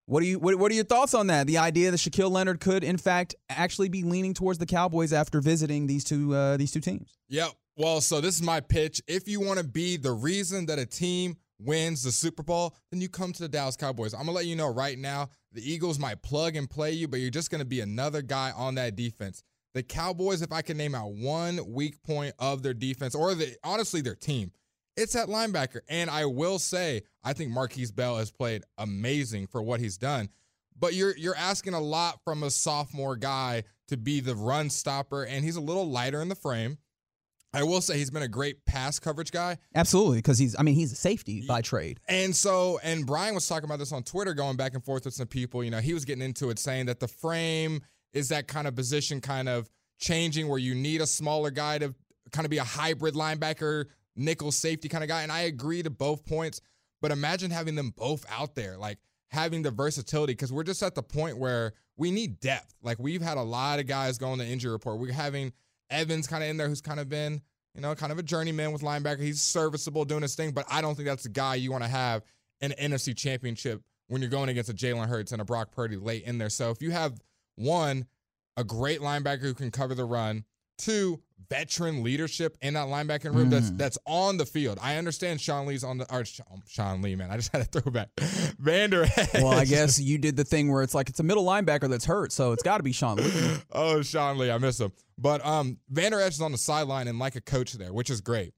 what 0.05 0.21
do 0.21 0.27
you 0.27 0.39
what, 0.39 0.55
what 0.55 0.71
are 0.71 0.75
your 0.75 0.83
thoughts 0.83 1.13
on 1.13 1.27
that? 1.27 1.47
The 1.47 1.57
idea 1.57 1.91
that 1.91 1.97
Shaquille 1.97 2.31
Leonard 2.31 2.59
could 2.59 2.83
in 2.83 2.97
fact 2.97 3.35
actually 3.49 3.89
be 3.89 4.03
leaning 4.03 4.33
towards 4.33 4.59
the 4.59 4.65
Cowboys 4.65 5.13
after 5.13 5.41
visiting 5.41 5.87
these 5.87 6.03
two 6.03 6.33
uh, 6.35 6.57
these 6.57 6.71
two 6.71 6.81
teams. 6.81 7.17
Yep. 7.29 7.49
Well, 7.77 7.99
so 8.01 8.21
this 8.21 8.35
is 8.35 8.41
my 8.41 8.61
pitch. 8.61 9.01
If 9.07 9.27
you 9.27 9.41
want 9.41 9.59
to 9.59 9.65
be 9.65 9.97
the 9.97 10.11
reason 10.11 10.67
that 10.67 10.79
a 10.79 10.85
team 10.85 11.35
wins 11.59 12.03
the 12.03 12.11
Super 12.11 12.43
Bowl, 12.43 12.75
then 12.91 13.01
you 13.01 13.09
come 13.09 13.33
to 13.33 13.43
the 13.43 13.49
Dallas 13.49 13.75
Cowboys. 13.75 14.13
I'm 14.13 14.25
to 14.25 14.31
let 14.31 14.45
you 14.45 14.55
know 14.55 14.67
right 14.67 14.97
now 14.97 15.29
the 15.51 15.69
Eagles 15.69 15.99
might 15.99 16.21
plug 16.21 16.55
and 16.55 16.69
play 16.69 16.91
you, 16.91 17.07
but 17.07 17.19
you're 17.19 17.31
just 17.31 17.49
to 17.59 17.65
be 17.65 17.81
another 17.81 18.21
guy 18.21 18.51
on 18.55 18.75
that 18.75 18.95
defense. 18.95 19.43
The 19.73 19.83
Cowboys, 19.83 20.41
if 20.41 20.53
I 20.53 20.61
can 20.61 20.77
name 20.77 20.95
out 20.95 21.11
one 21.11 21.59
weak 21.67 22.01
point 22.03 22.33
of 22.39 22.63
their 22.63 22.73
defense 22.73 23.13
or 23.13 23.35
the, 23.35 23.55
honestly 23.61 23.99
their 23.99 24.15
team, 24.15 24.51
it's 24.97 25.15
at 25.15 25.27
linebacker. 25.27 25.79
And 25.89 26.09
I 26.09 26.25
will 26.25 26.59
say, 26.59 27.03
I 27.23 27.33
think 27.33 27.51
Markquese 27.51 27.95
Bell 27.95 28.17
has 28.17 28.31
played 28.31 28.63
amazing 28.77 29.47
for 29.47 29.61
what 29.61 29.79
he's 29.79 29.97
done. 29.97 30.29
But 30.77 30.93
you're 30.93 31.15
you're 31.15 31.37
asking 31.37 31.73
a 31.73 31.79
lot 31.79 32.19
from 32.25 32.43
a 32.43 32.49
sophomore 32.49 33.15
guy 33.15 33.63
to 33.87 33.97
be 33.97 34.19
the 34.19 34.35
run 34.35 34.69
stopper, 34.69 35.23
and 35.23 35.43
he's 35.45 35.55
a 35.55 35.61
little 35.61 35.89
lighter 35.89 36.21
in 36.21 36.27
the 36.27 36.35
frame. 36.35 36.77
I 37.53 37.63
will 37.63 37.79
say 37.79 37.97
he's 37.97 38.11
been 38.11 38.23
a 38.23 38.27
great 38.27 38.65
pass 38.65 38.99
coverage 38.99 39.31
guy. 39.31 39.57
Absolutely, 39.73 40.17
because 40.17 40.37
he's 40.37 40.55
I 40.59 40.63
mean 40.63 40.75
he's 40.75 40.91
a 40.91 40.95
safety 40.95 41.45
by 41.47 41.61
trade. 41.61 42.01
And 42.09 42.35
so, 42.35 42.79
and 42.83 43.05
Brian 43.05 43.33
was 43.33 43.47
talking 43.47 43.63
about 43.63 43.79
this 43.79 43.93
on 43.93 44.03
Twitter, 44.03 44.33
going 44.33 44.57
back 44.57 44.73
and 44.73 44.83
forth 44.83 45.05
with 45.05 45.13
some 45.13 45.27
people. 45.27 45.63
You 45.63 45.71
know, 45.71 45.79
he 45.79 45.93
was 45.93 46.03
getting 46.03 46.23
into 46.23 46.49
it, 46.49 46.59
saying 46.59 46.87
that 46.87 46.99
the 46.99 47.07
frame 47.07 47.81
is 48.11 48.29
that 48.29 48.47
kind 48.47 48.67
of 48.67 48.75
position 48.75 49.21
kind 49.21 49.47
of 49.47 49.69
changing 49.99 50.49
where 50.49 50.59
you 50.59 50.75
need 50.75 50.99
a 50.99 51.07
smaller 51.07 51.51
guy 51.51 51.77
to 51.77 51.95
kind 52.31 52.45
of 52.45 52.49
be 52.49 52.57
a 52.57 52.63
hybrid 52.63 53.13
linebacker, 53.13 53.85
nickel 54.15 54.51
safety 54.51 54.89
kind 54.89 55.03
of 55.03 55.07
guy. 55.07 55.23
And 55.23 55.31
I 55.31 55.41
agree 55.41 55.83
to 55.83 55.89
both 55.89 56.25
points, 56.25 56.61
but 57.01 57.11
imagine 57.11 57.51
having 57.51 57.75
them 57.75 57.93
both 57.95 58.25
out 58.29 58.55
there, 58.55 58.77
like 58.77 58.99
having 59.29 59.61
the 59.61 59.71
versatility, 59.71 60.33
because 60.33 60.51
we're 60.53 60.63
just 60.63 60.83
at 60.83 60.95
the 60.95 61.03
point 61.03 61.37
where 61.37 61.73
we 61.97 62.11
need 62.11 62.39
depth. 62.39 62.73
Like 62.81 62.99
we've 62.99 63.21
had 63.21 63.37
a 63.37 63.43
lot 63.43 63.79
of 63.79 63.87
guys 63.87 64.17
going 64.17 64.39
to 64.39 64.45
injury 64.45 64.71
report. 64.71 64.99
We're 64.99 65.13
having 65.13 65.53
Evans 65.89 66.27
kind 66.27 66.43
of 66.43 66.49
in 66.49 66.57
there 66.57 66.67
who's 66.67 66.81
kind 66.81 66.99
of 66.99 67.09
been, 67.09 67.41
you 67.73 67.81
know, 67.81 67.93
kind 67.95 68.11
of 68.11 68.19
a 68.19 68.23
journeyman 68.23 68.71
with 68.71 68.81
linebacker. 68.81 69.19
He's 69.19 69.41
serviceable 69.41 70.05
doing 70.05 70.21
his 70.21 70.35
thing, 70.35 70.51
but 70.51 70.65
I 70.69 70.81
don't 70.81 70.95
think 70.95 71.07
that's 71.07 71.23
the 71.23 71.29
guy 71.29 71.55
you 71.55 71.71
want 71.71 71.83
to 71.83 71.89
have 71.89 72.23
in 72.61 72.71
an 72.71 72.91
NFC 72.91 73.15
championship 73.15 73.81
when 74.07 74.21
you're 74.21 74.31
going 74.31 74.49
against 74.49 74.69
a 74.69 74.73
Jalen 74.73 75.07
Hurts 75.07 75.31
and 75.31 75.41
a 75.41 75.45
Brock 75.45 75.71
Purdy 75.71 75.97
late 75.97 76.23
in 76.23 76.37
there. 76.37 76.49
So 76.49 76.69
if 76.69 76.81
you 76.81 76.91
have 76.91 77.19
one, 77.55 78.05
a 78.57 78.63
great 78.63 79.01
linebacker 79.01 79.41
who 79.41 79.53
can 79.53 79.71
cover 79.71 79.95
the 79.95 80.05
run, 80.05 80.45
two, 80.77 81.21
veteran 81.49 82.03
leadership 82.03 82.57
in 82.61 82.73
that 82.73 82.87
linebacking 82.87 83.33
room 83.33 83.47
mm. 83.47 83.51
that's 83.51 83.71
that's 83.71 83.97
on 84.05 84.37
the 84.37 84.45
field. 84.45 84.79
I 84.81 84.95
understand 84.95 85.41
Sean 85.41 85.65
Lee's 85.65 85.83
on 85.83 85.97
the 85.97 86.13
or 86.13 86.25
Sean, 86.25 86.63
Sean 86.67 87.01
Lee, 87.01 87.15
man. 87.15 87.31
I 87.31 87.37
just 87.37 87.51
had 87.51 87.71
to 87.71 87.81
throw 87.81 87.91
back. 87.91 88.09
Vander 88.59 89.05
Well, 89.33 89.47
I 89.47 89.65
guess 89.65 89.99
you 89.99 90.17
did 90.17 90.35
the 90.35 90.43
thing 90.43 90.71
where 90.71 90.83
it's 90.83 90.93
like 90.93 91.09
it's 91.09 91.19
a 91.19 91.23
middle 91.23 91.45
linebacker 91.45 91.89
that's 91.89 92.05
hurt, 92.05 92.31
so 92.31 92.51
it's 92.51 92.63
got 92.63 92.77
to 92.77 92.83
be 92.83 92.91
Sean 92.91 93.17
Lee. 93.17 93.57
oh, 93.71 94.01
Sean 94.01 94.37
Lee, 94.37 94.51
I 94.51 94.57
miss 94.57 94.79
him. 94.79 94.91
But 95.17 95.45
um, 95.45 95.77
Vander 95.89 96.19
Esch 96.19 96.33
is 96.33 96.41
on 96.41 96.51
the 96.51 96.57
sideline 96.57 97.07
and 97.07 97.19
like 97.19 97.35
a 97.35 97.41
coach 97.41 97.73
there, 97.73 97.93
which 97.93 98.09
is 98.09 98.21
great. 98.21 98.53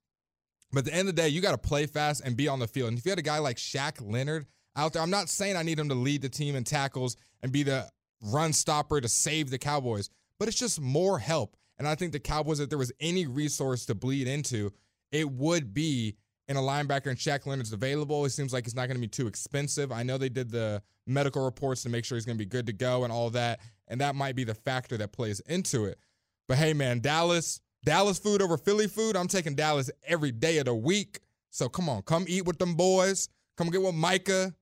But 0.71 0.79
at 0.79 0.85
the 0.85 0.93
end 0.93 1.07
of 1.07 1.15
the 1.15 1.21
day, 1.21 1.29
you 1.29 1.41
got 1.41 1.51
to 1.51 1.57
play 1.57 1.85
fast 1.85 2.21
and 2.25 2.35
be 2.35 2.47
on 2.47 2.59
the 2.59 2.67
field. 2.67 2.89
And 2.89 2.97
if 2.97 3.05
you 3.05 3.11
had 3.11 3.19
a 3.19 3.23
guy 3.23 3.39
like 3.39 3.57
Shaq 3.57 4.01
Leonard 4.01 4.47
out 4.75 4.93
there, 4.93 5.01
I'm 5.01 5.09
not 5.09 5.29
saying 5.29 5.55
I 5.55 5.63
need 5.63 5.79
him 5.79 5.89
to 5.89 5.95
lead 5.95 6.21
the 6.21 6.29
team 6.29 6.55
in 6.55 6.63
tackles 6.63 7.15
and 7.41 7.51
be 7.51 7.63
the 7.63 7.87
run 8.21 8.53
stopper 8.53 8.99
to 8.99 9.07
save 9.07 9.49
the 9.49 9.57
Cowboys, 9.57 10.09
but 10.39 10.47
it's 10.47 10.57
just 10.57 10.81
more 10.81 11.19
help. 11.19 11.55
And 11.79 11.87
I 11.87 11.95
think 11.95 12.11
the 12.11 12.19
Cowboys, 12.19 12.59
if 12.59 12.69
there 12.69 12.77
was 12.77 12.91
any 12.99 13.27
resource 13.27 13.85
to 13.85 13.95
bleed 13.95 14.27
into, 14.27 14.71
it 15.11 15.29
would 15.29 15.73
be 15.73 16.15
in 16.47 16.57
a 16.57 16.61
linebacker 16.61 17.07
and 17.07 17.17
Shaq 17.17 17.45
Leonard's 17.45 17.73
available. 17.73 18.25
It 18.25 18.31
seems 18.31 18.53
like 18.53 18.65
it's 18.65 18.75
not 18.75 18.87
going 18.87 18.97
to 18.97 19.01
be 19.01 19.07
too 19.07 19.27
expensive. 19.27 19.91
I 19.91 20.03
know 20.03 20.17
they 20.17 20.29
did 20.29 20.49
the 20.49 20.81
medical 21.05 21.43
reports 21.43 21.83
to 21.83 21.89
make 21.89 22.05
sure 22.05 22.15
he's 22.15 22.25
going 22.25 22.37
to 22.37 22.43
be 22.43 22.49
good 22.49 22.67
to 22.67 22.73
go 22.73 23.03
and 23.03 23.11
all 23.11 23.29
that. 23.31 23.59
And 23.87 24.01
that 24.01 24.15
might 24.15 24.35
be 24.35 24.43
the 24.43 24.55
factor 24.55 24.97
that 24.97 25.11
plays 25.11 25.39
into 25.41 25.85
it. 25.85 25.99
But 26.47 26.57
hey, 26.57 26.73
man, 26.73 26.99
Dallas, 26.99 27.61
Dallas 27.83 28.19
food 28.19 28.41
over 28.41 28.57
Philly 28.57 28.87
food. 28.87 29.15
I'm 29.15 29.27
taking 29.27 29.55
Dallas 29.55 29.91
every 30.05 30.31
day 30.31 30.57
of 30.57 30.65
the 30.65 30.75
week. 30.75 31.19
So 31.49 31.69
come 31.69 31.89
on, 31.89 32.01
come 32.03 32.25
eat 32.27 32.45
with 32.45 32.57
them 32.57 32.75
boys. 32.75 33.29
Come 33.57 33.69
get 33.69 33.81
with 33.81 33.95
Micah, 33.95 34.53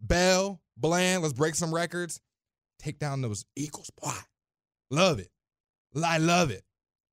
Bell, 0.00 0.60
Bland. 0.76 1.22
Let's 1.22 1.34
break 1.34 1.54
some 1.54 1.74
records. 1.74 2.20
Take 2.78 2.98
down 2.98 3.20
those 3.20 3.44
Eagles. 3.54 3.90
Boy, 3.90 4.10
love 4.90 5.18
it. 5.18 5.28
I 6.02 6.18
love 6.18 6.50
it. 6.50 6.62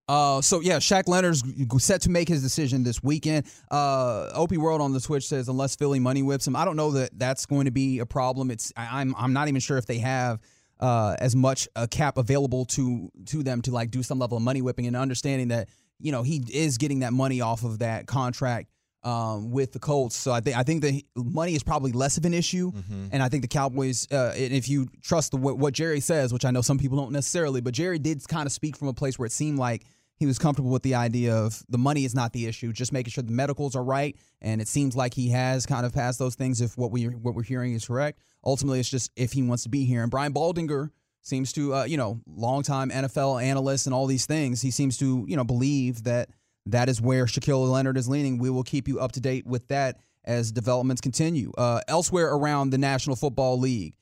Uh, 0.08 0.42
so 0.42 0.60
yeah, 0.60 0.78
Shaq 0.78 1.08
Leonard's 1.08 1.44
set 1.78 2.02
to 2.02 2.10
make 2.10 2.28
his 2.28 2.42
decision 2.42 2.84
this 2.84 3.04
weekend. 3.04 3.46
Uh, 3.70 4.32
Opie 4.34 4.58
World 4.58 4.82
on 4.82 4.92
the 4.92 5.00
Twitch 5.00 5.28
says 5.28 5.48
unless 5.50 5.76
Philly 5.76 6.00
money 6.00 6.24
whips 6.24 6.48
him, 6.48 6.56
I 6.56 6.66
don't 6.66 6.76
know 6.76 6.92
that 6.94 7.12
that's 7.18 7.46
going 7.46 7.66
to 7.66 7.72
be 7.72 8.00
a 8.00 8.08
problem. 8.08 8.50
It's 8.50 8.74
I, 8.76 9.02
I'm 9.02 9.14
I'm 9.16 9.34
not 9.34 9.50
even 9.50 9.62
sure 9.62 9.78
if 9.78 9.86
they 9.86 10.00
have 10.00 10.40
uh, 10.80 11.16
as 11.20 11.36
much 11.36 11.68
a 11.76 11.88
cap 11.88 12.18
available 12.18 12.66
to 12.66 13.12
to 13.28 13.44
them 13.44 13.62
to 13.62 13.72
like 13.72 13.92
do 13.92 14.02
some 14.02 14.18
level 14.18 14.38
of 14.38 14.42
money 14.42 14.64
whipping 14.64 14.88
and 14.88 14.96
understanding 14.96 15.50
that 15.50 15.70
you 16.00 16.12
know 16.12 16.24
he 16.24 16.44
is 16.52 16.80
getting 16.80 17.02
that 17.02 17.14
money 17.14 17.42
off 17.42 17.64
of 17.64 17.80
that 17.80 18.08
contract 18.08 18.70
um, 19.04 19.52
with 19.52 19.72
the 19.72 19.80
Colts. 19.80 20.16
So 20.16 20.32
I 20.32 20.41
think 20.41 20.58
I 20.58 20.64
think 20.64 20.82
the 20.82 21.04
money 21.16 21.56
is 21.56 21.64
probably 21.64 21.91
less 21.91 22.18
of 22.18 22.26
an 22.26 22.34
issue, 22.34 22.72
mm-hmm. 22.72 23.08
and 23.12 23.24
I 23.24 23.30
think 23.30 23.41
the 23.43 23.47
Cowboys. 23.47 24.12
Uh, 24.12 24.34
if 24.36 24.68
you 24.70 24.88
trust 25.02 25.32
the, 25.32 25.38
what, 25.38 25.58
what 25.58 25.74
Jerry 25.74 26.00
says, 26.00 26.34
which 26.34 26.45
I 26.45 26.52
know 26.52 26.62
some 26.62 26.78
people 26.78 26.97
don't 26.97 27.12
necessarily, 27.12 27.62
but 27.62 27.74
Jerry 27.74 28.00
did 28.00 28.28
kind 28.28 28.45
of 28.45 28.52
speak 28.52 28.78
from 28.78 28.88
a 28.88 28.93
place 28.93 29.18
where 29.18 29.26
it 29.26 29.32
seemed 29.32 29.60
like 29.60 29.86
he 30.16 30.26
was 30.26 30.38
comfortable 30.38 30.70
with 30.70 30.84
the 30.84 30.95
idea 30.95 31.34
of 31.34 31.64
the 31.70 31.78
money 31.78 32.04
is 32.04 32.14
not 32.14 32.34
the 32.34 32.45
issue, 32.45 32.74
just 32.74 32.91
making 32.91 33.12
sure 33.12 33.24
the 33.24 33.32
medicals 33.32 33.76
are 33.76 33.84
right, 33.84 34.18
and 34.41 34.62
it 34.62 34.68
seems 34.68 34.95
like 34.95 35.14
he 35.14 35.30
has 35.30 35.66
kind 35.66 35.86
of 35.86 35.93
passed 35.93 36.20
those 36.20 36.36
things. 36.36 36.60
If 36.60 36.78
what 36.78 36.91
we 36.91 37.06
what 37.06 37.36
we're 37.36 37.43
hearing 37.43 37.74
is 37.74 37.88
correct, 37.88 38.20
ultimately 38.43 38.80
it's 38.80 38.89
just 38.89 39.12
if 39.16 39.32
he 39.32 39.41
wants 39.43 39.64
to 39.64 39.70
be 39.70 39.86
here. 39.86 40.02
And 40.02 40.12
Brian 40.12 40.34
Baldinger 40.34 40.89
seems 41.22 41.54
to, 41.54 41.74
uh, 41.76 41.84
you 41.84 41.97
know, 41.97 42.20
longtime 42.28 42.89
NFL 42.89 43.41
analyst 43.41 43.88
and 43.88 43.93
all 43.93 44.08
these 44.08 44.26
things. 44.26 44.62
He 44.62 44.72
seems 44.72 44.97
to, 44.97 45.26
you 45.28 45.38
know, 45.38 45.43
believe 45.43 46.04
that 46.04 46.30
that 46.66 46.89
is 46.89 47.01
where 47.01 47.26
Shaquille 47.26 47.70
Leonard 47.70 47.97
is 47.97 48.07
leaning. 48.07 48.38
We 48.38 48.49
will 48.49 48.64
keep 48.64 48.88
you 48.88 48.99
up 48.99 49.12
to 49.14 49.20
date 49.20 49.45
with 49.45 49.68
that 49.70 49.99
as 50.26 50.51
developments 50.51 51.01
continue. 51.01 51.51
Uh, 51.57 51.82
elsewhere 51.88 52.34
around 52.34 52.70
the 52.70 52.78
National 52.78 53.16
Football 53.16 53.60
League. 53.60 53.95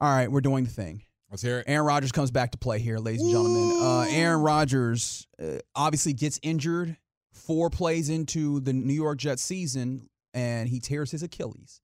All 0.00 0.10
right, 0.10 0.30
we're 0.30 0.40
doing 0.40 0.64
the 0.64 0.70
thing. 0.70 1.02
Let's 1.30 1.42
hear 1.42 1.60
it. 1.60 1.64
Aaron 1.66 1.86
Rodgers 1.86 2.12
comes 2.12 2.30
back 2.30 2.52
to 2.52 2.58
play 2.58 2.78
here, 2.78 2.98
ladies 2.98 3.22
and 3.22 3.30
gentlemen. 3.30 3.82
Uh, 3.82 4.06
Aaron 4.10 4.42
Rodgers 4.42 5.26
uh, 5.42 5.58
obviously 5.74 6.12
gets 6.12 6.38
injured 6.42 6.96
four 7.32 7.70
plays 7.70 8.08
into 8.08 8.60
the 8.60 8.72
New 8.72 8.94
York 8.94 9.18
Jets 9.18 9.42
season, 9.42 10.08
and 10.34 10.68
he 10.68 10.80
tears 10.80 11.10
his 11.10 11.22
Achilles. 11.22 11.80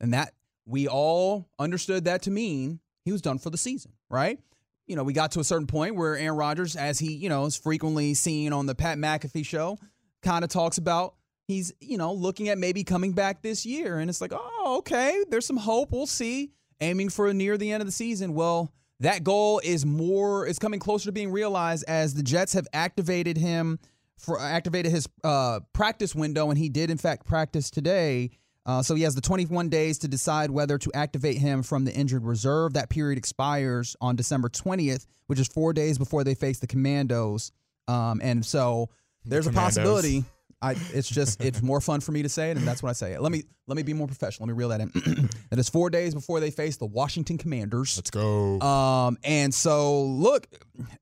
And 0.00 0.12
that 0.12 0.34
we 0.66 0.88
all 0.88 1.48
understood 1.58 2.04
that 2.04 2.22
to 2.22 2.30
mean 2.30 2.80
he 3.04 3.12
was 3.12 3.22
done 3.22 3.38
for 3.38 3.50
the 3.50 3.58
season, 3.58 3.92
right? 4.10 4.38
You 4.86 4.96
know, 4.96 5.02
we 5.02 5.12
got 5.12 5.32
to 5.32 5.40
a 5.40 5.44
certain 5.44 5.66
point 5.66 5.96
where 5.96 6.16
Aaron 6.16 6.36
Rodgers, 6.36 6.76
as 6.76 6.98
he, 6.98 7.14
you 7.14 7.28
know, 7.28 7.44
is 7.44 7.56
frequently 7.56 8.14
seen 8.14 8.52
on 8.52 8.66
the 8.66 8.74
Pat 8.74 8.98
McAfee 8.98 9.44
show, 9.44 9.78
kind 10.22 10.44
of 10.44 10.50
talks 10.50 10.78
about 10.78 11.14
he's, 11.48 11.72
you 11.80 11.98
know, 11.98 12.12
looking 12.12 12.48
at 12.48 12.58
maybe 12.58 12.84
coming 12.84 13.12
back 13.12 13.42
this 13.42 13.66
year. 13.66 13.98
And 13.98 14.08
it's 14.08 14.20
like, 14.20 14.32
oh, 14.32 14.76
okay, 14.78 15.24
there's 15.28 15.46
some 15.46 15.56
hope. 15.56 15.92
We'll 15.92 16.06
see. 16.06 16.52
Aiming 16.80 17.08
for 17.08 17.32
near 17.32 17.56
the 17.56 17.72
end 17.72 17.80
of 17.80 17.86
the 17.86 17.92
season. 17.92 18.34
Well, 18.34 18.72
that 19.00 19.24
goal 19.24 19.60
is 19.64 19.84
more 19.84 20.46
is 20.46 20.58
coming 20.58 20.80
closer 20.80 21.06
to 21.06 21.12
being 21.12 21.32
realized 21.32 21.84
as 21.88 22.14
the 22.14 22.22
Jets 22.22 22.52
have 22.52 22.66
activated 22.72 23.36
him 23.36 23.78
for 24.18 24.40
activated 24.40 24.92
his 24.92 25.08
uh, 25.24 25.60
practice 25.72 26.14
window, 26.14 26.48
and 26.50 26.58
he 26.58 26.68
did 26.68 26.90
in 26.90 26.98
fact 26.98 27.26
practice 27.26 27.70
today. 27.70 28.30
Uh, 28.66 28.82
so 28.82 28.96
he 28.96 29.02
has 29.04 29.14
the 29.14 29.20
21 29.20 29.68
days 29.68 29.98
to 29.98 30.08
decide 30.08 30.50
whether 30.50 30.76
to 30.76 30.90
activate 30.92 31.38
him 31.38 31.62
from 31.62 31.84
the 31.84 31.92
injured 31.94 32.24
reserve. 32.24 32.72
That 32.72 32.90
period 32.90 33.16
expires 33.16 33.96
on 34.00 34.16
December 34.16 34.48
20th, 34.48 35.06
which 35.28 35.38
is 35.38 35.46
four 35.46 35.72
days 35.72 35.98
before 35.98 36.24
they 36.24 36.34
face 36.34 36.58
the 36.58 36.66
Commandos. 36.66 37.52
Um, 37.86 38.20
and 38.22 38.44
so 38.44 38.90
there's 39.24 39.44
the 39.44 39.52
a 39.52 39.54
possibility. 39.54 40.24
I, 40.60 40.72
it's 40.92 41.08
just 41.08 41.44
it's 41.44 41.62
more 41.62 41.80
fun 41.80 42.00
for 42.00 42.10
me 42.10 42.22
to 42.22 42.28
say 42.28 42.50
it, 42.50 42.56
and 42.56 42.66
that's 42.66 42.82
what 42.82 42.90
I 42.90 42.94
say. 42.94 43.16
Let 43.18 43.30
me 43.30 43.44
let 43.68 43.76
me 43.76 43.84
be 43.84 43.92
more 43.92 44.08
professional. 44.08 44.48
Let 44.48 44.54
me 44.54 44.58
reel 44.58 44.70
that 44.70 44.80
in. 44.80 45.28
that 45.50 45.58
is 45.58 45.68
four 45.68 45.88
days 45.88 46.14
before 46.14 46.40
they 46.40 46.50
face 46.50 46.76
the 46.76 46.86
Washington 46.86 47.38
Commanders. 47.38 47.96
Let's 47.96 48.10
go. 48.10 48.60
Um, 48.60 49.16
and 49.22 49.54
so 49.54 50.02
look, 50.02 50.48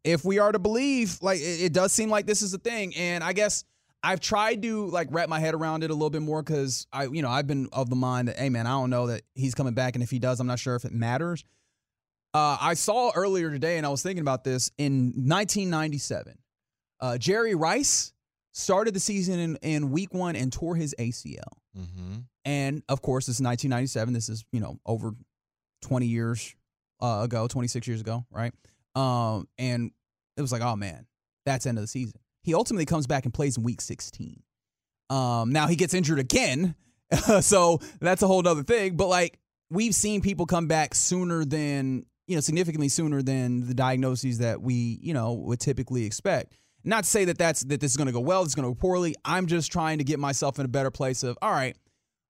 if 0.03 0.23
we 0.23 0.39
are 0.39 0.53
to 0.53 0.59
believe, 0.59 1.19
like 1.23 1.41
it, 1.41 1.63
it 1.63 1.73
does 1.73 1.93
seem 1.93 2.11
like 2.11 2.27
this 2.27 2.43
is 2.43 2.53
a 2.53 2.59
thing, 2.59 2.95
and 2.97 3.25
I 3.25 3.33
guess 3.33 3.65
I've 4.05 4.21
tried 4.21 4.63
to 4.63 4.87
like 4.87 5.09
wrap 5.11 5.29
my 5.29 5.41
head 5.41 5.55
around 5.55 5.83
it 5.83 5.91
a 5.91 5.95
little 5.95 6.11
bit 6.11 6.23
more 6.23 6.43
because 6.43 6.87
I, 6.93 7.05
you 7.05 7.23
know, 7.23 7.31
I've 7.31 7.47
been 7.47 7.69
of 7.73 7.89
the 7.89 7.97
mind 7.97 8.29
that, 8.29 8.39
hey 8.39 8.51
man, 8.51 8.67
I 8.67 8.73
don't 8.73 8.91
know 8.91 9.07
that 9.07 9.23
he's 9.35 9.55
coming 9.55 9.75
back, 9.75 9.97
and 9.97 10.03
if 10.03 10.11
he 10.11 10.19
does, 10.19 10.41
I'm 10.41 10.47
not 10.47 10.59
sure 10.59 10.77
if 10.77 10.85
it 10.85 10.93
matters. 10.93 11.45
Uh, 12.35 12.59
I 12.61 12.75
saw 12.75 13.13
earlier 13.15 13.51
today, 13.51 13.79
and 13.79 13.87
I 13.87 13.89
was 13.89 14.03
thinking 14.03 14.21
about 14.21 14.45
this 14.45 14.71
in 14.77 15.13
1997. 15.15 16.37
Uh, 17.01 17.17
Jerry 17.17 17.55
Rice 17.55 18.13
started 18.53 18.95
the 18.95 19.01
season 19.01 19.39
in, 19.39 19.57
in 19.63 19.91
week 19.91 20.13
one 20.13 20.37
and 20.37 20.53
tore 20.53 20.77
his 20.77 20.95
ACL. 20.99 21.41
Mm-hmm. 21.77 22.19
And 22.45 22.83
of 22.89 23.03
course, 23.03 23.27
this 23.27 23.37
is 23.37 23.43
1997. 23.43 24.15
This 24.15 24.29
is, 24.29 24.45
you 24.53 24.61
know, 24.61 24.79
over 24.85 25.15
20 25.83 26.07
years 26.07 26.55
uh, 27.01 27.21
ago, 27.23 27.47
26 27.47 27.87
years 27.87 28.01
ago, 28.01 28.25
right? 28.31 28.53
Um, 28.95 29.49
and 29.59 29.91
it 30.37 30.41
was 30.41 30.53
like, 30.53 30.63
oh 30.63 30.77
man, 30.77 31.07
that's 31.47 31.67
end 31.67 31.79
of 31.79 31.83
the 31.83 31.89
season. 31.89 32.21
He 32.45 32.55
ultimately 32.55 32.87
comes 32.87 33.07
back 33.07 33.25
and 33.25 33.35
plays 33.35 33.57
in 33.57 33.65
week 33.65 33.81
16. 33.81 34.43
Um, 35.11 35.51
now 35.51 35.67
he 35.67 35.77
gets 35.77 35.95
injured 35.95 36.19
again, 36.19 36.75
so 37.41 37.81
that's 38.01 38.23
a 38.23 38.27
whole 38.27 38.47
other 38.47 38.63
thing. 38.63 38.97
But 38.97 39.09
like 39.09 39.39
we've 39.71 39.95
seen 39.95 40.21
people 40.21 40.47
come 40.47 40.69
back 40.69 40.95
sooner 40.95 41.45
than 41.45 42.07
you 42.27 42.35
know, 42.37 42.41
significantly 42.41 42.89
sooner 42.89 43.23
than 43.23 43.67
the 43.67 43.75
diagnoses 43.75 44.39
that 44.39 44.61
we 44.61 44.99
you 45.03 45.15
know 45.15 45.33
would 45.33 45.61
typically 45.61 46.05
expect. 46.05 46.57
Not 46.85 47.05
to 47.05 47.11
say 47.11 47.25
that 47.25 47.39
that's 47.39 47.65
that 47.65 47.81
this 47.81 47.93
is 47.93 47.97
going 47.97 48.07
to 48.07 48.13
go 48.13 48.21
well, 48.21 48.43
it's 48.43 48.55
going 48.55 48.65
to 48.65 48.71
go 48.71 48.75
poorly. 48.75 49.15
I'm 49.25 49.47
just 49.47 49.73
trying 49.73 49.99
to 49.99 50.05
get 50.05 50.19
myself 50.19 50.59
in 50.59 50.65
a 50.65 50.69
better 50.69 50.91
place 50.91 51.23
of 51.23 51.39
all 51.43 51.51
right. 51.51 51.77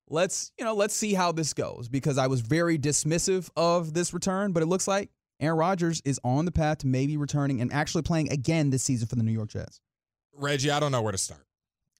Let's 0.08 0.52
you 0.58 0.64
know 0.64 0.74
let's 0.74 0.94
see 0.94 1.14
how 1.14 1.32
this 1.32 1.54
goes 1.54 1.88
because 1.88 2.18
I 2.18 2.26
was 2.26 2.40
very 2.40 2.78
dismissive 2.78 3.50
of 3.56 3.94
this 3.94 4.12
return, 4.12 4.52
but 4.52 4.62
it 4.62 4.66
looks 4.66 4.86
like 4.86 5.10
Aaron 5.40 5.58
Rodgers 5.58 6.02
is 6.04 6.20
on 6.24 6.44
the 6.44 6.52
path 6.52 6.78
to 6.78 6.86
maybe 6.86 7.16
returning 7.16 7.60
and 7.60 7.72
actually 7.72 8.02
playing 8.02 8.30
again 8.30 8.70
this 8.70 8.82
season 8.82 9.08
for 9.08 9.16
the 9.16 9.22
New 9.22 9.32
York 9.32 9.48
Jets. 9.48 9.80
Reggie, 10.37 10.70
I 10.70 10.80
don't 10.80 10.93
know 10.93 11.03
where 11.03 11.12
to 11.12 11.18
start. 11.18 11.45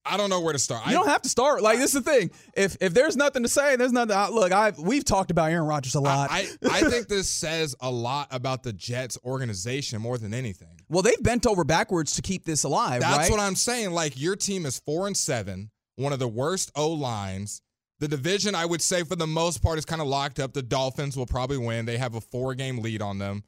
I 0.07 0.18
don't 0.18 0.28
know 0.28 0.41
where 0.41 0.53
to 0.53 0.59
start. 0.59 0.87
You 0.87 0.93
don't 0.93 1.09
have 1.09 1.22
to 1.22 1.28
start. 1.30 1.62
Like 1.62 1.78
this 1.78 1.95
is 1.95 2.05
the 2.05 2.11
thing. 2.11 2.30
If 2.55 2.76
if 2.80 2.93
there's 2.93 3.16
nothing 3.16 3.43
to 3.43 3.49
say, 3.49 3.76
there's 3.76 3.93
nothing. 3.93 4.14
I, 4.14 4.28
look, 4.28 4.53
I 4.53 4.72
we've 4.78 5.05
talked 5.05 5.30
about 5.30 5.51
Aaron 5.51 5.66
Rodgers 5.66 5.95
a 5.95 6.01
lot. 6.01 6.30
I, 6.30 6.47
I, 6.62 6.80
I 6.80 6.80
think 6.91 7.09
this 7.09 7.28
says 7.28 7.74
a 7.80 7.91
lot 7.91 8.28
about 8.30 8.62
the 8.62 8.72
Jets 8.72 9.16
organization 9.24 10.03
more 10.03 10.18
than 10.18 10.35
anything. 10.35 10.80
Well, 10.91 11.03
they've 11.03 11.22
bent 11.22 11.47
over 11.47 11.64
backwards 11.64 12.16
to 12.16 12.22
keep 12.22 12.45
this 12.45 12.64
alive. 12.64 13.01
That's 13.01 13.16
right? 13.16 13.30
what 13.30 13.41
I'm 13.41 13.57
saying. 13.57 13.93
Like 13.93 14.20
your 14.20 14.37
team 14.37 14.66
is 14.66 14.78
four 14.80 15.07
and 15.07 15.16
seven, 15.16 15.70
one 15.97 16.12
of 16.12 16.18
the 16.18 16.28
worst 16.28 16.70
O 16.74 16.91
lines. 16.91 17.62
The 18.01 18.09
division, 18.09 18.55
I 18.55 18.66
would 18.66 18.82
say, 18.82 19.05
for 19.05 19.16
the 19.16 19.26
most 19.26 19.62
part, 19.62 19.78
is 19.78 19.87
kind 19.87 20.03
of 20.03 20.09
locked 20.09 20.39
up. 20.39 20.53
The 20.53 20.62
Dolphins 20.62 21.16
will 21.16 21.26
probably 21.26 21.57
win. 21.57 21.87
They 21.87 21.97
have 21.97 22.14
a 22.14 22.20
four 22.20 22.55
game 22.55 22.80
lead 22.80 23.01
on 23.01 23.18
them. 23.18 23.45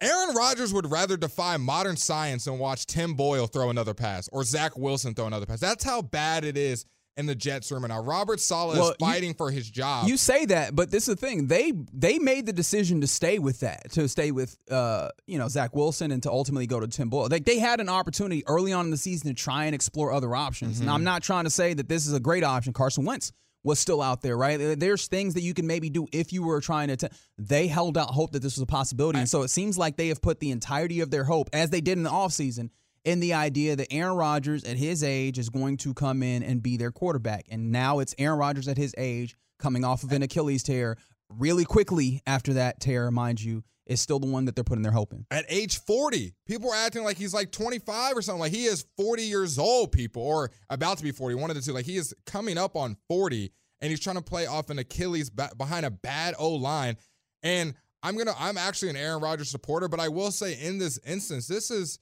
Aaron 0.00 0.34
Rodgers 0.34 0.74
would 0.74 0.90
rather 0.90 1.16
defy 1.16 1.56
modern 1.56 1.96
science 1.96 2.46
and 2.46 2.58
watch 2.58 2.86
Tim 2.86 3.14
Boyle 3.14 3.46
throw 3.46 3.70
another 3.70 3.94
pass 3.94 4.28
or 4.30 4.44
Zach 4.44 4.76
Wilson 4.76 5.14
throw 5.14 5.26
another 5.26 5.46
pass. 5.46 5.60
That's 5.60 5.84
how 5.84 6.02
bad 6.02 6.44
it 6.44 6.56
is 6.58 6.84
in 7.16 7.24
the 7.24 7.34
Jets 7.34 7.72
room. 7.72 7.82
And 7.84 7.90
now 7.90 8.02
Robert 8.02 8.38
Saleh 8.38 8.76
Well, 8.76 8.90
is 8.90 8.96
fighting 9.00 9.32
for 9.32 9.50
his 9.50 9.70
job. 9.70 10.06
You 10.06 10.18
say 10.18 10.44
that, 10.46 10.76
but 10.76 10.90
this 10.90 11.08
is 11.08 11.14
the 11.14 11.26
thing. 11.26 11.46
They 11.46 11.72
they 11.94 12.18
made 12.18 12.44
the 12.44 12.52
decision 12.52 13.00
to 13.00 13.06
stay 13.06 13.38
with 13.38 13.60
that, 13.60 13.90
to 13.92 14.06
stay 14.06 14.32
with 14.32 14.58
uh, 14.70 15.08
you 15.26 15.38
know, 15.38 15.48
Zach 15.48 15.74
Wilson 15.74 16.10
and 16.10 16.22
to 16.24 16.30
ultimately 16.30 16.66
go 16.66 16.78
to 16.78 16.86
Tim 16.86 17.08
Boyle. 17.08 17.28
Like 17.30 17.46
they 17.46 17.58
had 17.58 17.80
an 17.80 17.88
opportunity 17.88 18.46
early 18.46 18.74
on 18.74 18.84
in 18.84 18.90
the 18.90 18.98
season 18.98 19.28
to 19.28 19.34
try 19.34 19.64
and 19.64 19.74
explore 19.74 20.12
other 20.12 20.34
options. 20.36 20.78
Now 20.80 20.94
I'm 20.94 21.04
not 21.04 21.22
trying 21.22 21.44
to 21.44 21.50
say 21.50 21.72
that 21.72 21.88
this 21.88 22.06
is 22.06 22.12
a 22.12 22.20
great 22.20 22.44
option. 22.44 22.74
Carson 22.74 23.06
Wentz 23.06 23.32
was 23.66 23.80
still 23.80 24.00
out 24.00 24.22
there, 24.22 24.36
right? 24.36 24.78
There's 24.78 25.08
things 25.08 25.34
that 25.34 25.42
you 25.42 25.52
can 25.52 25.66
maybe 25.66 25.90
do 25.90 26.06
if 26.12 26.32
you 26.32 26.44
were 26.44 26.60
trying 26.60 26.88
to. 26.88 26.96
T- 26.96 27.08
they 27.36 27.66
held 27.66 27.98
out 27.98 28.10
hope 28.10 28.30
that 28.30 28.40
this 28.40 28.56
was 28.56 28.62
a 28.62 28.66
possibility, 28.66 29.18
and 29.18 29.28
so 29.28 29.42
it 29.42 29.48
seems 29.48 29.76
like 29.76 29.96
they 29.96 30.08
have 30.08 30.22
put 30.22 30.38
the 30.38 30.52
entirety 30.52 31.00
of 31.00 31.10
their 31.10 31.24
hope, 31.24 31.50
as 31.52 31.70
they 31.70 31.80
did 31.80 31.98
in 31.98 32.04
the 32.04 32.10
offseason, 32.10 32.70
in 33.04 33.18
the 33.18 33.34
idea 33.34 33.74
that 33.74 33.92
Aaron 33.92 34.16
Rodgers 34.16 34.62
at 34.62 34.76
his 34.76 35.02
age 35.02 35.36
is 35.36 35.48
going 35.50 35.78
to 35.78 35.94
come 35.94 36.22
in 36.22 36.44
and 36.44 36.62
be 36.62 36.76
their 36.76 36.92
quarterback. 36.92 37.46
And 37.50 37.72
now 37.72 37.98
it's 37.98 38.14
Aaron 38.18 38.38
Rodgers 38.38 38.68
at 38.68 38.76
his 38.76 38.94
age 38.96 39.36
coming 39.58 39.84
off 39.84 40.04
of 40.04 40.12
an 40.12 40.22
Achilles 40.22 40.62
tear 40.62 40.96
really 41.28 41.64
quickly 41.64 42.22
after 42.24 42.52
that 42.54 42.80
tear, 42.80 43.10
mind 43.10 43.42
you, 43.42 43.64
is 43.86 44.00
still 44.00 44.18
the 44.18 44.26
one 44.26 44.44
that 44.46 44.54
they're 44.54 44.64
putting 44.64 44.82
their 44.82 44.92
hope 44.92 45.12
in. 45.12 45.24
At 45.30 45.44
age 45.48 45.78
40, 45.80 46.34
people 46.46 46.70
are 46.70 46.76
acting 46.76 47.04
like 47.04 47.16
he's 47.16 47.32
like 47.32 47.52
25 47.52 48.16
or 48.16 48.22
something. 48.22 48.40
Like 48.40 48.52
he 48.52 48.64
is 48.64 48.84
40 48.96 49.22
years 49.22 49.58
old, 49.58 49.92
people, 49.92 50.22
or 50.22 50.50
about 50.68 50.98
to 50.98 51.04
be 51.04 51.12
40, 51.12 51.36
one 51.36 51.50
of 51.50 51.56
the 51.56 51.62
two. 51.62 51.72
Like 51.72 51.86
he 51.86 51.96
is 51.96 52.14
coming 52.26 52.58
up 52.58 52.76
on 52.76 52.96
40 53.08 53.52
and 53.80 53.90
he's 53.90 54.00
trying 54.00 54.16
to 54.16 54.22
play 54.22 54.46
off 54.46 54.70
an 54.70 54.78
Achilles 54.78 55.30
behind 55.30 55.86
a 55.86 55.90
bad 55.90 56.34
O 56.38 56.50
line. 56.50 56.96
And 57.42 57.74
I'm 58.02 58.16
gonna, 58.16 58.34
I'm 58.38 58.58
actually 58.58 58.90
an 58.90 58.96
Aaron 58.96 59.22
Rodgers 59.22 59.50
supporter, 59.50 59.88
but 59.88 60.00
I 60.00 60.08
will 60.08 60.30
say 60.30 60.60
in 60.60 60.78
this 60.78 60.98
instance, 61.06 61.46
this 61.46 61.70
is 61.70 61.98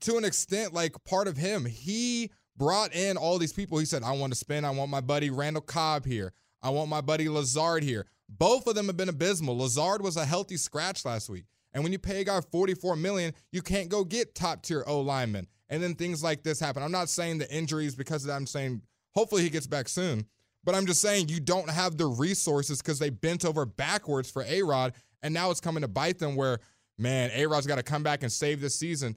to 0.00 0.16
an 0.16 0.24
extent 0.24 0.72
like 0.72 0.92
part 1.04 1.28
of 1.28 1.36
him. 1.36 1.64
He 1.64 2.30
brought 2.56 2.94
in 2.94 3.16
all 3.16 3.38
these 3.38 3.52
people. 3.52 3.78
He 3.78 3.86
said, 3.86 4.02
I 4.02 4.12
want 4.12 4.32
to 4.32 4.38
spin. 4.38 4.64
I 4.64 4.70
want 4.70 4.90
my 4.90 5.00
buddy 5.00 5.30
Randall 5.30 5.62
Cobb 5.62 6.04
here. 6.04 6.32
I 6.62 6.70
want 6.70 6.90
my 6.90 7.00
buddy 7.00 7.28
Lazard 7.28 7.82
here. 7.82 8.06
Both 8.28 8.66
of 8.66 8.74
them 8.74 8.86
have 8.86 8.96
been 8.96 9.08
abysmal. 9.08 9.58
Lazard 9.58 10.02
was 10.02 10.16
a 10.16 10.24
healthy 10.24 10.56
scratch 10.56 11.04
last 11.04 11.28
week. 11.28 11.44
And 11.72 11.82
when 11.82 11.92
you 11.92 11.98
pay 11.98 12.20
a 12.20 12.24
guy 12.24 12.40
44 12.40 12.96
million, 12.96 13.34
you 13.52 13.62
can't 13.62 13.88
go 13.88 14.04
get 14.04 14.34
top 14.34 14.62
tier 14.62 14.84
O 14.86 15.00
linemen. 15.00 15.46
And 15.68 15.82
then 15.82 15.94
things 15.94 16.22
like 16.22 16.42
this 16.42 16.60
happen. 16.60 16.82
I'm 16.82 16.92
not 16.92 17.08
saying 17.08 17.38
the 17.38 17.52
injuries 17.54 17.94
because 17.94 18.24
of 18.24 18.28
that. 18.28 18.36
I'm 18.36 18.46
saying 18.46 18.82
hopefully 19.14 19.42
he 19.42 19.50
gets 19.50 19.66
back 19.66 19.88
soon. 19.88 20.26
But 20.64 20.74
I'm 20.74 20.86
just 20.86 21.00
saying 21.00 21.28
you 21.28 21.40
don't 21.40 21.70
have 21.70 21.96
the 21.96 22.06
resources 22.06 22.82
because 22.82 22.98
they 22.98 23.10
bent 23.10 23.44
over 23.44 23.64
backwards 23.64 24.30
for 24.30 24.44
A 24.46 24.62
Rod. 24.62 24.94
And 25.22 25.32
now 25.32 25.50
it's 25.50 25.60
coming 25.60 25.82
to 25.82 25.88
bite 25.88 26.18
them 26.18 26.36
where, 26.36 26.58
man, 26.98 27.30
A 27.34 27.46
Rod's 27.46 27.66
got 27.66 27.76
to 27.76 27.82
come 27.82 28.02
back 28.02 28.22
and 28.22 28.32
save 28.32 28.60
this 28.60 28.74
season. 28.74 29.16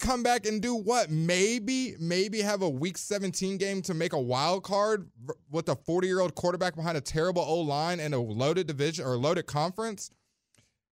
Come 0.00 0.22
back 0.22 0.46
and 0.46 0.60
do 0.60 0.74
what? 0.74 1.10
Maybe, 1.10 1.94
maybe 2.00 2.40
have 2.40 2.62
a 2.62 2.68
week 2.68 2.98
17 2.98 3.58
game 3.58 3.80
to 3.82 3.94
make 3.94 4.12
a 4.12 4.20
wild 4.20 4.64
card 4.64 5.08
with 5.50 5.68
a 5.68 5.76
40 5.76 6.06
year 6.06 6.20
old 6.20 6.34
quarterback 6.34 6.74
behind 6.74 6.96
a 6.96 7.00
terrible 7.00 7.42
O 7.42 7.60
line 7.60 8.00
and 8.00 8.14
a 8.14 8.18
loaded 8.18 8.66
division 8.66 9.04
or 9.04 9.16
loaded 9.16 9.46
conference. 9.46 10.10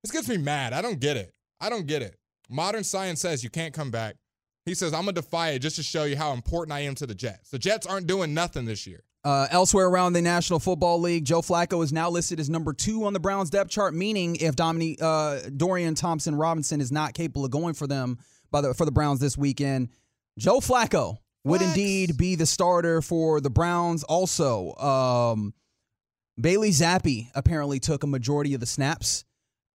This 0.02 0.12
gets 0.12 0.28
me 0.28 0.36
mad. 0.36 0.72
I 0.72 0.82
don't 0.82 1.00
get 1.00 1.16
it. 1.16 1.34
I 1.60 1.68
don't 1.68 1.86
get 1.86 2.02
it. 2.02 2.16
Modern 2.48 2.84
science 2.84 3.20
says 3.20 3.42
you 3.42 3.50
can't 3.50 3.74
come 3.74 3.90
back. 3.90 4.16
He 4.64 4.74
says, 4.74 4.92
I'm 4.92 5.04
going 5.04 5.14
to 5.14 5.22
defy 5.22 5.50
it 5.50 5.60
just 5.60 5.76
to 5.76 5.82
show 5.82 6.04
you 6.04 6.16
how 6.16 6.32
important 6.32 6.72
I 6.72 6.80
am 6.80 6.94
to 6.96 7.06
the 7.06 7.14
Jets. 7.14 7.50
The 7.50 7.58
Jets 7.58 7.86
aren't 7.86 8.06
doing 8.06 8.34
nothing 8.34 8.64
this 8.64 8.86
year. 8.86 9.04
Uh, 9.24 9.48
elsewhere 9.50 9.88
around 9.88 10.12
the 10.12 10.22
National 10.22 10.60
Football 10.60 11.00
League, 11.00 11.24
Joe 11.24 11.40
Flacco 11.40 11.82
is 11.82 11.92
now 11.92 12.08
listed 12.08 12.38
as 12.38 12.48
number 12.48 12.72
two 12.72 13.04
on 13.04 13.12
the 13.12 13.18
Browns 13.18 13.50
depth 13.50 13.70
chart, 13.70 13.92
meaning 13.92 14.36
if 14.36 14.54
Dominique, 14.54 15.02
uh, 15.02 15.40
Dorian 15.56 15.96
Thompson 15.96 16.36
Robinson 16.36 16.80
is 16.80 16.92
not 16.92 17.14
capable 17.14 17.44
of 17.44 17.50
going 17.50 17.74
for 17.74 17.88
them 17.88 18.18
by 18.50 18.60
the, 18.60 18.74
for 18.74 18.84
the 18.84 18.92
Browns 18.92 19.20
this 19.20 19.36
weekend, 19.36 19.88
Joe 20.38 20.60
Flacco 20.60 21.18
would 21.44 21.62
indeed 21.62 22.16
be 22.16 22.34
the 22.34 22.46
starter 22.46 23.00
for 23.00 23.40
the 23.40 23.50
Browns. 23.50 24.02
Also, 24.02 24.74
um, 24.76 25.54
Bailey 26.40 26.70
Zappe 26.70 27.28
apparently 27.34 27.78
took 27.78 28.02
a 28.02 28.06
majority 28.06 28.54
of 28.54 28.60
the 28.60 28.66
snaps 28.66 29.24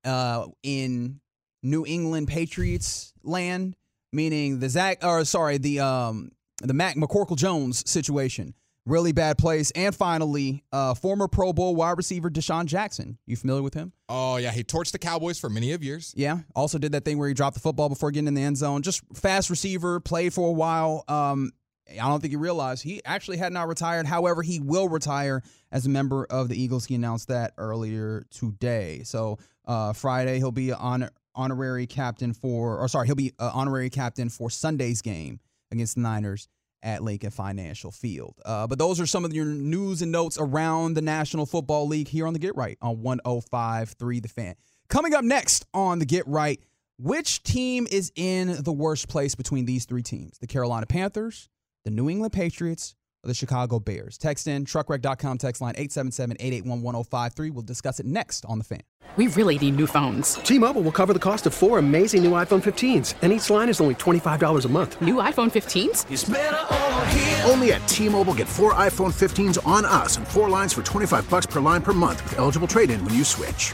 uh, 0.03 0.47
in 0.63 1.21
New 1.63 1.85
England 1.85 2.27
Patriots 2.27 3.13
land, 3.23 3.75
meaning 4.11 4.59
the 4.59 4.69
Zach, 4.69 5.03
or 5.03 5.23
sorry, 5.25 5.57
the 5.57 5.79
um, 5.79 6.31
the 6.61 6.73
Mac 6.73 6.95
McCorkle 6.95 7.37
Jones 7.37 7.89
situation. 7.89 8.53
Really 8.87 9.11
bad 9.11 9.37
place. 9.37 9.69
And 9.71 9.95
finally, 9.95 10.63
uh, 10.71 10.95
former 10.95 11.27
Pro 11.27 11.53
Bowl 11.53 11.75
wide 11.75 11.97
receiver 11.97 12.31
DeSean 12.31 12.65
Jackson. 12.65 13.19
You 13.27 13.35
familiar 13.35 13.61
with 13.61 13.75
him? 13.75 13.93
Oh, 14.09 14.37
yeah. 14.37 14.51
He 14.51 14.63
torched 14.63 14.91
the 14.91 14.99
Cowboys 14.99 15.37
for 15.37 15.49
many 15.49 15.71
of 15.73 15.83
years. 15.83 16.13
Yeah. 16.17 16.39
Also 16.55 16.79
did 16.79 16.93
that 16.93 17.05
thing 17.05 17.19
where 17.19 17.27
he 17.27 17.35
dropped 17.35 17.53
the 17.53 17.59
football 17.59 17.89
before 17.89 18.09
getting 18.09 18.27
in 18.27 18.33
the 18.33 18.41
end 18.41 18.57
zone. 18.57 18.81
Just 18.81 19.03
fast 19.13 19.51
receiver, 19.51 19.99
played 19.99 20.33
for 20.33 20.49
a 20.49 20.51
while. 20.51 21.03
Um, 21.07 21.51
I 21.91 22.07
don't 22.07 22.21
think 22.21 22.31
he 22.31 22.37
realized 22.37 22.83
he 22.83 23.01
actually 23.05 23.37
had 23.37 23.53
not 23.53 23.67
retired. 23.67 24.07
However, 24.07 24.41
he 24.41 24.59
will 24.59 24.89
retire 24.89 25.43
as 25.71 25.85
a 25.85 25.89
member 25.89 26.25
of 26.25 26.49
the 26.49 26.59
Eagles. 26.59 26.85
He 26.85 26.95
announced 26.95 27.27
that 27.27 27.53
earlier 27.59 28.25
today. 28.31 29.03
So 29.03 29.37
uh, 29.65 29.93
Friday 29.93 30.37
he'll 30.37 30.51
be 30.51 30.71
on 30.71 31.09
honorary 31.35 31.85
captain 31.85 32.33
for, 32.33 32.79
or 32.79 32.87
sorry, 32.87 33.07
he'll 33.07 33.15
be 33.15 33.33
uh, 33.37 33.51
honorary 33.53 33.89
captain 33.89 34.29
for 34.29 34.49
Sunday's 34.49 35.01
game 35.01 35.39
against 35.71 35.95
the 35.95 36.01
Niners 36.01 36.47
at 36.83 37.03
Lincoln 37.03 37.31
Financial 37.31 37.91
Field. 37.91 38.39
Uh, 38.45 38.67
but 38.67 38.79
those 38.79 38.99
are 38.99 39.05
some 39.05 39.25
of 39.25 39.33
your 39.33 39.45
news 39.45 40.01
and 40.01 40.11
notes 40.11 40.37
around 40.39 40.95
the 40.95 41.01
National 41.01 41.45
Football 41.45 41.87
League 41.87 42.07
here 42.07 42.27
on 42.27 42.33
the 42.33 42.39
Get 42.39 42.55
Right 42.55 42.77
on 42.81 42.97
105.3 42.97 44.21
The 44.21 44.27
Fan. 44.27 44.55
Coming 44.89 45.13
up 45.13 45.23
next 45.23 45.65
on 45.73 45.99
the 45.99 46.05
Get 46.05 46.27
Right, 46.27 46.59
which 46.97 47.43
team 47.43 47.87
is 47.89 48.11
in 48.15 48.63
the 48.63 48.73
worst 48.73 49.07
place 49.07 49.35
between 49.35 49.65
these 49.65 49.85
three 49.85 50.03
teams? 50.03 50.37
The 50.39 50.47
Carolina 50.47 50.85
Panthers, 50.85 51.49
the 51.85 51.91
New 51.91 52.09
England 52.09 52.33
Patriots, 52.33 52.95
the 53.27 53.33
Chicago 53.33 53.79
Bears? 53.79 54.17
Text 54.17 54.47
in 54.47 54.65
truckwreck.com 54.65 55.37
text 55.37 55.61
line 55.61 55.73
877-881-1053. 55.75 57.51
We'll 57.51 57.63
discuss 57.63 57.99
it 57.99 58.05
next 58.05 58.45
on 58.45 58.57
The 58.59 58.63
Fan. 58.63 58.81
We 59.17 59.27
really 59.27 59.57
need 59.59 59.75
new 59.75 59.87
phones. 59.87 60.35
T-Mobile 60.35 60.83
will 60.83 60.93
cover 60.93 61.11
the 61.11 61.19
cost 61.19 61.45
of 61.45 61.53
four 61.53 61.79
amazing 61.79 62.23
new 62.23 62.31
iPhone 62.31 62.63
15s, 62.63 63.15
and 63.21 63.33
each 63.33 63.49
line 63.49 63.67
is 63.67 63.81
only 63.81 63.95
$25 63.95 64.63
a 64.65 64.69
month. 64.69 65.01
New 65.01 65.15
iPhone 65.15 65.51
15s? 65.51 67.49
Only 67.49 67.73
at 67.73 67.85
T-Mobile 67.89 68.35
get 68.35 68.47
four 68.47 68.73
iPhone 68.75 69.11
15s 69.13 69.59
on 69.67 69.83
us 69.83 70.15
and 70.15 70.25
four 70.25 70.47
lines 70.47 70.71
for 70.71 70.81
25 70.81 71.29
bucks 71.29 71.45
per 71.45 71.59
line 71.59 71.81
per 71.81 71.91
month 71.91 72.23
with 72.23 72.39
eligible 72.39 72.69
trade-in 72.69 73.03
when 73.03 73.13
you 73.13 73.25
switch. 73.25 73.73